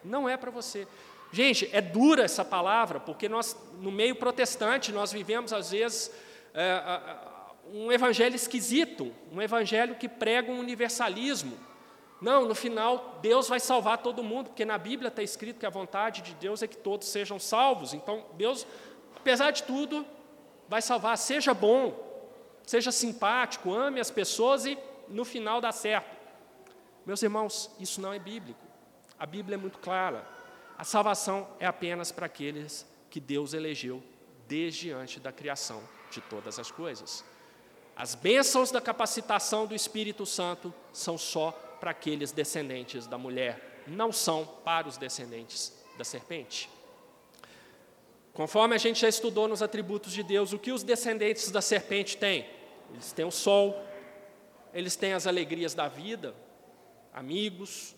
Não 0.02 0.28
é 0.28 0.36
para 0.36 0.50
você. 0.50 0.84
Gente, 1.30 1.70
é 1.72 1.80
dura 1.80 2.24
essa 2.24 2.44
palavra, 2.44 2.98
porque 2.98 3.28
nós, 3.28 3.56
no 3.74 3.92
meio 3.92 4.16
protestante, 4.16 4.90
nós 4.90 5.12
vivemos, 5.12 5.52
às 5.52 5.70
vezes, 5.70 6.10
é, 6.52 6.82
um 7.72 7.92
evangelho 7.92 8.34
esquisito, 8.34 9.14
um 9.30 9.40
evangelho 9.40 9.94
que 9.94 10.08
prega 10.08 10.50
um 10.50 10.58
universalismo. 10.58 11.56
Não, 12.20 12.46
no 12.46 12.54
final, 12.56 13.20
Deus 13.22 13.48
vai 13.48 13.60
salvar 13.60 13.98
todo 13.98 14.24
mundo, 14.24 14.46
porque 14.46 14.64
na 14.64 14.76
Bíblia 14.76 15.06
está 15.06 15.22
escrito 15.22 15.60
que 15.60 15.66
a 15.66 15.70
vontade 15.70 16.20
de 16.20 16.34
Deus 16.34 16.64
é 16.64 16.66
que 16.66 16.76
todos 16.76 17.06
sejam 17.06 17.38
salvos. 17.38 17.94
Então, 17.94 18.24
Deus, 18.34 18.66
apesar 19.14 19.52
de 19.52 19.62
tudo, 19.62 20.04
vai 20.68 20.82
salvar. 20.82 21.16
Seja 21.16 21.54
bom, 21.54 21.96
seja 22.64 22.92
simpático, 22.92 23.72
ame 23.72 24.00
as 24.00 24.10
pessoas 24.10 24.66
e 24.66 24.78
no 25.08 25.24
final 25.24 25.60
dá 25.60 25.72
certo. 25.72 26.16
Meus 27.06 27.22
irmãos, 27.22 27.70
isso 27.80 28.00
não 28.00 28.12
é 28.12 28.18
bíblico. 28.18 28.60
A 29.18 29.24
Bíblia 29.24 29.54
é 29.54 29.58
muito 29.58 29.78
clara. 29.78 30.24
A 30.76 30.84
salvação 30.84 31.48
é 31.58 31.66
apenas 31.66 32.12
para 32.12 32.26
aqueles 32.26 32.86
que 33.10 33.18
Deus 33.18 33.54
elegeu 33.54 34.02
desde 34.46 34.92
antes 34.92 35.20
da 35.20 35.32
criação 35.32 35.82
de 36.10 36.20
todas 36.20 36.58
as 36.58 36.70
coisas. 36.70 37.24
As 37.96 38.14
bênçãos 38.14 38.70
da 38.70 38.80
capacitação 38.80 39.66
do 39.66 39.74
Espírito 39.74 40.24
Santo 40.24 40.72
são 40.92 41.18
só 41.18 41.50
para 41.80 41.90
aqueles 41.90 42.30
descendentes 42.30 43.06
da 43.06 43.18
mulher, 43.18 43.82
não 43.86 44.12
são 44.12 44.46
para 44.64 44.86
os 44.86 44.96
descendentes 44.96 45.72
da 45.96 46.04
serpente. 46.04 46.70
Conforme 48.38 48.76
a 48.76 48.78
gente 48.78 49.00
já 49.00 49.08
estudou 49.08 49.48
nos 49.48 49.62
atributos 49.62 50.12
de 50.12 50.22
Deus, 50.22 50.52
o 50.52 50.60
que 50.60 50.70
os 50.70 50.84
descendentes 50.84 51.50
da 51.50 51.60
serpente 51.60 52.16
têm? 52.16 52.46
Eles 52.92 53.10
têm 53.10 53.24
o 53.24 53.32
sol, 53.32 53.84
eles 54.72 54.94
têm 54.94 55.12
as 55.12 55.26
alegrias 55.26 55.74
da 55.74 55.88
vida, 55.88 56.36
amigos, 57.12 57.96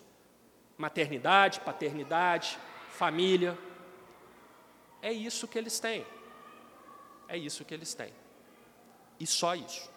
maternidade, 0.78 1.60
paternidade, 1.60 2.56
família. 2.88 3.58
É 5.02 5.12
isso 5.12 5.46
que 5.46 5.58
eles 5.58 5.78
têm. 5.78 6.06
É 7.28 7.36
isso 7.36 7.62
que 7.62 7.74
eles 7.74 7.92
têm. 7.92 8.14
E 9.20 9.26
só 9.26 9.54
isso. 9.54 9.90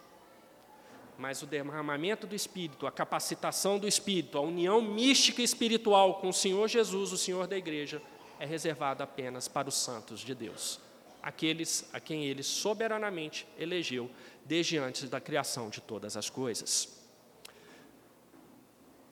Mas 1.17 1.41
o 1.41 1.45
derramamento 1.45 2.27
do 2.27 2.35
Espírito, 2.35 2.85
a 2.85 2.91
capacitação 2.91 3.79
do 3.79 3.87
Espírito, 3.87 4.37
a 4.37 4.41
união 4.41 4.81
mística 4.81 5.39
e 5.39 5.45
espiritual 5.45 6.15
com 6.15 6.27
o 6.27 6.33
Senhor 6.33 6.67
Jesus, 6.67 7.13
o 7.13 7.17
Senhor 7.17 7.47
da 7.47 7.55
igreja, 7.55 8.01
é 8.43 8.45
reservada 8.45 9.05
apenas 9.05 9.47
para 9.47 9.69
os 9.69 9.75
santos 9.75 10.19
de 10.19 10.35
Deus, 10.35 10.77
aqueles 11.21 11.89
a 11.93 11.99
quem 12.01 12.25
ele 12.25 12.43
soberanamente 12.43 13.47
elegeu 13.57 14.11
desde 14.43 14.77
antes 14.77 15.09
da 15.09 15.21
criação 15.21 15.69
de 15.69 15.79
todas 15.79 16.17
as 16.17 16.29
coisas. 16.29 17.01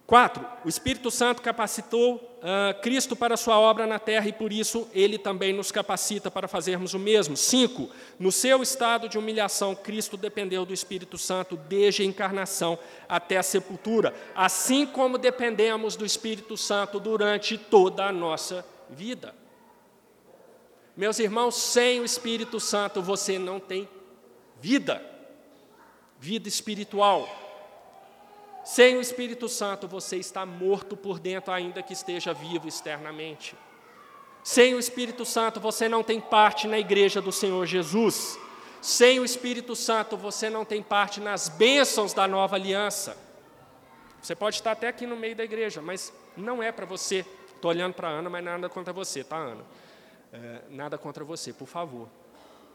Quatro, 0.06 0.46
o 0.66 0.68
Espírito 0.68 1.10
Santo 1.10 1.42
capacitou 1.42 2.16
uh, 2.16 2.82
Cristo 2.82 3.16
para 3.16 3.36
a 3.36 3.38
sua 3.38 3.58
obra 3.58 3.88
na 3.88 3.98
terra 3.98 4.28
e 4.28 4.34
por 4.34 4.52
isso 4.52 4.86
ele 4.94 5.18
também 5.18 5.54
nos 5.54 5.72
capacita 5.72 6.30
para 6.30 6.50
fazermos 6.50 6.94
o 6.94 7.00
mesmo. 7.00 7.38
Cinco, 7.38 7.90
no 8.20 8.34
seu 8.34 8.62
estado 8.62 9.08
de 9.08 9.18
humilhação, 9.18 9.74
Cristo 9.74 10.18
dependeu 10.18 10.66
do 10.66 10.74
Espírito 10.74 11.18
Santo 11.18 11.56
desde 11.56 12.02
a 12.02 12.06
encarnação 12.06 12.78
até 13.08 13.38
a 13.38 13.44
sepultura, 13.44 14.14
assim 14.36 14.86
como 14.86 15.18
dependemos 15.18 15.96
do 15.96 16.06
Espírito 16.06 16.58
Santo 16.58 17.00
durante 17.00 17.58
toda 17.58 18.04
a 18.06 18.12
nossa 18.12 18.66
vida. 18.92 19.34
Meus 20.96 21.18
irmãos, 21.20 21.56
sem 21.56 22.00
o 22.00 22.06
Espírito 22.06 22.60
Santo 22.60 23.02
você 23.02 23.40
não 23.40 23.60
tem 23.60 23.90
vida, 24.60 25.04
vida 26.20 26.48
espiritual. 26.48 27.28
Sem 28.64 28.98
o 28.98 29.02
Espírito 29.02 29.50
Santo, 29.50 29.88
você 29.88 30.18
está 30.18 30.46
morto 30.46 30.96
por 30.96 31.20
dentro, 31.20 31.52
ainda 31.52 31.82
que 31.82 31.94
esteja 31.94 32.32
vivo 32.32 32.68
externamente. 32.68 33.56
Sem 34.44 34.76
o 34.76 34.80
Espírito 34.80 35.26
Santo, 35.26 35.60
você 35.60 35.90
não 35.90 36.04
tem 36.04 36.20
parte 36.20 36.68
na 36.68 36.78
igreja 36.78 37.22
do 37.22 37.32
Senhor 37.32 37.66
Jesus. 37.66 38.38
Sem 38.80 39.20
o 39.20 39.26
Espírito 39.26 39.76
Santo, 39.76 40.16
você 40.16 40.50
não 40.50 40.64
tem 40.64 40.84
parte 40.84 41.20
nas 41.20 41.50
bênçãos 41.50 42.14
da 42.14 42.28
nova 42.28 42.56
aliança. 42.56 43.18
Você 44.22 44.36
pode 44.36 44.58
estar 44.58 44.74
até 44.74 44.88
aqui 44.88 45.08
no 45.08 45.16
meio 45.16 45.36
da 45.36 45.44
igreja, 45.44 45.82
mas 45.82 46.14
não 46.38 46.62
é 46.62 46.72
para 46.72 46.86
você. 46.86 47.26
Estou 47.62 47.70
olhando 47.70 47.94
para 47.94 48.08
a 48.08 48.12
Ana, 48.12 48.28
mas 48.28 48.44
nada 48.44 48.68
contra 48.68 48.92
você, 48.92 49.24
tá, 49.24 49.38
Ana? 49.38 49.64
É, 50.34 50.62
nada 50.72 50.98
contra 50.98 51.24
você, 51.24 51.54
por 51.54 51.68
favor. 51.68 52.10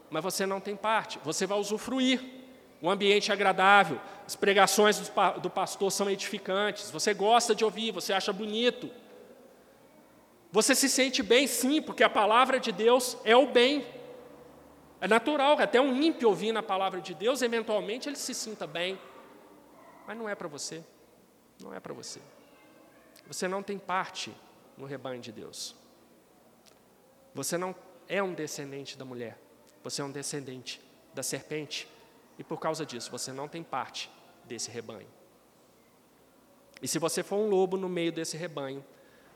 Mas 0.09 0.23
você 0.23 0.45
não 0.45 0.61
tem 0.61 0.77
parte, 0.77 1.19
você 1.25 1.45
vai 1.45 1.59
usufruir 1.59 2.23
um 2.81 2.89
ambiente 2.89 3.29
agradável, 3.29 3.99
as 4.25 4.37
pregações 4.37 5.11
do 5.41 5.49
pastor 5.49 5.91
são 5.91 6.09
edificantes, 6.09 6.89
você 6.89 7.13
gosta 7.13 7.53
de 7.53 7.65
ouvir, 7.65 7.91
você 7.91 8.13
acha 8.13 8.31
bonito. 8.31 8.89
Você 10.53 10.73
se 10.73 10.87
sente 10.87 11.21
bem, 11.21 11.47
sim, 11.47 11.81
porque 11.81 12.01
a 12.05 12.09
palavra 12.09 12.57
de 12.57 12.71
Deus 12.71 13.17
é 13.25 13.35
o 13.35 13.45
bem. 13.45 13.85
É 15.01 15.07
natural 15.07 15.59
até 15.59 15.81
um 15.81 16.01
ímpio 16.01 16.29
ouvindo 16.29 16.59
a 16.59 16.63
palavra 16.63 17.01
de 17.01 17.13
Deus, 17.13 17.41
eventualmente 17.41 18.07
ele 18.07 18.15
se 18.15 18.33
sinta 18.33 18.65
bem. 18.65 18.97
Mas 20.07 20.17
não 20.17 20.29
é 20.29 20.33
para 20.33 20.47
você. 20.47 20.81
Não 21.61 21.73
é 21.73 21.79
para 21.81 21.93
você. 21.93 22.21
Você 23.27 23.49
não 23.49 23.61
tem 23.61 23.77
parte 23.77 24.33
no 24.77 24.85
rebanho 24.85 25.19
de 25.19 25.31
Deus. 25.31 25.75
Você 27.33 27.57
não 27.57 27.75
é 28.07 28.21
um 28.21 28.33
descendente 28.33 28.97
da 28.97 29.03
mulher. 29.03 29.37
Você 29.83 30.01
é 30.01 30.05
um 30.05 30.11
descendente 30.11 30.81
da 31.13 31.23
serpente. 31.23 31.87
E 32.37 32.43
por 32.43 32.59
causa 32.59 32.85
disso, 32.85 33.09
você 33.09 33.31
não 33.31 33.47
tem 33.47 33.63
parte 33.63 34.09
desse 34.45 34.69
rebanho. 34.69 35.07
E 36.81 36.87
se 36.87 36.99
você 36.99 37.23
for 37.23 37.37
um 37.37 37.49
lobo 37.49 37.75
no 37.77 37.89
meio 37.89 38.11
desse 38.11 38.37
rebanho, 38.37 38.85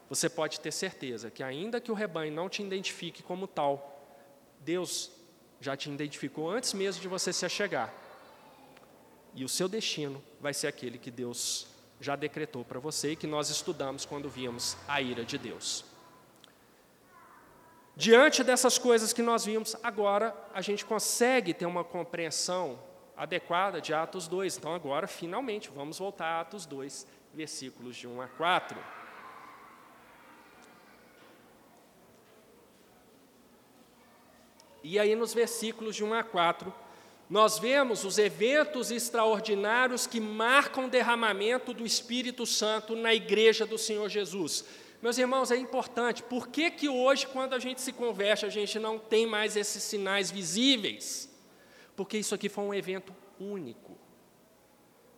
você 0.10 0.30
pode 0.30 0.60
ter 0.60 0.72
certeza 0.72 1.32
que, 1.32 1.42
ainda 1.42 1.82
que 1.82 1.92
o 1.92 1.96
rebanho 1.96 2.32
não 2.32 2.50
te 2.50 2.62
identifique 2.62 3.24
como 3.24 3.48
tal, 3.48 4.06
Deus 4.60 5.12
já 5.60 5.76
te 5.76 5.90
identificou 5.90 6.50
antes 6.50 6.74
mesmo 6.74 7.02
de 7.02 7.08
você 7.08 7.32
se 7.32 7.46
achegar. 7.46 7.94
E 9.34 9.46
o 9.46 9.50
seu 9.50 9.70
destino 9.70 10.22
vai 10.40 10.54
ser 10.54 10.68
aquele 10.68 10.98
que 10.98 11.10
Deus 11.10 11.68
já 12.02 12.16
decretou 12.16 12.66
para 12.66 12.80
você 12.80 13.12
e 13.12 13.16
que 13.16 13.28
nós 13.28 13.50
estudamos 13.50 14.06
quando 14.06 14.28
vimos 14.28 14.76
a 14.88 15.00
ira 15.00 15.24
de 15.24 15.38
Deus. 15.38 15.86
Diante 17.96 18.44
dessas 18.44 18.80
coisas 18.80 19.14
que 19.14 19.22
nós 19.22 19.46
vimos, 19.46 19.76
agora 19.84 20.36
a 20.52 20.62
gente 20.62 20.84
consegue 20.84 21.54
ter 21.54 21.68
uma 21.68 21.84
compreensão 21.84 22.80
adequada 23.16 23.80
de 23.80 23.94
Atos 23.94 24.28
2. 24.28 24.58
Então, 24.58 24.74
agora, 24.74 25.08
finalmente, 25.08 25.70
vamos 25.70 26.00
voltar 26.00 26.26
a 26.26 26.42
Atos 26.42 26.66
2, 26.66 27.06
versículos 27.32 27.96
de 27.96 28.08
1 28.08 28.22
a 28.22 28.28
4. 28.28 28.80
E 34.84 34.98
aí, 34.98 35.14
nos 35.14 35.36
versículos 35.36 35.96
de 35.96 36.04
1 36.04 36.16
a 36.16 36.24
4, 36.24 36.74
nós 37.32 37.58
vemos 37.58 38.04
os 38.04 38.18
eventos 38.18 38.92
extraordinários 38.92 40.06
que 40.06 40.20
marcam 40.20 40.88
o 40.88 40.90
derramamento 40.90 41.74
do 41.74 41.86
Espírito 41.86 42.46
Santo 42.46 42.94
na 42.94 43.14
igreja 43.14 43.66
do 43.66 43.78
Senhor 43.78 44.10
Jesus. 44.10 44.66
Meus 45.02 45.18
irmãos, 45.18 45.50
é 45.50 45.56
importante. 45.56 46.24
Por 46.24 46.50
que, 46.50 46.70
que 46.70 46.90
hoje, 46.90 47.26
quando 47.26 47.54
a 47.54 47.60
gente 47.60 47.80
se 47.80 47.94
converte, 47.94 48.46
a 48.46 48.50
gente 48.50 48.78
não 48.78 49.00
tem 49.00 49.26
mais 49.26 49.56
esses 49.56 49.82
sinais 49.82 50.30
visíveis? 50.30 51.34
Porque 51.96 52.18
isso 52.18 52.36
aqui 52.36 52.50
foi 52.50 52.66
um 52.66 52.74
evento 52.74 53.16
único. 53.40 53.98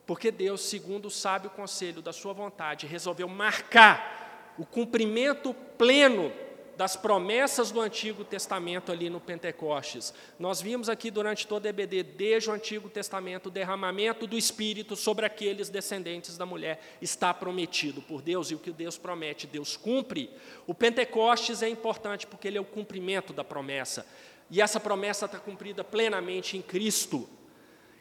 Porque 0.05 0.29
Deus, 0.29 0.61
segundo 0.61 1.07
o 1.07 1.11
sábio 1.11 1.49
conselho 1.49 1.99
da 1.99 2.13
sua 2.13 2.31
vontade, 2.31 2.85
resolveu 2.85 3.27
marcar 3.27 4.53
o 4.59 4.67
cumprimento 4.67 5.51
pleno 5.79 6.31
das 6.75 6.95
promessas 6.95 7.71
do 7.71 7.79
Antigo 7.79 8.23
Testamento 8.23 8.91
ali 8.91 9.09
no 9.09 9.19
Pentecostes. 9.19 10.13
Nós 10.39 10.61
vimos 10.61 10.89
aqui 10.89 11.11
durante 11.11 11.45
todo 11.45 11.65
o 11.65 11.67
EBD, 11.67 12.03
desde 12.03 12.49
o 12.49 12.53
Antigo 12.53 12.89
Testamento, 12.89 13.47
o 13.47 13.51
derramamento 13.51 14.25
do 14.25 14.37
Espírito 14.37 14.95
sobre 14.95 15.25
aqueles 15.25 15.69
descendentes 15.69 16.37
da 16.37 16.45
mulher 16.45 16.81
está 17.01 17.33
prometido 17.33 18.01
por 18.01 18.21
Deus, 18.21 18.51
e 18.51 18.55
o 18.55 18.59
que 18.59 18.71
Deus 18.71 18.97
promete, 18.97 19.45
Deus 19.45 19.77
cumpre. 19.77 20.29
O 20.65 20.73
Pentecostes 20.73 21.61
é 21.61 21.69
importante 21.69 22.25
porque 22.25 22.47
ele 22.47 22.57
é 22.57 22.61
o 22.61 22.65
cumprimento 22.65 23.33
da 23.33 23.43
promessa, 23.43 24.05
e 24.49 24.61
essa 24.61 24.79
promessa 24.79 25.25
está 25.25 25.39
cumprida 25.39 25.83
plenamente 25.83 26.57
em 26.57 26.61
Cristo. 26.61 27.29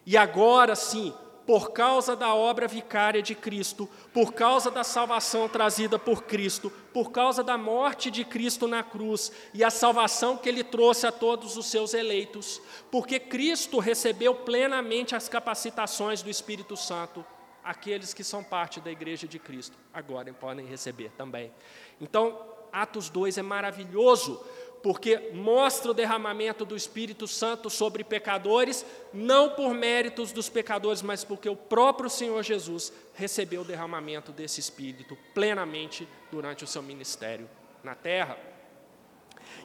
E 0.05 0.17
agora 0.17 0.75
sim, 0.75 1.15
por 1.47 1.73
causa 1.73 2.15
da 2.15 2.35
obra 2.35 2.69
vicária 2.69 3.21
de 3.23 3.35
Cristo, 3.35 3.89
por 4.13 4.33
causa 4.33 4.71
da 4.71 4.85
salvação 4.85 5.49
trazida 5.49 5.99
por 5.99 6.23
Cristo, 6.23 6.71
por 6.93 7.11
causa 7.11 7.43
da 7.43 7.59
morte 7.59 8.11
de 8.11 8.25
Cristo 8.25 8.69
na 8.69 8.83
cruz 8.83 9.33
e 9.53 9.65
a 9.65 9.71
salvação 9.71 10.37
que 10.37 10.49
ele 10.49 10.63
trouxe 10.63 11.07
a 11.07 11.13
todos 11.13 11.57
os 11.57 11.67
seus 11.67 11.95
eleitos, 11.95 12.61
porque 12.91 13.19
Cristo 13.19 13.79
recebeu 13.79 14.35
plenamente 14.35 15.15
as 15.15 15.29
capacitações 15.29 16.23
do 16.23 16.31
Espírito 16.31 16.77
Santo, 16.77 17.25
aqueles 17.65 18.15
que 18.15 18.25
são 18.25 18.43
parte 18.43 18.81
da 18.81 18.91
igreja 18.91 19.27
de 19.27 19.39
Cristo 19.39 19.77
agora 19.93 20.33
podem 20.33 20.67
receber 20.67 21.11
também. 21.17 21.53
Então, 22.01 22.41
Atos 22.73 23.11
2 23.11 23.37
é 23.37 23.43
maravilhoso, 23.43 24.43
porque 24.83 25.31
mostra 25.33 25.91
o 25.91 25.95
derramamento 25.95 26.65
do 26.65 26.77
Espírito 26.77 27.29
Santo 27.29 27.71
sobre 27.71 28.03
pecadores, 28.03 28.85
não 29.13 29.51
por 29.51 29.73
méritos 29.73 30.33
dos 30.33 30.49
pecadores, 30.49 31.03
mas 31.03 31.23
porque 31.23 31.49
o 31.49 31.57
próprio 31.57 32.11
Senhor 32.11 32.43
Jesus 32.43 32.93
recebeu 33.15 33.61
o 33.61 33.65
derramamento 33.65 34.33
desse 34.33 34.59
Espírito 34.59 35.17
plenamente 35.33 36.09
durante 36.31 36.65
o 36.65 36.67
seu 36.67 36.83
ministério 36.83 37.49
na 37.85 37.95
terra. 37.95 38.37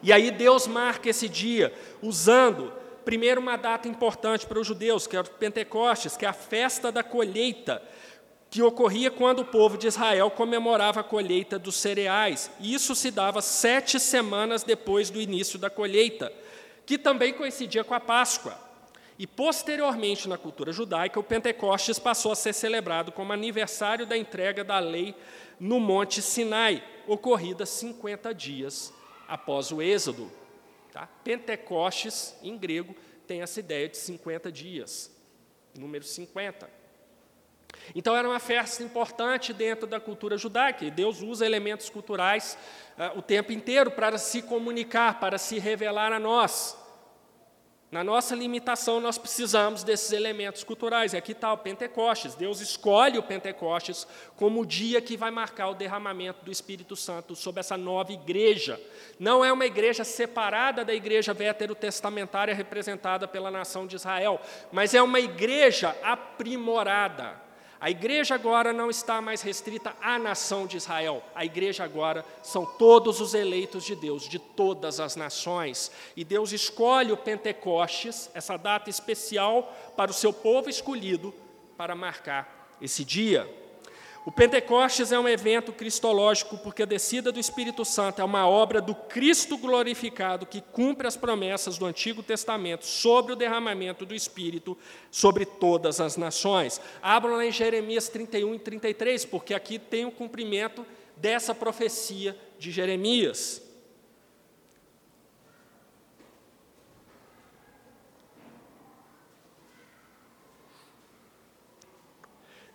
E 0.02 0.12
aí 0.12 0.30
Deus 0.30 0.66
marca 0.66 1.08
esse 1.08 1.28
dia 1.28 1.74
usando, 2.00 2.72
primeiro, 3.04 3.40
uma 3.40 3.56
data 3.56 3.88
importante 3.88 4.46
para 4.46 4.60
os 4.60 4.66
judeus, 4.66 5.06
que 5.06 5.16
é 5.16 5.20
o 5.20 5.24
Pentecostes, 5.24 6.16
que 6.16 6.24
é 6.24 6.28
a 6.28 6.32
festa 6.32 6.92
da 6.92 7.02
colheita 7.02 7.82
que 8.50 8.62
ocorria 8.62 9.10
quando 9.10 9.40
o 9.40 9.44
povo 9.44 9.76
de 9.76 9.86
Israel 9.86 10.30
comemorava 10.30 11.00
a 11.00 11.04
colheita 11.04 11.58
dos 11.58 11.76
cereais. 11.76 12.50
E 12.60 12.72
isso 12.72 12.94
se 12.94 13.10
dava 13.10 13.42
sete 13.42 14.00
semanas 14.00 14.62
depois 14.62 15.10
do 15.10 15.20
início 15.20 15.58
da 15.58 15.68
colheita, 15.68 16.32
que 16.86 16.96
também 16.96 17.32
coincidia 17.34 17.84
com 17.84 17.94
a 17.94 18.00
Páscoa. 18.00 18.56
E 19.18 19.26
posteriormente, 19.26 20.28
na 20.28 20.38
cultura 20.38 20.72
judaica, 20.72 21.18
o 21.18 21.24
Pentecostes 21.24 21.98
passou 21.98 22.32
a 22.32 22.36
ser 22.36 22.52
celebrado 22.52 23.10
como 23.10 23.32
aniversário 23.32 24.06
da 24.06 24.16
entrega 24.16 24.62
da 24.62 24.78
lei 24.78 25.14
no 25.58 25.80
Monte 25.80 26.22
Sinai, 26.22 26.82
ocorrida 27.06 27.66
50 27.66 28.32
dias 28.32 28.92
após 29.26 29.72
o 29.72 29.82
Êxodo. 29.82 30.30
Tá? 30.92 31.08
Pentecostes, 31.24 32.34
em 32.42 32.56
grego, 32.56 32.94
tem 33.26 33.42
essa 33.42 33.60
ideia 33.60 33.88
de 33.88 33.96
50 33.96 34.50
dias, 34.52 35.10
número 35.76 36.04
50. 36.04 36.77
Então 37.94 38.16
era 38.16 38.28
uma 38.28 38.38
festa 38.38 38.82
importante 38.82 39.52
dentro 39.52 39.86
da 39.86 40.00
cultura 40.00 40.36
judaica, 40.36 40.84
e 40.84 40.90
Deus 40.90 41.22
usa 41.22 41.46
elementos 41.46 41.88
culturais 41.88 42.56
uh, 42.96 43.18
o 43.18 43.22
tempo 43.22 43.52
inteiro 43.52 43.90
para 43.90 44.18
se 44.18 44.42
comunicar, 44.42 45.18
para 45.20 45.38
se 45.38 45.58
revelar 45.58 46.12
a 46.12 46.18
nós. 46.18 46.76
Na 47.90 48.04
nossa 48.04 48.34
limitação, 48.34 49.00
nós 49.00 49.16
precisamos 49.16 49.82
desses 49.82 50.12
elementos 50.12 50.62
culturais. 50.62 51.14
E 51.14 51.16
aqui 51.16 51.32
está 51.32 51.50
o 51.50 51.56
Pentecostes. 51.56 52.34
Deus 52.34 52.60
escolhe 52.60 53.16
o 53.16 53.22
Pentecostes 53.22 54.06
como 54.36 54.60
o 54.60 54.66
dia 54.66 55.00
que 55.00 55.16
vai 55.16 55.30
marcar 55.30 55.70
o 55.70 55.74
derramamento 55.74 56.44
do 56.44 56.52
Espírito 56.52 56.94
Santo 56.94 57.34
sobre 57.34 57.60
essa 57.60 57.78
nova 57.78 58.12
igreja. 58.12 58.78
Não 59.18 59.42
é 59.42 59.50
uma 59.50 59.64
igreja 59.64 60.04
separada 60.04 60.84
da 60.84 60.92
igreja 60.92 61.32
veterotestamentária 61.32 62.54
representada 62.54 63.26
pela 63.26 63.50
nação 63.50 63.86
de 63.86 63.96
Israel, 63.96 64.38
mas 64.70 64.92
é 64.92 65.00
uma 65.00 65.18
igreja 65.18 65.96
aprimorada 66.02 67.47
a 67.80 67.90
igreja 67.90 68.34
agora 68.34 68.72
não 68.72 68.90
está 68.90 69.20
mais 69.20 69.40
restrita 69.40 69.94
à 70.00 70.18
nação 70.18 70.66
de 70.66 70.76
Israel. 70.76 71.22
A 71.34 71.44
igreja 71.44 71.84
agora 71.84 72.24
são 72.42 72.66
todos 72.66 73.20
os 73.20 73.34
eleitos 73.34 73.84
de 73.84 73.94
Deus, 73.94 74.28
de 74.28 74.38
todas 74.38 74.98
as 74.98 75.14
nações. 75.14 75.92
E 76.16 76.24
Deus 76.24 76.50
escolhe 76.50 77.12
o 77.12 77.16
Pentecostes, 77.16 78.30
essa 78.34 78.56
data 78.56 78.90
especial 78.90 79.72
para 79.96 80.10
o 80.10 80.14
seu 80.14 80.32
povo 80.32 80.68
escolhido, 80.68 81.32
para 81.76 81.94
marcar 81.94 82.76
esse 82.82 83.04
dia. 83.04 83.48
O 84.28 84.30
Pentecostes 84.30 85.10
é 85.10 85.18
um 85.18 85.26
evento 85.26 85.72
cristológico 85.72 86.58
porque 86.58 86.82
a 86.82 86.86
descida 86.86 87.32
do 87.32 87.40
Espírito 87.40 87.82
Santo 87.82 88.20
é 88.20 88.24
uma 88.24 88.46
obra 88.46 88.78
do 88.78 88.94
Cristo 88.94 89.56
glorificado 89.56 90.44
que 90.44 90.60
cumpre 90.60 91.08
as 91.08 91.16
promessas 91.16 91.78
do 91.78 91.86
Antigo 91.86 92.22
Testamento 92.22 92.84
sobre 92.84 93.32
o 93.32 93.36
derramamento 93.36 94.04
do 94.04 94.14
Espírito 94.14 94.76
sobre 95.10 95.46
todas 95.46 95.98
as 95.98 96.18
nações. 96.18 96.78
Abram 97.00 97.36
lá 97.36 97.46
em 97.46 97.50
Jeremias 97.50 98.10
31 98.10 98.56
e 98.56 98.58
33, 98.58 99.24
porque 99.24 99.54
aqui 99.54 99.78
tem 99.78 100.04
o 100.04 100.10
cumprimento 100.10 100.84
dessa 101.16 101.54
profecia 101.54 102.36
de 102.58 102.70
Jeremias. 102.70 103.62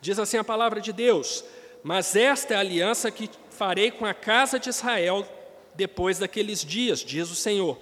Diz 0.04 0.20
assim 0.20 0.36
a 0.36 0.44
palavra 0.44 0.82
de 0.82 0.92
Deus: 0.92 1.46
Mas 1.82 2.14
esta 2.14 2.54
é 2.54 2.58
a 2.58 2.60
aliança 2.60 3.10
que 3.10 3.30
farei 3.50 3.90
com 3.90 4.06
a 4.06 4.14
casa 4.14 4.60
de 4.60 4.70
Israel 4.70 5.26
depois 5.76 6.20
daqueles 6.20 6.60
dias, 6.60 7.00
diz 7.00 7.32
o 7.32 7.36
Senhor. 7.36 7.80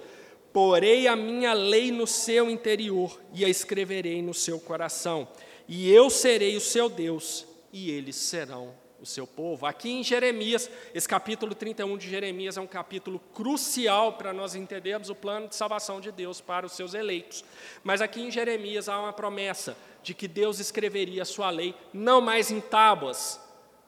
Porei 0.52 1.08
a 1.08 1.16
minha 1.16 1.52
lei 1.52 1.90
no 1.90 2.06
seu 2.06 2.48
interior 2.48 3.20
e 3.34 3.44
a 3.44 3.48
escreverei 3.48 4.22
no 4.22 4.32
seu 4.32 4.60
coração, 4.60 5.26
e 5.66 5.90
eu 5.90 6.08
serei 6.08 6.56
o 6.56 6.60
seu 6.60 6.88
Deus, 6.88 7.44
e 7.72 7.90
eles 7.90 8.14
serão 8.14 8.72
o 9.02 9.06
seu 9.06 9.26
povo. 9.26 9.66
Aqui 9.66 9.90
em 9.90 10.04
Jeremias, 10.04 10.70
esse 10.94 11.08
capítulo 11.08 11.56
31 11.56 11.98
de 11.98 12.08
Jeremias 12.08 12.56
é 12.56 12.60
um 12.60 12.68
capítulo 12.68 13.20
crucial 13.34 14.12
para 14.12 14.32
nós 14.32 14.54
entendermos 14.54 15.10
o 15.10 15.14
plano 15.14 15.48
de 15.48 15.56
salvação 15.56 16.00
de 16.00 16.12
Deus 16.12 16.40
para 16.40 16.64
os 16.64 16.72
seus 16.72 16.94
eleitos. 16.94 17.44
Mas 17.82 18.00
aqui 18.00 18.22
em 18.22 18.30
Jeremias 18.30 18.88
há 18.88 18.98
uma 19.00 19.12
promessa 19.12 19.76
de 20.04 20.14
que 20.14 20.28
Deus 20.28 20.60
escreveria 20.60 21.22
a 21.22 21.26
sua 21.26 21.50
lei 21.50 21.74
não 21.92 22.20
mais 22.20 22.52
em 22.52 22.60
tábuas, 22.60 23.40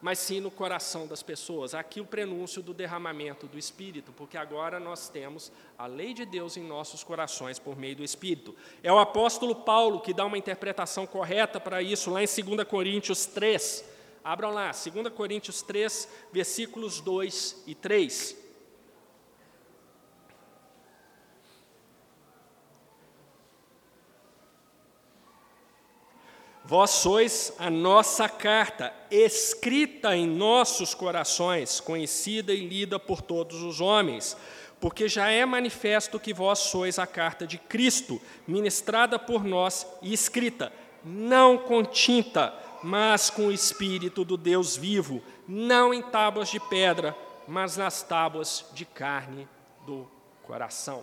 mas 0.02 0.18
sim 0.18 0.40
no 0.40 0.50
coração 0.50 1.06
das 1.06 1.22
pessoas. 1.22 1.74
Aqui 1.74 2.00
o 2.00 2.04
prenúncio 2.04 2.60
do 2.60 2.74
derramamento 2.74 3.46
do 3.46 3.56
Espírito, 3.56 4.12
porque 4.12 4.36
agora 4.36 4.80
nós 4.80 5.08
temos 5.08 5.52
a 5.78 5.86
lei 5.86 6.12
de 6.12 6.26
Deus 6.26 6.56
em 6.56 6.64
nossos 6.64 7.04
corações 7.04 7.60
por 7.60 7.76
meio 7.76 7.94
do 7.94 8.04
Espírito. 8.04 8.54
É 8.82 8.92
o 8.92 8.98
apóstolo 8.98 9.54
Paulo 9.54 10.00
que 10.00 10.12
dá 10.12 10.24
uma 10.24 10.36
interpretação 10.36 11.06
correta 11.06 11.60
para 11.60 11.80
isso, 11.80 12.10
lá 12.10 12.20
em 12.20 12.26
2 12.26 12.66
Coríntios 12.68 13.26
3. 13.26 13.93
Abram 14.24 14.52
lá, 14.52 14.70
2 14.70 15.12
Coríntios 15.14 15.60
3, 15.60 16.08
versículos 16.32 16.98
2 16.98 17.64
e 17.66 17.74
3. 17.74 18.44
Vós 26.64 26.90
sois 26.92 27.52
a 27.58 27.68
nossa 27.68 28.26
carta, 28.26 28.90
escrita 29.10 30.16
em 30.16 30.26
nossos 30.26 30.94
corações, 30.94 31.78
conhecida 31.78 32.54
e 32.54 32.66
lida 32.66 32.98
por 32.98 33.20
todos 33.20 33.62
os 33.62 33.82
homens, 33.82 34.34
porque 34.80 35.06
já 35.06 35.28
é 35.28 35.44
manifesto 35.44 36.18
que 36.18 36.32
vós 36.32 36.60
sois 36.60 36.98
a 36.98 37.06
carta 37.06 37.46
de 37.46 37.58
Cristo, 37.58 38.18
ministrada 38.46 39.18
por 39.18 39.44
nós 39.44 39.86
e 40.00 40.14
escrita, 40.14 40.72
não 41.04 41.58
com 41.58 41.84
tinta, 41.84 42.54
mas 42.84 43.30
com 43.30 43.46
o 43.46 43.52
Espírito 43.52 44.26
do 44.26 44.36
Deus 44.36 44.76
vivo, 44.76 45.22
não 45.48 45.94
em 45.94 46.02
tábuas 46.02 46.50
de 46.50 46.60
pedra, 46.60 47.16
mas 47.48 47.78
nas 47.78 48.02
tábuas 48.02 48.66
de 48.74 48.84
carne 48.84 49.48
do 49.86 50.06
coração. 50.42 51.02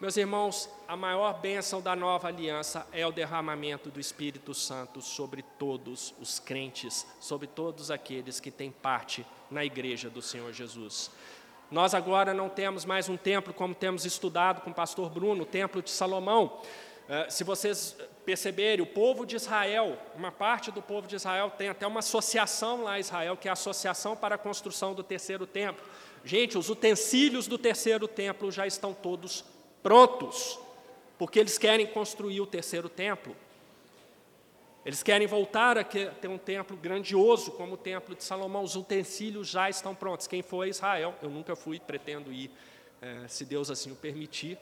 Meus 0.00 0.16
irmãos, 0.16 0.70
a 0.88 0.96
maior 0.96 1.38
bênção 1.38 1.82
da 1.82 1.94
nova 1.94 2.28
aliança 2.28 2.86
é 2.92 3.06
o 3.06 3.12
derramamento 3.12 3.90
do 3.90 4.00
Espírito 4.00 4.54
Santo 4.54 5.02
sobre 5.02 5.42
todos 5.58 6.14
os 6.18 6.38
crentes, 6.38 7.06
sobre 7.20 7.46
todos 7.46 7.90
aqueles 7.90 8.40
que 8.40 8.50
têm 8.50 8.70
parte 8.70 9.26
na 9.50 9.62
igreja 9.62 10.08
do 10.08 10.22
Senhor 10.22 10.50
Jesus. 10.54 11.10
Nós 11.70 11.92
agora 11.92 12.32
não 12.32 12.48
temos 12.48 12.86
mais 12.86 13.06
um 13.10 13.18
templo 13.18 13.52
como 13.52 13.74
temos 13.74 14.06
estudado 14.06 14.62
com 14.62 14.70
o 14.70 14.74
pastor 14.74 15.10
Bruno, 15.10 15.42
o 15.42 15.46
templo 15.46 15.82
de 15.82 15.90
Salomão. 15.90 16.62
Eh, 17.06 17.28
se 17.28 17.44
vocês 17.44 17.94
perceberem, 18.28 18.82
o 18.82 18.86
povo 18.86 19.24
de 19.24 19.36
Israel, 19.36 19.96
uma 20.14 20.30
parte 20.30 20.70
do 20.70 20.82
povo 20.82 21.08
de 21.08 21.16
Israel 21.16 21.50
tem 21.56 21.70
até 21.70 21.86
uma 21.86 22.00
associação 22.00 22.82
lá 22.82 22.98
em 22.98 23.00
Israel, 23.00 23.38
que 23.38 23.48
é 23.48 23.50
a 23.50 23.54
Associação 23.54 24.14
para 24.14 24.34
a 24.34 24.38
Construção 24.38 24.92
do 24.92 25.02
Terceiro 25.02 25.46
Templo. 25.46 25.82
Gente, 26.22 26.58
os 26.58 26.68
utensílios 26.68 27.46
do 27.46 27.56
terceiro 27.56 28.06
templo 28.06 28.52
já 28.52 28.66
estão 28.66 28.92
todos 28.92 29.46
prontos, 29.82 30.58
porque 31.16 31.38
eles 31.38 31.56
querem 31.56 31.86
construir 31.86 32.42
o 32.42 32.46
terceiro 32.46 32.90
templo. 32.90 33.34
Eles 34.84 35.02
querem 35.02 35.26
voltar 35.26 35.78
a 35.78 35.82
ter 35.84 36.28
um 36.28 36.36
templo 36.36 36.76
grandioso 36.76 37.52
como 37.52 37.74
o 37.74 37.78
templo 37.78 38.14
de 38.14 38.24
Salomão. 38.24 38.62
Os 38.62 38.76
utensílios 38.76 39.48
já 39.48 39.70
estão 39.70 39.94
prontos. 39.94 40.26
Quem 40.26 40.42
for 40.42 40.64
a 40.64 40.68
Israel, 40.68 41.14
eu 41.22 41.30
nunca 41.30 41.56
fui, 41.56 41.80
pretendo 41.80 42.30
ir, 42.30 42.50
é, 43.00 43.26
se 43.26 43.46
Deus 43.46 43.70
assim 43.70 43.90
o 43.90 43.96
permitir. 43.96 44.58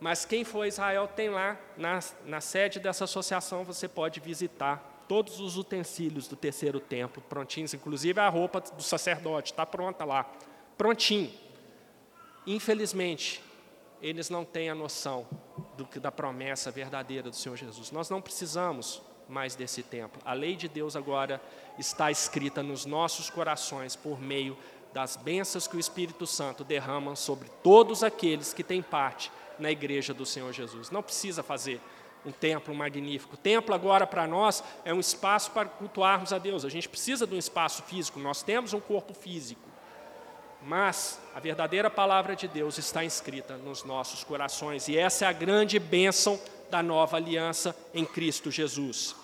Mas 0.00 0.24
quem 0.24 0.44
for 0.44 0.62
a 0.62 0.68
Israel 0.68 1.06
tem 1.06 1.28
lá, 1.28 1.58
na, 1.76 2.00
na 2.24 2.40
sede 2.40 2.80
dessa 2.80 3.04
associação, 3.04 3.64
você 3.64 3.86
pode 3.86 4.18
visitar 4.18 5.04
todos 5.06 5.40
os 5.40 5.56
utensílios 5.56 6.26
do 6.26 6.36
terceiro 6.36 6.80
templo, 6.80 7.22
prontinhos, 7.28 7.74
inclusive 7.74 8.18
a 8.18 8.28
roupa 8.28 8.60
do 8.60 8.82
sacerdote, 8.82 9.52
está 9.52 9.66
pronta 9.66 10.04
lá, 10.04 10.24
prontinho. 10.78 11.30
Infelizmente, 12.46 13.42
eles 14.00 14.30
não 14.30 14.44
têm 14.44 14.70
a 14.70 14.74
noção 14.74 15.26
do 15.76 15.84
que 15.84 16.00
da 16.00 16.10
promessa 16.10 16.70
verdadeira 16.70 17.28
do 17.28 17.36
Senhor 17.36 17.56
Jesus. 17.56 17.90
Nós 17.90 18.08
não 18.08 18.22
precisamos 18.22 19.02
mais 19.28 19.54
desse 19.54 19.82
templo. 19.82 20.20
A 20.24 20.32
lei 20.32 20.56
de 20.56 20.68
Deus 20.68 20.96
agora 20.96 21.42
está 21.78 22.10
escrita 22.10 22.62
nos 22.62 22.86
nossos 22.86 23.28
corações 23.28 23.94
por 23.94 24.20
meio 24.20 24.56
das 24.92 25.16
bênçãos 25.16 25.68
que 25.68 25.76
o 25.76 25.80
Espírito 25.80 26.26
Santo 26.26 26.64
derrama 26.64 27.14
sobre 27.14 27.48
todos 27.62 28.02
aqueles 28.02 28.52
que 28.52 28.64
têm 28.64 28.82
parte 28.82 29.30
na 29.60 29.70
igreja 29.70 30.12
do 30.14 30.26
Senhor 30.26 30.52
Jesus. 30.52 30.90
Não 30.90 31.02
precisa 31.02 31.42
fazer 31.42 31.80
um 32.24 32.32
templo 32.32 32.74
magnífico. 32.74 33.34
O 33.34 33.38
templo 33.38 33.74
agora 33.74 34.06
para 34.06 34.26
nós 34.26 34.62
é 34.84 34.92
um 34.92 35.00
espaço 35.00 35.50
para 35.52 35.68
cultuarmos 35.68 36.32
a 36.32 36.38
Deus. 36.38 36.64
A 36.64 36.68
gente 36.68 36.88
precisa 36.88 37.26
de 37.26 37.34
um 37.34 37.38
espaço 37.38 37.82
físico, 37.82 38.18
nós 38.18 38.42
temos 38.42 38.72
um 38.72 38.80
corpo 38.80 39.14
físico. 39.14 39.68
Mas 40.62 41.18
a 41.34 41.40
verdadeira 41.40 41.88
palavra 41.88 42.36
de 42.36 42.46
Deus 42.46 42.76
está 42.76 43.02
inscrita 43.02 43.56
nos 43.56 43.82
nossos 43.82 44.22
corações, 44.22 44.88
e 44.88 44.98
essa 44.98 45.24
é 45.24 45.28
a 45.28 45.32
grande 45.32 45.78
bênção 45.78 46.38
da 46.70 46.82
nova 46.82 47.16
aliança 47.16 47.74
em 47.94 48.04
Cristo 48.04 48.50
Jesus. 48.50 49.16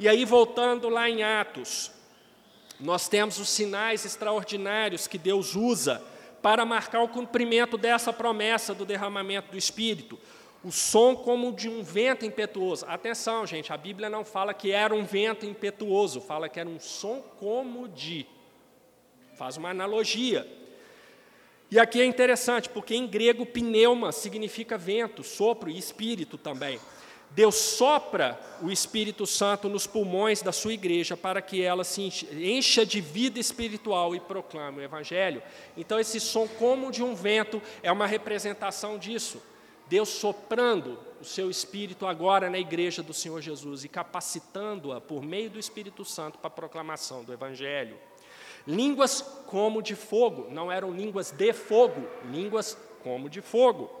E 0.00 0.08
aí, 0.08 0.24
voltando 0.24 0.88
lá 0.88 1.08
em 1.08 1.22
Atos, 1.22 1.92
nós 2.80 3.08
temos 3.08 3.38
os 3.38 3.48
sinais 3.48 4.04
extraordinários 4.04 5.06
que 5.06 5.18
Deus 5.18 5.54
usa 5.54 6.02
para 6.42 6.64
marcar 6.64 7.02
o 7.02 7.08
cumprimento 7.08 7.76
dessa 7.76 8.12
promessa 8.12 8.74
do 8.74 8.84
derramamento 8.84 9.50
do 9.50 9.58
Espírito. 9.58 10.18
O 10.62 10.72
som 10.72 11.14
como 11.14 11.52
de 11.52 11.68
um 11.68 11.82
vento 11.82 12.24
impetuoso. 12.26 12.84
Atenção, 12.86 13.46
gente, 13.46 13.72
a 13.72 13.76
Bíblia 13.76 14.10
não 14.10 14.24
fala 14.24 14.52
que 14.52 14.72
era 14.72 14.94
um 14.94 15.04
vento 15.04 15.46
impetuoso, 15.46 16.20
fala 16.20 16.48
que 16.48 16.58
era 16.58 16.68
um 16.68 16.80
som 16.80 17.20
como 17.38 17.88
de 17.88 18.26
faz 19.36 19.56
uma 19.56 19.70
analogia. 19.70 20.46
E 21.70 21.78
aqui 21.78 22.00
é 22.00 22.04
interessante, 22.04 22.68
porque 22.68 22.94
em 22.94 23.06
grego 23.06 23.46
pneuma 23.46 24.10
significa 24.10 24.76
vento, 24.76 25.22
sopro 25.22 25.70
e 25.70 25.78
espírito 25.78 26.36
também. 26.36 26.80
Deus 27.30 27.54
sopra 27.54 28.38
o 28.60 28.70
Espírito 28.70 29.26
Santo 29.26 29.68
nos 29.68 29.86
pulmões 29.86 30.42
da 30.42 30.50
sua 30.50 30.72
igreja 30.72 31.16
para 31.16 31.40
que 31.40 31.62
ela 31.62 31.84
se 31.84 32.02
encha 32.32 32.84
de 32.84 33.00
vida 33.00 33.38
espiritual 33.38 34.14
e 34.14 34.20
proclame 34.20 34.78
o 34.78 34.82
Evangelho. 34.82 35.42
Então, 35.76 36.00
esse 36.00 36.18
som, 36.18 36.48
como 36.48 36.90
de 36.90 37.02
um 37.02 37.14
vento, 37.14 37.62
é 37.82 37.92
uma 37.92 38.06
representação 38.06 38.98
disso. 38.98 39.40
Deus 39.88 40.08
soprando 40.08 40.98
o 41.20 41.24
seu 41.24 41.50
Espírito 41.50 42.06
agora 42.06 42.50
na 42.50 42.58
igreja 42.58 43.02
do 43.02 43.14
Senhor 43.14 43.40
Jesus 43.40 43.84
e 43.84 43.88
capacitando-a 43.88 45.00
por 45.00 45.22
meio 45.22 45.48
do 45.48 45.58
Espírito 45.58 46.04
Santo 46.04 46.38
para 46.38 46.48
a 46.48 46.50
proclamação 46.50 47.24
do 47.24 47.32
Evangelho. 47.32 47.96
Línguas 48.66 49.22
como 49.46 49.80
de 49.80 49.94
fogo, 49.94 50.48
não 50.50 50.70
eram 50.70 50.92
línguas 50.92 51.30
de 51.30 51.52
fogo, 51.54 52.06
línguas 52.30 52.76
como 53.02 53.30
de 53.30 53.40
fogo. 53.40 53.97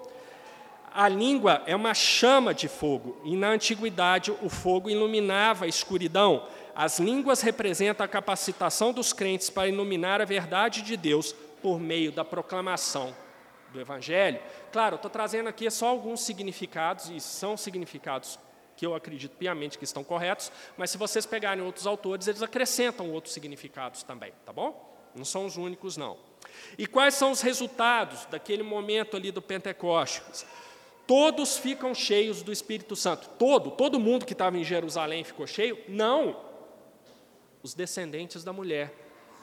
A 0.92 1.08
língua 1.08 1.62
é 1.66 1.74
uma 1.74 1.94
chama 1.94 2.54
de 2.54 2.68
fogo, 2.68 3.20
e 3.24 3.36
na 3.36 3.50
antiguidade 3.50 4.30
o 4.30 4.48
fogo 4.48 4.90
iluminava 4.90 5.64
a 5.64 5.68
escuridão. 5.68 6.46
As 6.74 6.98
línguas 6.98 7.40
representam 7.40 8.04
a 8.04 8.08
capacitação 8.08 8.92
dos 8.92 9.12
crentes 9.12 9.50
para 9.50 9.68
iluminar 9.68 10.20
a 10.20 10.24
verdade 10.24 10.82
de 10.82 10.96
Deus 10.96 11.34
por 11.62 11.80
meio 11.80 12.12
da 12.12 12.24
proclamação 12.24 13.14
do 13.72 13.80
Evangelho. 13.80 14.40
Claro, 14.72 14.96
estou 14.96 15.10
trazendo 15.10 15.48
aqui 15.48 15.70
só 15.70 15.88
alguns 15.88 16.20
significados, 16.20 17.10
e 17.10 17.20
são 17.20 17.56
significados 17.56 18.38
que 18.76 18.86
eu 18.86 18.94
acredito 18.94 19.36
piamente 19.36 19.76
que 19.76 19.84
estão 19.84 20.04
corretos, 20.04 20.52
mas 20.76 20.90
se 20.90 20.96
vocês 20.96 21.26
pegarem 21.26 21.64
outros 21.64 21.86
autores, 21.86 22.28
eles 22.28 22.42
acrescentam 22.42 23.10
outros 23.10 23.34
significados 23.34 24.04
também, 24.04 24.32
tá 24.46 24.52
bom? 24.52 24.88
Não 25.16 25.24
são 25.24 25.46
os 25.46 25.56
únicos, 25.56 25.96
não. 25.96 26.16
E 26.78 26.86
quais 26.86 27.14
são 27.14 27.32
os 27.32 27.40
resultados 27.40 28.24
daquele 28.26 28.62
momento 28.62 29.16
ali 29.16 29.32
do 29.32 29.42
Pentecostes? 29.42 30.46
Todos 31.08 31.56
ficam 31.56 31.94
cheios 31.94 32.42
do 32.42 32.52
Espírito 32.52 32.94
Santo. 32.94 33.30
Todo, 33.38 33.70
todo 33.70 33.98
mundo 33.98 34.26
que 34.26 34.34
estava 34.34 34.58
em 34.58 34.62
Jerusalém 34.62 35.24
ficou 35.24 35.46
cheio? 35.46 35.78
Não. 35.88 36.38
Os 37.62 37.72
descendentes 37.72 38.44
da 38.44 38.52
mulher, 38.52 38.92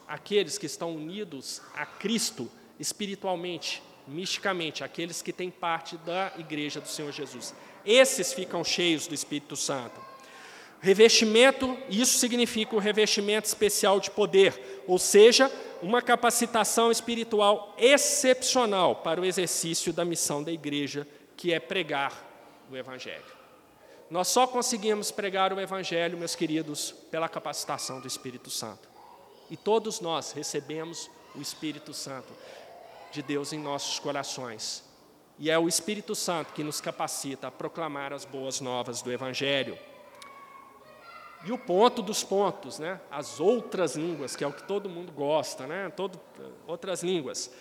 aqueles 0.08 0.60
que 0.60 0.68
estão 0.68 0.96
unidos 0.96 1.64
a 1.74 1.84
Cristo 1.84 2.52
espiritualmente, 2.80 3.82
misticamente, 4.08 4.84
aqueles 4.84 5.24
que 5.24 5.34
têm 5.34 5.50
parte 5.50 5.98
da 5.98 6.34
igreja 6.38 6.80
do 6.80 6.88
Senhor 6.88 7.12
Jesus. 7.12 7.56
Esses 7.84 8.32
ficam 8.32 8.64
cheios 8.64 9.08
do 9.08 9.16
Espírito 9.16 9.56
Santo. 9.56 10.00
Revestimento, 10.80 11.76
isso 11.90 12.20
significa 12.20 12.76
o 12.76 12.80
revestimento 12.80 13.48
especial 13.48 14.00
de 14.00 14.12
poder, 14.12 14.84
ou 14.86 15.00
seja, 15.00 15.52
uma 15.82 16.00
capacitação 16.00 16.92
espiritual 16.92 17.76
excepcional 17.76 18.98
para 18.98 19.20
o 19.20 19.26
exercício 19.26 19.92
da 19.92 20.06
missão 20.06 20.44
da 20.44 20.52
igreja, 20.52 21.08
que 21.36 21.54
é 21.54 21.60
pregar 21.60 22.14
o 22.70 22.76
Evangelho. 22.76 23.36
Nós 24.10 24.28
só 24.28 24.46
conseguimos 24.46 25.12
pregar 25.12 25.52
o 25.52 25.60
Evangelho, 25.60 26.18
meus 26.18 26.36
queridos, 26.36 26.92
pela 27.10 27.28
capacitação 27.28 28.00
do 28.00 28.08
Espírito 28.08 28.50
Santo. 28.50 28.88
E 29.50 29.58
todos 29.58 30.00
nós 30.00 30.32
recebemos 30.32 31.10
o 31.36 31.42
Espírito 31.42 31.94
Santo 31.94 32.32
de 33.12 33.22
Deus 33.22 33.52
em 33.52 33.60
nossos 33.60 34.00
corações. 34.00 34.84
E 35.38 35.50
é 35.50 35.58
o 35.58 35.68
Espírito 35.68 36.16
Santo 36.16 36.54
que 36.54 36.64
nos 36.64 36.80
capacita 36.80 37.48
a 37.48 37.52
proclamar 37.52 38.14
as 38.14 38.26
boas 38.26 38.62
novas 38.62 39.02
do 39.02 39.12
Evangelho. 39.12 39.78
E 41.44 41.52
o 41.52 41.58
ponto 41.58 42.02
dos 42.02 42.24
pontos, 42.24 42.80
né? 42.80 43.00
as 43.12 43.40
outras 43.40 43.96
línguas, 43.96 44.36
que 44.36 44.44
é 44.44 44.48
o 44.48 44.54
que 44.54 44.64
todo 44.64 44.90
mundo 44.90 45.12
gosta, 45.12 45.68
né? 45.68 45.92
Todo, 45.96 46.20
outras 46.66 47.04
línguas. 47.04 47.52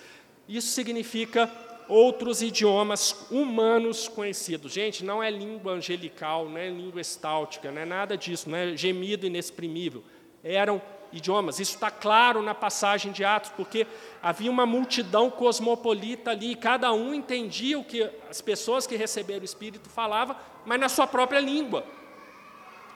Isso 0.48 0.68
significa 0.68 1.50
outros 1.88 2.42
idiomas 2.42 3.26
humanos 3.30 4.08
conhecidos. 4.08 4.72
Gente, 4.72 5.04
não 5.04 5.22
é 5.22 5.30
língua 5.30 5.72
angelical, 5.72 6.48
não 6.48 6.58
é 6.58 6.68
língua 6.68 7.00
estáltica, 7.00 7.70
não 7.70 7.82
é 7.82 7.84
nada 7.84 8.16
disso, 8.16 8.48
não 8.48 8.56
é 8.56 8.76
gemido 8.76 9.26
inexprimível. 9.26 10.02
Eram 10.42 10.80
idiomas. 11.12 11.60
Isso 11.60 11.74
está 11.74 11.90
claro 11.90 12.42
na 12.42 12.54
passagem 12.54 13.12
de 13.12 13.24
Atos, 13.24 13.52
porque 13.56 13.86
havia 14.22 14.50
uma 14.50 14.66
multidão 14.66 15.30
cosmopolita 15.30 16.32
ali, 16.32 16.52
e 16.52 16.56
cada 16.56 16.92
um 16.92 17.14
entendia 17.14 17.78
o 17.78 17.84
que 17.84 18.10
as 18.28 18.40
pessoas 18.40 18.86
que 18.86 18.96
receberam 18.96 19.42
o 19.42 19.44
Espírito 19.44 19.88
falavam, 19.88 20.36
mas 20.66 20.80
na 20.80 20.88
sua 20.88 21.06
própria 21.06 21.40
língua. 21.40 21.84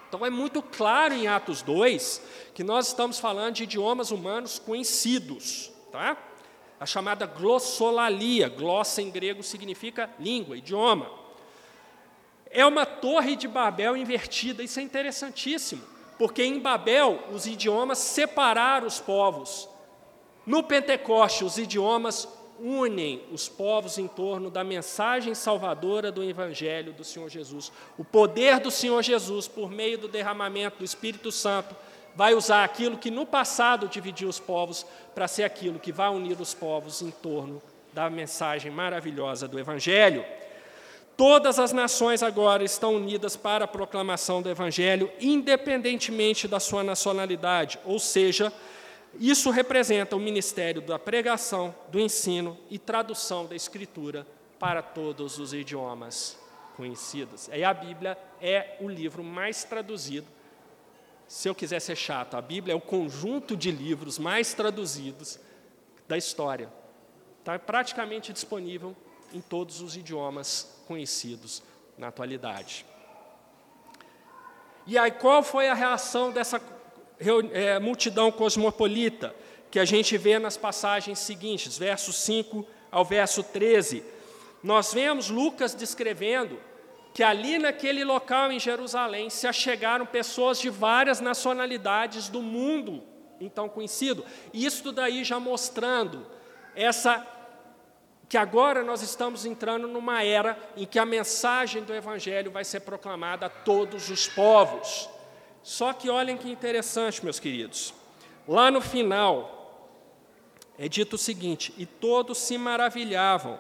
Então 0.09 0.25
é 0.25 0.31
muito 0.31 0.63
claro 0.63 1.15
em 1.15 1.29
Atos 1.29 1.61
2 1.63 2.23
que 2.55 2.65
nós 2.65 2.89
estamos 2.89 3.19
falando 3.19 3.57
de 3.57 3.65
idiomas 3.65 4.11
humanos 4.11 4.59
conhecidos. 4.59 5.71
Tá? 5.93 6.17
A 6.81 6.87
chamada 6.87 7.27
glossolalia, 7.27 8.49
glossa 8.49 9.03
em 9.03 9.11
grego 9.11 9.43
significa 9.43 10.11
língua, 10.19 10.57
idioma. 10.57 11.11
É 12.51 12.65
uma 12.65 12.87
torre 12.87 13.37
de 13.37 13.49
Babel 13.49 13.97
invertida, 13.97 14.63
isso 14.63 14.79
é 14.79 14.83
interessantíssimo, 14.83 15.83
porque 16.19 16.43
em 16.43 16.61
Babel 16.61 17.21
os 17.33 17.47
idiomas 17.47 17.99
separaram 17.99 18.87
os 18.87 19.01
povos. 19.01 19.69
No 20.47 20.63
Pentecoste, 20.63 21.45
os 21.45 21.59
idiomas 21.59 22.29
unem 22.61 23.23
os 23.31 23.49
povos 23.49 23.99
em 23.99 24.09
torno 24.09 24.51
da 24.51 24.65
mensagem 24.65 25.35
salvadora 25.35 26.11
do 26.11 26.25
Evangelho 26.25 26.93
do 26.93 27.05
Senhor 27.05 27.29
Jesus. 27.29 27.71
O 27.97 28.05
poder 28.05 28.59
do 28.59 28.71
Senhor 28.71 29.03
Jesus, 29.03 29.47
por 29.47 29.71
meio 29.71 29.99
do 29.99 30.09
derramamento 30.09 30.79
do 30.79 30.85
Espírito 30.85 31.31
Santo, 31.31 31.77
vai 32.19 32.35
usar 32.35 32.65
aquilo 32.65 32.99
que 32.99 33.13
no 33.13 33.25
passado 33.25 33.87
dividiu 33.87 34.29
os 34.29 34.41
povos 34.41 34.85
para 35.15 35.29
ser 35.29 35.45
aquilo 35.45 35.79
que 35.79 35.93
vai 35.93 36.09
unir 36.09 36.41
os 36.41 36.53
povos 36.53 37.01
em 37.01 37.13
torno 37.13 37.63
da 37.93 38.11
mensagem 38.11 38.73
maravilhosa 38.73 39.47
do 39.47 39.57
Evangelho. 39.57 40.25
Todas 41.17 41.61
as 41.61 41.73
nações 41.73 42.21
agora 42.21 42.65
estão 42.65 42.97
unidas 42.97 43.37
para 43.37 43.67
a 43.67 43.69
proclamação 43.69 44.43
do 44.43 44.51
Evangelho, 44.51 45.09
independentemente 45.21 46.49
da 46.49 46.59
sua 46.59 46.83
nacionalidade, 46.83 47.79
ou 47.85 48.01
seja, 48.01 48.53
isso 49.21 49.51
representa 49.51 50.17
o 50.17 50.21
ministério 50.21 50.83
da 50.83 50.99
pregação, 50.99 51.73
do 51.87 52.01
ensino 52.01 52.59
e 52.69 52.81
tradução 52.81 53.47
da 53.47 53.55
Escritura 53.55 54.27
para 54.59 54.83
todos 54.83 55.39
os 55.39 55.55
idiomas 55.55 56.37
conhecidos. 56.77 57.49
E 57.53 57.63
a 57.63 57.73
Bíblia 57.73 58.19
é 58.43 58.75
o 58.81 58.89
livro 58.89 59.23
mais 59.23 59.63
traduzido 59.63 60.27
se 61.29 61.47
eu 61.47 61.55
quiser 61.55 61.79
ser 61.79 61.95
chato, 61.95 62.39
a 62.39 62.41
Bíblia 62.41 62.73
é 62.73 62.77
o 62.77 62.81
conjunto 62.81 63.55
de 63.55 63.71
livros 63.71 64.19
mais 64.19 64.55
traduzidos 64.55 65.39
da 66.09 66.17
história. 66.17 66.73
Está 67.39 67.59
praticamente 67.59 68.33
disponível 68.33 68.97
em 69.33 69.41
todos 69.43 69.83
os 69.83 69.95
idiomas 69.95 70.83
conhecidos 70.87 71.63
na 71.99 72.09
atualidade. 72.09 72.87
E 74.87 74.97
aí, 74.97 75.11
qual 75.11 75.43
foi 75.43 75.69
a 75.69 75.75
reação 75.75 76.33
dessa 76.33 76.63
é, 77.53 77.79
multidão 77.79 78.33
cosmopolita 78.33 79.37
que 79.71 79.79
a 79.79 79.85
gente 79.85 80.17
vê 80.17 80.39
nas 80.39 80.57
passagens 80.57 81.19
seguintes, 81.19 81.77
versos 81.77 82.17
5 82.17 82.67
ao 82.91 83.05
verso 83.05 83.43
13? 83.43 84.03
Nós 84.63 84.95
vemos 84.95 85.29
Lucas 85.29 85.75
descrevendo 85.75 86.59
que 87.19 87.23
ali 87.25 87.59
naquele 87.59 88.05
local 88.05 88.53
em 88.53 88.61
Jerusalém 88.61 89.29
se 89.29 89.45
achegaram 89.49 90.07
pessoas 90.07 90.61
de 90.61 90.71
várias 90.71 91.21
nacionalidades 91.21 92.29
do 92.29 92.41
mundo 92.41 93.03
então 93.41 93.69
conhecido. 93.69 94.25
Isto 94.55 94.93
daí 94.93 95.25
já 95.25 95.41
mostrando 95.41 96.25
essa 96.77 97.27
que 98.29 98.37
agora 98.37 98.85
nós 98.85 99.03
estamos 99.03 99.45
entrando 99.45 99.89
numa 99.89 100.23
era 100.23 100.57
em 100.77 100.87
que 100.87 100.97
a 100.97 101.05
mensagem 101.05 101.83
do 101.83 101.93
evangelho 101.93 102.53
vai 102.53 102.65
ser 102.65 102.83
proclamada 102.83 103.47
a 103.47 103.51
todos 103.51 104.11
os 104.11 104.29
povos. 104.29 105.11
Só 105.61 105.93
que 105.93 106.09
olhem 106.09 106.37
que 106.37 106.49
interessante, 106.49 107.25
meus 107.25 107.41
queridos. 107.41 107.93
Lá 108.47 108.71
no 108.71 108.81
final 108.81 109.91
é 110.79 110.89
dito 110.89 111.15
o 111.15 111.19
seguinte: 111.19 111.75
"E 111.77 111.85
todos 111.85 112.39
se 112.39 112.57
maravilhavam 112.57 113.59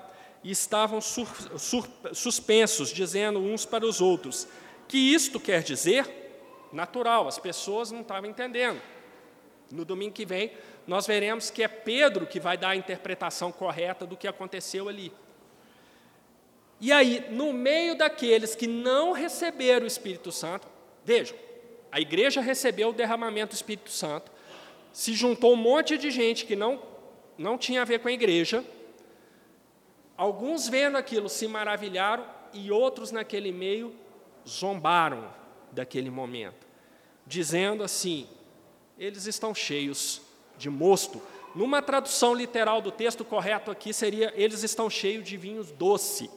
e 0.49 0.51
estavam 0.51 0.99
sur, 0.99 1.28
sur, 1.59 1.86
suspensos, 2.14 2.88
dizendo 2.88 3.38
uns 3.38 3.66
para 3.66 3.84
os 3.84 4.01
outros: 4.01 4.49
Que 4.88 4.96
isto 4.96 5.38
quer 5.38 5.62
dizer? 5.62 6.09
Natural, 6.72 7.28
as 7.28 7.38
pessoas 7.38 7.92
não 7.92 8.01
estavam 8.01 8.30
entendendo. 8.30 8.80
No 9.70 9.84
domingo 9.84 10.14
que 10.14 10.24
vem, 10.24 10.51
nós 10.86 11.07
veremos 11.07 11.51
que 11.51 11.62
é 11.62 11.68
Pedro 11.68 12.26
que 12.26 12.40
vai 12.40 12.57
dar 12.57 12.70
a 12.70 12.76
interpretação 12.76 13.53
correta 13.53 14.07
do 14.07 14.16
que 14.16 14.26
aconteceu 14.26 14.88
ali. 14.88 15.12
E 16.80 16.90
aí, 16.92 17.26
no 17.28 17.53
meio 17.53 17.94
daqueles 17.94 18.55
que 18.55 18.66
não 18.66 19.12
receberam 19.12 19.84
o 19.84 19.86
Espírito 19.86 20.32
Santo, 20.32 20.66
vejam, 21.05 21.36
a 21.92 22.01
igreja 22.01 22.40
recebeu 22.40 22.88
o 22.88 22.94
derramamento 22.94 23.53
do 23.53 23.57
Espírito 23.57 23.90
Santo, 23.90 24.32
se 24.94 25.12
juntou 25.12 25.53
um 25.53 25.57
monte 25.57 25.99
de 25.99 26.11
gente 26.11 26.46
que 26.46 26.57
não, 26.57 26.82
não 27.36 27.59
tinha 27.59 27.82
a 27.82 27.84
ver 27.84 27.99
com 27.99 28.09
a 28.09 28.12
igreja, 28.12 28.64
Alguns 30.19 30.69
vendo 30.69 30.99
aquilo 30.99 31.29
se 31.29 31.47
maravilharam 31.47 32.27
e 32.53 32.73
outros 32.73 33.12
naquele 33.12 33.53
meio 33.53 33.95
zombaram 34.45 35.33
daquele 35.71 36.11
momento, 36.11 36.66
dizendo 37.25 37.85
assim: 37.85 38.27
eles 38.99 39.27
estão 39.27 39.55
cheios 39.55 40.21
de 40.57 40.69
mosto. 40.69 41.23
Numa 41.55 41.81
tradução 41.81 42.35
literal 42.35 42.83
do 42.83 42.91
texto 42.91 43.25
correto 43.25 43.71
aqui 43.71 43.93
seria: 43.93 44.33
eles 44.35 44.64
estão 44.64 44.91
cheios 44.91 45.25
de 45.25 45.37
vinho 45.37 45.62
doce, 45.62 46.29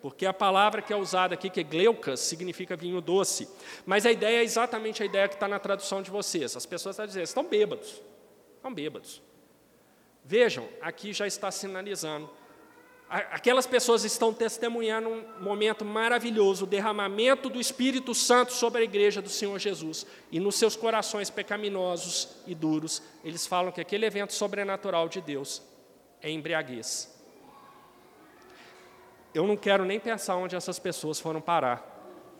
porque 0.00 0.24
a 0.24 0.32
palavra 0.32 0.80
que 0.80 0.90
é 0.90 0.96
usada 0.96 1.34
aqui, 1.34 1.50
que 1.50 1.60
é 1.60 1.62
gleucas, 1.62 2.20
significa 2.20 2.74
vinho 2.74 3.02
doce. 3.02 3.46
Mas 3.84 4.06
a 4.06 4.12
ideia 4.12 4.38
é 4.38 4.44
exatamente 4.44 5.02
a 5.02 5.06
ideia 5.06 5.28
que 5.28 5.34
está 5.34 5.46
na 5.46 5.58
tradução 5.58 6.00
de 6.00 6.10
vocês. 6.10 6.56
As 6.56 6.64
pessoas 6.64 6.94
estão 6.94 7.06
dizendo: 7.06 7.24
estão 7.24 7.44
bêbados, 7.44 8.00
estão 8.56 8.72
bêbados. 8.72 9.20
Vejam, 10.24 10.66
aqui 10.80 11.12
já 11.12 11.26
está 11.26 11.50
sinalizando 11.50 12.30
Aquelas 13.08 13.68
pessoas 13.68 14.02
estão 14.02 14.34
testemunhando 14.34 15.08
um 15.08 15.24
momento 15.40 15.84
maravilhoso, 15.84 16.64
o 16.64 16.66
derramamento 16.66 17.48
do 17.48 17.60
Espírito 17.60 18.12
Santo 18.12 18.52
sobre 18.52 18.80
a 18.80 18.84
igreja 18.84 19.22
do 19.22 19.28
Senhor 19.28 19.56
Jesus. 19.60 20.04
E 20.32 20.40
nos 20.40 20.56
seus 20.56 20.74
corações 20.74 21.30
pecaminosos 21.30 22.28
e 22.48 22.54
duros, 22.54 23.00
eles 23.22 23.46
falam 23.46 23.70
que 23.70 23.80
aquele 23.80 24.06
evento 24.06 24.32
sobrenatural 24.32 25.08
de 25.08 25.20
Deus 25.20 25.62
é 26.20 26.28
embriaguez. 26.28 27.14
Eu 29.32 29.46
não 29.46 29.56
quero 29.56 29.84
nem 29.84 30.00
pensar 30.00 30.34
onde 30.34 30.56
essas 30.56 30.80
pessoas 30.80 31.20
foram 31.20 31.40
parar, 31.40 31.86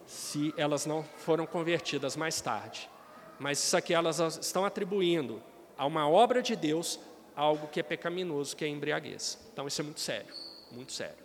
se 0.04 0.52
elas 0.56 0.84
não 0.84 1.04
foram 1.18 1.46
convertidas 1.46 2.16
mais 2.16 2.40
tarde. 2.40 2.90
Mas 3.38 3.62
isso 3.62 3.76
aqui 3.76 3.94
elas 3.94 4.18
estão 4.38 4.64
atribuindo 4.64 5.40
a 5.78 5.86
uma 5.86 6.08
obra 6.08 6.42
de 6.42 6.56
Deus 6.56 6.98
algo 7.36 7.68
que 7.68 7.78
é 7.78 7.84
pecaminoso, 7.84 8.56
que 8.56 8.64
é 8.64 8.68
embriaguez. 8.68 9.38
Então 9.52 9.68
isso 9.68 9.80
é 9.80 9.84
muito 9.84 10.00
sério 10.00 10.45
muito 10.76 10.92
sério. 10.92 11.24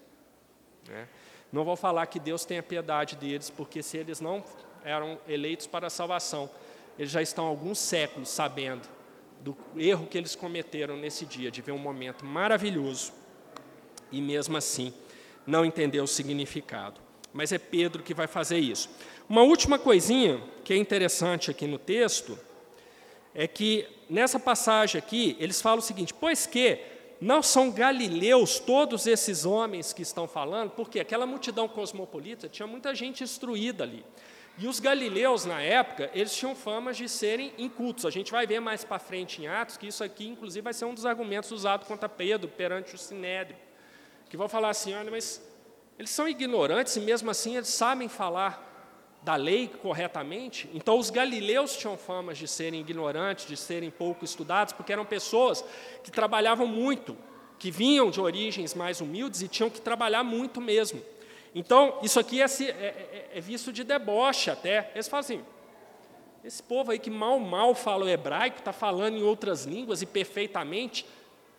Né? 0.88 1.08
Não 1.52 1.64
vou 1.64 1.76
falar 1.76 2.06
que 2.08 2.20
Deus 2.20 2.46
tenha 2.46 2.64
piedade 2.64 3.16
deles, 3.16 3.50
porque 3.50 3.84
se 3.84 3.98
eles 3.98 4.20
não 4.20 4.44
eram 4.84 5.20
eleitos 5.28 5.68
para 5.68 5.88
a 5.88 5.90
salvação, 5.90 6.50
eles 6.98 7.12
já 7.12 7.22
estão 7.22 7.46
há 7.46 7.50
alguns 7.50 7.78
séculos 7.78 8.30
sabendo 8.30 8.88
do 9.42 9.56
erro 9.76 10.08
que 10.08 10.18
eles 10.18 10.36
cometeram 10.36 10.96
nesse 10.96 11.26
dia, 11.26 11.52
de 11.52 11.62
ver 11.62 11.72
um 11.72 11.78
momento 11.78 12.26
maravilhoso 12.26 13.12
e 14.12 14.22
mesmo 14.22 14.56
assim 14.56 14.94
não 15.46 15.66
entender 15.66 16.00
o 16.00 16.08
significado. 16.08 17.00
Mas 17.34 17.52
é 17.52 17.58
Pedro 17.58 18.04
que 18.04 18.14
vai 18.14 18.28
fazer 18.28 18.60
isso. 18.60 18.90
Uma 19.28 19.42
última 19.42 19.80
coisinha 19.80 20.42
que 20.64 20.74
é 20.74 20.78
interessante 20.78 21.50
aqui 21.50 21.66
no 21.66 21.80
texto 21.80 22.38
é 23.34 23.48
que 23.48 23.88
nessa 24.10 24.40
passagem 24.40 25.00
aqui 25.00 25.38
eles 25.40 25.62
falam 25.62 25.80
o 25.80 25.82
seguinte: 25.82 26.14
pois 26.14 26.46
que 26.46 26.80
não 27.22 27.44
são 27.44 27.70
galileus 27.70 28.58
todos 28.58 29.06
esses 29.06 29.46
homens 29.46 29.94
que 29.94 30.02
estão 30.02 30.28
falando, 30.28 30.72
porque 30.72 31.00
aquela 31.00 31.28
multidão 31.28 31.68
cosmopolita 31.68 32.50
tinha 32.50 32.66
muita 32.66 32.96
gente 32.96 33.24
instruída 33.24 33.84
ali. 33.84 34.04
E 34.58 34.68
os 34.68 34.80
galileus, 34.80 35.46
na 35.46 35.62
época, 35.62 36.10
eles 36.16 36.36
tinham 36.36 36.56
fama 36.56 36.92
de 36.92 37.08
serem 37.08 37.54
incultos. 37.60 38.08
A 38.08 38.10
gente 38.10 38.32
vai 38.32 38.48
ver 38.48 38.60
mais 38.60 38.84
para 38.84 38.98
frente 38.98 39.40
em 39.40 39.48
Atos 39.48 39.78
que 39.78 39.88
isso 39.88 40.04
aqui, 40.04 40.28
inclusive, 40.28 40.64
vai 40.64 40.74
ser 40.74 40.86
um 40.86 40.96
dos 40.96 41.06
argumentos 41.06 41.52
usados 41.52 41.88
contra 41.88 42.10
Pedro 42.10 42.50
perante 42.50 42.96
o 42.96 42.98
Sinédrio. 42.98 43.58
Que 44.28 44.36
vão 44.36 44.50
falar 44.50 44.70
assim: 44.70 44.94
olha, 44.96 45.12
mas 45.12 45.42
eles 46.00 46.10
são 46.10 46.28
ignorantes 46.28 46.96
e 46.96 47.00
mesmo 47.00 47.30
assim 47.30 47.56
eles 47.56 47.70
sabem 47.70 48.10
falar 48.10 48.71
da 49.22 49.36
lei 49.36 49.68
corretamente. 49.68 50.70
Então, 50.74 50.98
os 50.98 51.10
galileus 51.10 51.78
tinham 51.78 51.96
fama 51.96 52.34
de 52.34 52.48
serem 52.48 52.82
ignorantes, 52.82 53.46
de 53.46 53.56
serem 53.56 53.92
pouco 53.92 54.26
estudados, 54.26 54.74
porque 54.74 54.92
eram 54.92 55.06
pessoas 55.06 55.64
que 56.04 56.10
trabalhavam 56.10 56.66
muito, 56.66 57.16
que 57.60 57.70
vinham 57.70 58.10
de 58.10 58.20
origens 58.20 58.74
mais 58.74 59.00
humildes 59.00 59.42
e 59.42 59.48
tinham 59.48 59.70
que 59.70 59.80
trabalhar 59.80 60.24
muito 60.24 60.60
mesmo. 60.60 61.02
Então, 61.54 62.00
isso 62.02 62.20
aqui 62.20 62.42
é, 62.42 62.46
é, 62.46 62.72
é, 62.72 63.30
é 63.36 63.42
visto 63.42 63.72
de 63.72 63.84
deboche 63.84 64.50
até. 64.50 64.90
Eles 64.96 65.08
falam 65.08 65.20
assim: 65.20 65.46
esse 66.44 66.64
povo 66.64 66.92
aí 66.92 66.98
que 66.98 67.10
mal, 67.10 67.40
mal 67.40 67.76
fala 67.76 68.06
o 68.06 68.10
hebraico, 68.10 68.60
está 68.60 68.74
falando 68.74 69.18
em 69.18 69.24
outras 69.24 69.66
línguas 69.66 70.02
e 70.02 70.06
perfeitamente, 70.06 71.06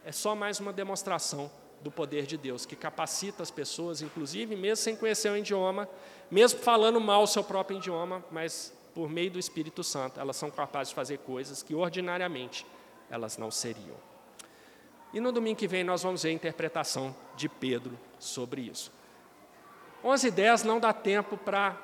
é 0.05 0.11
só 0.11 0.35
mais 0.35 0.59
uma 0.59 0.73
demonstração 0.73 1.51
do 1.83 1.91
poder 1.91 2.27
de 2.27 2.37
Deus, 2.37 2.65
que 2.65 2.77
capacita 2.77 3.43
as 3.43 3.51
pessoas, 3.51 4.03
inclusive, 4.03 4.55
mesmo 4.57 4.77
sem 4.77 4.97
conhecer 4.97 5.31
o 5.31 5.37
idioma, 5.37 5.89
mesmo 6.31 6.61
falando 6.61 7.01
mal 7.01 7.23
o 7.23 7.27
seu 7.27 7.43
próprio 7.43 7.79
idioma, 7.79 8.25
mas 8.31 8.73
por 8.95 9.09
meio 9.09 9.31
do 9.31 9.39
Espírito 9.39 9.83
Santo, 9.83 10.21
elas 10.21 10.37
são 10.37 10.51
capazes 10.51 10.91
de 10.91 10.95
fazer 10.95 11.19
coisas 11.19 11.63
que 11.63 11.75
ordinariamente 11.75 12.67
elas 13.11 13.37
não 13.37 13.51
seriam. 13.51 13.97
E 15.13 15.21
no 15.21 15.33
domingo 15.33 15.59
que 15.59 15.69
vem 15.69 15.85
nós 15.85 16.03
vamos 16.03 16.23
ver 16.23 16.31
a 16.31 16.33
interpretação 16.33 17.15
de 17.37 17.49
Pedro 17.49 17.99
sobre 18.19 18.63
isso. 18.63 18.91
11 20.05 20.29
e 20.29 20.31
10 20.31 20.65
não 20.65 20.81
dá 20.81 20.93
tempo 20.93 21.37
para 21.37 21.77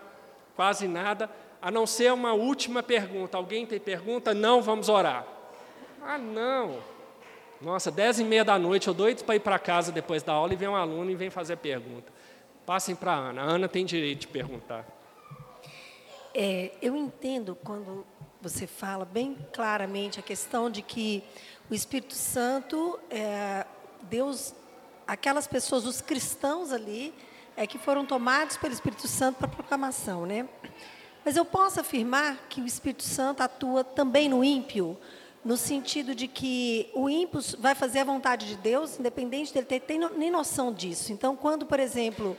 quase 0.56 0.88
nada, 0.88 1.30
a 1.60 1.70
não 1.70 1.86
ser 1.86 2.12
uma 2.12 2.32
última 2.32 2.82
pergunta. 2.82 3.36
Alguém 3.36 3.66
tem 3.66 3.78
pergunta? 3.78 4.32
Não, 4.32 4.62
vamos 4.62 4.88
orar. 4.88 5.26
Ah, 6.02 6.18
não. 6.18 6.78
Nossa, 7.60 7.90
dez 7.90 8.20
e 8.20 8.24
meia 8.24 8.44
da 8.44 8.56
noite, 8.56 8.86
eu 8.86 8.94
doido 8.94 9.24
para 9.24 9.34
ir 9.34 9.40
para 9.40 9.58
casa 9.58 9.90
depois 9.90 10.22
da 10.22 10.32
aula 10.32 10.52
e 10.52 10.56
vem 10.56 10.68
um 10.68 10.76
aluno 10.76 11.10
e 11.10 11.16
vem 11.16 11.28
fazer 11.28 11.56
pergunta. 11.56 12.12
Passem 12.64 12.94
para 12.94 13.12
a 13.12 13.16
Ana. 13.16 13.42
A 13.42 13.44
Ana 13.44 13.68
tem 13.68 13.84
direito 13.84 14.20
de 14.20 14.28
perguntar. 14.28 14.86
É, 16.32 16.70
eu 16.80 16.94
entendo 16.96 17.56
quando 17.64 18.06
você 18.40 18.64
fala 18.64 19.04
bem 19.04 19.36
claramente 19.52 20.20
a 20.20 20.22
questão 20.22 20.70
de 20.70 20.82
que 20.82 21.24
o 21.68 21.74
Espírito 21.74 22.14
Santo, 22.14 22.96
é, 23.10 23.66
Deus, 24.02 24.54
aquelas 25.04 25.48
pessoas, 25.48 25.84
os 25.84 26.00
cristãos 26.00 26.70
ali, 26.70 27.12
é 27.56 27.66
que 27.66 27.76
foram 27.76 28.06
tomados 28.06 28.56
pelo 28.56 28.72
Espírito 28.72 29.08
Santo 29.08 29.38
para 29.38 29.48
proclamação, 29.48 30.24
né? 30.24 30.48
Mas 31.24 31.36
eu 31.36 31.44
posso 31.44 31.80
afirmar 31.80 32.36
que 32.48 32.60
o 32.60 32.66
Espírito 32.66 33.02
Santo 33.02 33.42
atua 33.42 33.82
também 33.82 34.28
no 34.28 34.44
ímpio, 34.44 34.96
no 35.48 35.56
sentido 35.56 36.14
de 36.14 36.28
que 36.28 36.90
o 36.92 37.08
ímpio 37.08 37.40
vai 37.58 37.74
fazer 37.74 38.00
a 38.00 38.04
vontade 38.04 38.46
de 38.46 38.54
Deus, 38.54 39.00
independente 39.00 39.50
dele 39.54 39.64
ter 39.64 39.98
nem 40.14 40.30
noção 40.30 40.70
disso. 40.70 41.10
Então, 41.10 41.34
quando, 41.34 41.64
por 41.64 41.80
exemplo, 41.80 42.36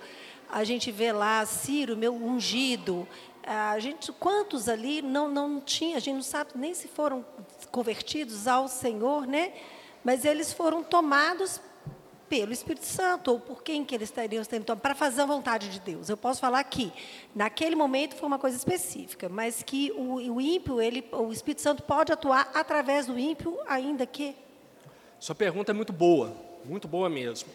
a 0.47 0.63
gente 0.63 0.91
vê 0.91 1.11
lá 1.11 1.43
Ciro, 1.43 1.97
meu 1.97 2.13
ungido, 2.13 3.07
a 3.43 3.79
gente, 3.79 4.11
quantos 4.11 4.69
ali 4.69 5.01
não, 5.01 5.27
não 5.27 5.59
tinha, 5.59 5.97
a 5.97 5.99
gente 5.99 6.17
não 6.17 6.21
sabe 6.21 6.51
nem 6.53 6.75
se 6.75 6.87
foram 6.87 7.25
convertidos 7.71 8.47
ao 8.47 8.67
Senhor, 8.67 9.25
né? 9.25 9.53
Mas 10.03 10.23
eles 10.23 10.53
foram 10.53 10.83
tomados 10.83 11.59
pelo 12.29 12.53
Espírito 12.53 12.85
Santo, 12.85 13.31
ou 13.31 13.39
por 13.39 13.63
quem 13.63 13.83
que 13.83 13.95
eles 13.95 14.09
estariam 14.09 14.43
sendo 14.43 14.63
tomados, 14.63 14.81
para 14.81 14.95
fazer 14.95 15.21
a 15.21 15.25
vontade 15.25 15.69
de 15.69 15.79
Deus. 15.79 16.09
Eu 16.09 16.15
posso 16.15 16.39
falar 16.39 16.63
que, 16.63 16.93
naquele 17.35 17.75
momento, 17.75 18.15
foi 18.15 18.27
uma 18.27 18.39
coisa 18.39 18.55
específica, 18.55 19.27
mas 19.27 19.63
que 19.63 19.91
o, 19.93 20.35
o 20.35 20.39
ímpio, 20.39 20.79
ele, 20.79 21.03
o 21.11 21.31
Espírito 21.31 21.61
Santo 21.61 21.81
pode 21.83 22.13
atuar 22.13 22.51
através 22.53 23.07
do 23.07 23.17
ímpio, 23.17 23.57
ainda 23.67 24.05
que... 24.05 24.35
Sua 25.19 25.35
pergunta 25.35 25.71
é 25.71 25.73
muito 25.73 25.91
boa, 25.91 26.33
muito 26.63 26.87
boa 26.87 27.09
mesmo. 27.09 27.49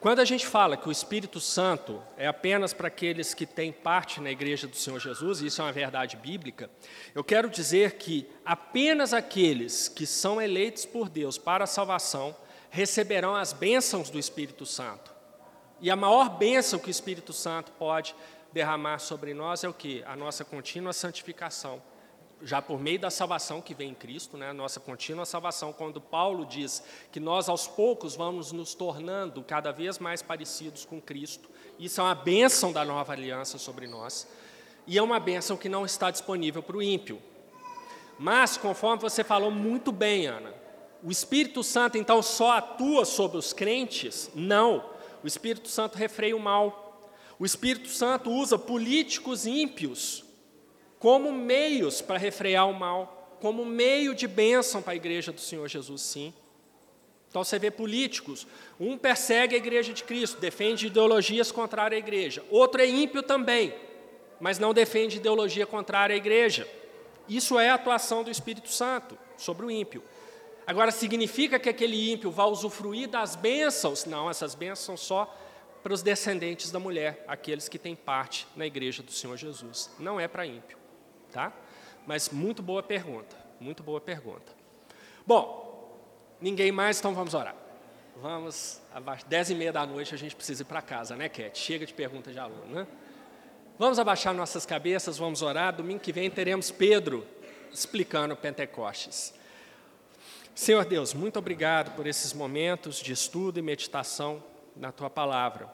Quando 0.00 0.20
a 0.20 0.24
gente 0.24 0.46
fala 0.46 0.76
que 0.76 0.88
o 0.88 0.92
Espírito 0.92 1.40
Santo 1.40 2.00
é 2.16 2.28
apenas 2.28 2.72
para 2.72 2.86
aqueles 2.86 3.34
que 3.34 3.44
têm 3.44 3.72
parte 3.72 4.20
na 4.20 4.30
igreja 4.30 4.68
do 4.68 4.76
Senhor 4.76 5.00
Jesus, 5.00 5.40
e 5.40 5.46
isso 5.46 5.60
é 5.60 5.64
uma 5.64 5.72
verdade 5.72 6.16
bíblica, 6.16 6.70
eu 7.16 7.24
quero 7.24 7.50
dizer 7.50 7.96
que 7.96 8.24
apenas 8.46 9.12
aqueles 9.12 9.88
que 9.88 10.06
são 10.06 10.40
eleitos 10.40 10.86
por 10.86 11.08
Deus 11.08 11.36
para 11.36 11.64
a 11.64 11.66
salvação 11.66 12.34
receberão 12.70 13.34
as 13.34 13.52
bênçãos 13.52 14.10
do 14.10 14.18
Espírito 14.18 14.66
Santo. 14.66 15.14
E 15.80 15.90
a 15.90 15.96
maior 15.96 16.30
bênção 16.30 16.78
que 16.78 16.88
o 16.88 16.90
Espírito 16.90 17.32
Santo 17.32 17.70
pode 17.72 18.14
derramar 18.52 18.98
sobre 18.98 19.34
nós 19.34 19.64
é 19.64 19.68
o 19.68 19.74
que? 19.74 20.02
A 20.04 20.16
nossa 20.16 20.44
contínua 20.44 20.92
santificação 20.92 21.80
já 22.42 22.62
por 22.62 22.80
meio 22.80 22.98
da 22.98 23.10
salvação 23.10 23.60
que 23.60 23.74
vem 23.74 23.90
em 23.90 23.94
Cristo, 23.94 24.36
né, 24.36 24.50
a 24.50 24.54
nossa 24.54 24.78
contínua 24.78 25.26
salvação, 25.26 25.72
quando 25.72 26.00
Paulo 26.00 26.46
diz 26.46 26.82
que 27.10 27.18
nós 27.18 27.48
aos 27.48 27.66
poucos 27.66 28.14
vamos 28.14 28.52
nos 28.52 28.74
tornando 28.74 29.42
cada 29.42 29.72
vez 29.72 29.98
mais 29.98 30.22
parecidos 30.22 30.84
com 30.84 31.00
Cristo, 31.00 31.48
isso 31.78 32.00
é 32.00 32.04
uma 32.04 32.14
bênção 32.14 32.72
da 32.72 32.84
nova 32.84 33.12
aliança 33.12 33.58
sobre 33.58 33.86
nós, 33.86 34.28
e 34.86 34.96
é 34.96 35.02
uma 35.02 35.20
bênção 35.20 35.56
que 35.56 35.68
não 35.68 35.84
está 35.84 36.10
disponível 36.10 36.62
para 36.62 36.76
o 36.76 36.82
ímpio. 36.82 37.20
Mas, 38.18 38.56
conforme 38.56 39.00
você 39.00 39.22
falou 39.22 39.50
muito 39.50 39.92
bem, 39.92 40.26
Ana, 40.26 40.52
o 41.02 41.10
Espírito 41.10 41.62
Santo 41.62 41.96
então 41.96 42.22
só 42.22 42.52
atua 42.52 43.04
sobre 43.04 43.38
os 43.38 43.52
crentes? 43.52 44.30
Não. 44.34 44.84
O 45.22 45.26
Espírito 45.26 45.68
Santo 45.68 45.96
refreia 45.96 46.36
o 46.36 46.40
mal. 46.40 47.10
O 47.38 47.46
Espírito 47.46 47.88
Santo 47.88 48.30
usa 48.30 48.58
políticos 48.58 49.46
ímpios 49.46 50.24
como 50.98 51.30
meios 51.32 52.00
para 52.00 52.18
refrear 52.18 52.68
o 52.68 52.74
mal, 52.74 53.36
como 53.40 53.64
meio 53.64 54.14
de 54.14 54.26
bênção 54.26 54.82
para 54.82 54.92
a 54.92 54.96
igreja 54.96 55.30
do 55.30 55.40
Senhor 55.40 55.68
Jesus, 55.68 56.02
sim. 56.02 56.34
Então 57.30 57.44
você 57.44 57.58
vê 57.58 57.70
políticos, 57.70 58.46
um 58.80 58.96
persegue 58.96 59.54
a 59.54 59.58
igreja 59.58 59.92
de 59.92 60.02
Cristo, 60.02 60.40
defende 60.40 60.86
ideologias 60.86 61.52
contrárias 61.52 62.02
à 62.02 62.04
igreja, 62.04 62.44
outro 62.50 62.80
é 62.80 62.86
ímpio 62.86 63.22
também, 63.22 63.74
mas 64.40 64.58
não 64.58 64.74
defende 64.74 65.18
ideologia 65.18 65.66
contrária 65.66 66.14
à 66.14 66.16
igreja. 66.16 66.66
Isso 67.28 67.58
é 67.58 67.68
a 67.68 67.74
atuação 67.74 68.24
do 68.24 68.30
Espírito 68.30 68.70
Santo 68.70 69.16
sobre 69.36 69.66
o 69.66 69.70
ímpio. 69.70 70.02
Agora, 70.68 70.90
significa 70.90 71.58
que 71.58 71.70
aquele 71.70 72.12
ímpio 72.12 72.30
vai 72.30 72.44
usufruir 72.44 73.08
das 73.08 73.34
bênçãos? 73.34 74.04
Não, 74.04 74.28
essas 74.28 74.54
bênçãos 74.54 74.84
são 74.84 74.96
só 74.98 75.34
para 75.82 75.94
os 75.94 76.02
descendentes 76.02 76.70
da 76.70 76.78
mulher, 76.78 77.24
aqueles 77.26 77.70
que 77.70 77.78
têm 77.78 77.96
parte 77.96 78.46
na 78.54 78.66
igreja 78.66 79.02
do 79.02 79.10
Senhor 79.10 79.34
Jesus. 79.38 79.90
Não 79.98 80.20
é 80.20 80.28
para 80.28 80.44
ímpio. 80.44 80.76
Tá? 81.32 81.54
Mas 82.06 82.28
muito 82.28 82.62
boa 82.62 82.82
pergunta, 82.82 83.34
muito 83.58 83.82
boa 83.82 83.98
pergunta. 83.98 84.52
Bom, 85.26 85.90
ninguém 86.38 86.70
mais, 86.70 86.98
então 86.98 87.14
vamos 87.14 87.32
orar. 87.32 87.56
Vamos, 88.16 88.82
dez 89.26 89.48
e 89.48 89.54
meia 89.54 89.72
da 89.72 89.86
noite 89.86 90.14
a 90.14 90.18
gente 90.18 90.36
precisa 90.36 90.64
ir 90.64 90.66
para 90.66 90.82
casa, 90.82 91.16
né, 91.16 91.30
Cat? 91.30 91.58
Chega 91.58 91.86
de 91.86 91.94
pergunta 91.94 92.30
de 92.30 92.38
aluno, 92.38 92.66
né? 92.66 92.86
Vamos 93.78 93.98
abaixar 93.98 94.34
nossas 94.34 94.66
cabeças, 94.66 95.16
vamos 95.16 95.40
orar. 95.40 95.74
Domingo 95.74 96.00
que 96.00 96.12
vem 96.12 96.28
teremos 96.28 96.70
Pedro 96.70 97.26
explicando 97.72 98.36
Pentecostes. 98.36 99.37
Senhor 100.58 100.84
Deus, 100.84 101.14
muito 101.14 101.38
obrigado 101.38 101.94
por 101.94 102.04
esses 102.04 102.32
momentos 102.32 102.96
de 102.96 103.12
estudo 103.12 103.60
e 103.60 103.62
meditação 103.62 104.42
na 104.74 104.90
tua 104.90 105.08
palavra. 105.08 105.72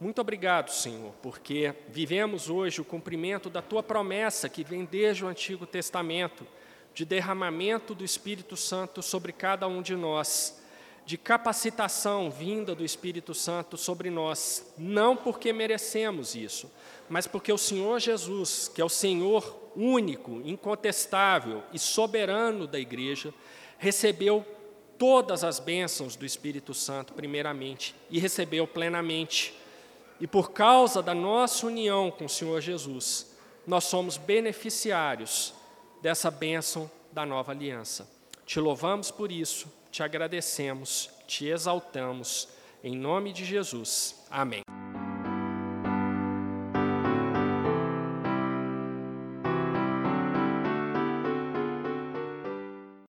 Muito 0.00 0.20
obrigado, 0.20 0.72
Senhor, 0.72 1.14
porque 1.22 1.72
vivemos 1.88 2.50
hoje 2.50 2.80
o 2.80 2.84
cumprimento 2.84 3.48
da 3.48 3.62
tua 3.62 3.80
promessa 3.80 4.48
que 4.48 4.64
vem 4.64 4.84
desde 4.84 5.24
o 5.24 5.28
Antigo 5.28 5.64
Testamento, 5.64 6.44
de 6.92 7.04
derramamento 7.04 7.94
do 7.94 8.04
Espírito 8.04 8.56
Santo 8.56 9.04
sobre 9.04 9.32
cada 9.32 9.68
um 9.68 9.80
de 9.80 9.94
nós, 9.94 10.60
de 11.06 11.16
capacitação 11.16 12.28
vinda 12.28 12.74
do 12.74 12.84
Espírito 12.84 13.34
Santo 13.34 13.76
sobre 13.76 14.10
nós, 14.10 14.74
não 14.76 15.16
porque 15.16 15.52
merecemos 15.52 16.34
isso, 16.34 16.68
mas 17.08 17.28
porque 17.28 17.52
o 17.52 17.58
Senhor 17.58 18.00
Jesus, 18.00 18.68
que 18.74 18.82
é 18.82 18.84
o 18.84 18.88
Senhor 18.88 19.70
único, 19.76 20.42
incontestável 20.44 21.62
e 21.72 21.78
soberano 21.78 22.66
da 22.66 22.80
igreja, 22.80 23.32
recebeu 23.78 24.44
todas 24.98 25.44
as 25.44 25.58
bênçãos 25.58 26.16
do 26.16 26.24
Espírito 26.24 26.72
Santo, 26.74 27.12
primeiramente, 27.12 27.94
e 28.10 28.18
recebeu 28.18 28.66
plenamente 28.66 29.54
e 30.20 30.26
por 30.26 30.52
causa 30.52 31.02
da 31.02 31.14
nossa 31.14 31.66
união 31.66 32.10
com 32.10 32.26
o 32.26 32.28
Senhor 32.28 32.60
Jesus, 32.60 33.34
nós 33.66 33.84
somos 33.84 34.16
beneficiários 34.16 35.52
dessa 36.00 36.30
bênção 36.30 36.90
da 37.12 37.26
nova 37.26 37.52
aliança. 37.52 38.08
Te 38.46 38.60
louvamos 38.60 39.10
por 39.10 39.32
isso, 39.32 39.72
te 39.90 40.02
agradecemos, 40.02 41.10
te 41.26 41.46
exaltamos. 41.46 42.48
Em 42.82 42.96
nome 42.96 43.32
de 43.32 43.44
Jesus. 43.44 44.24
Amém. 44.30 44.83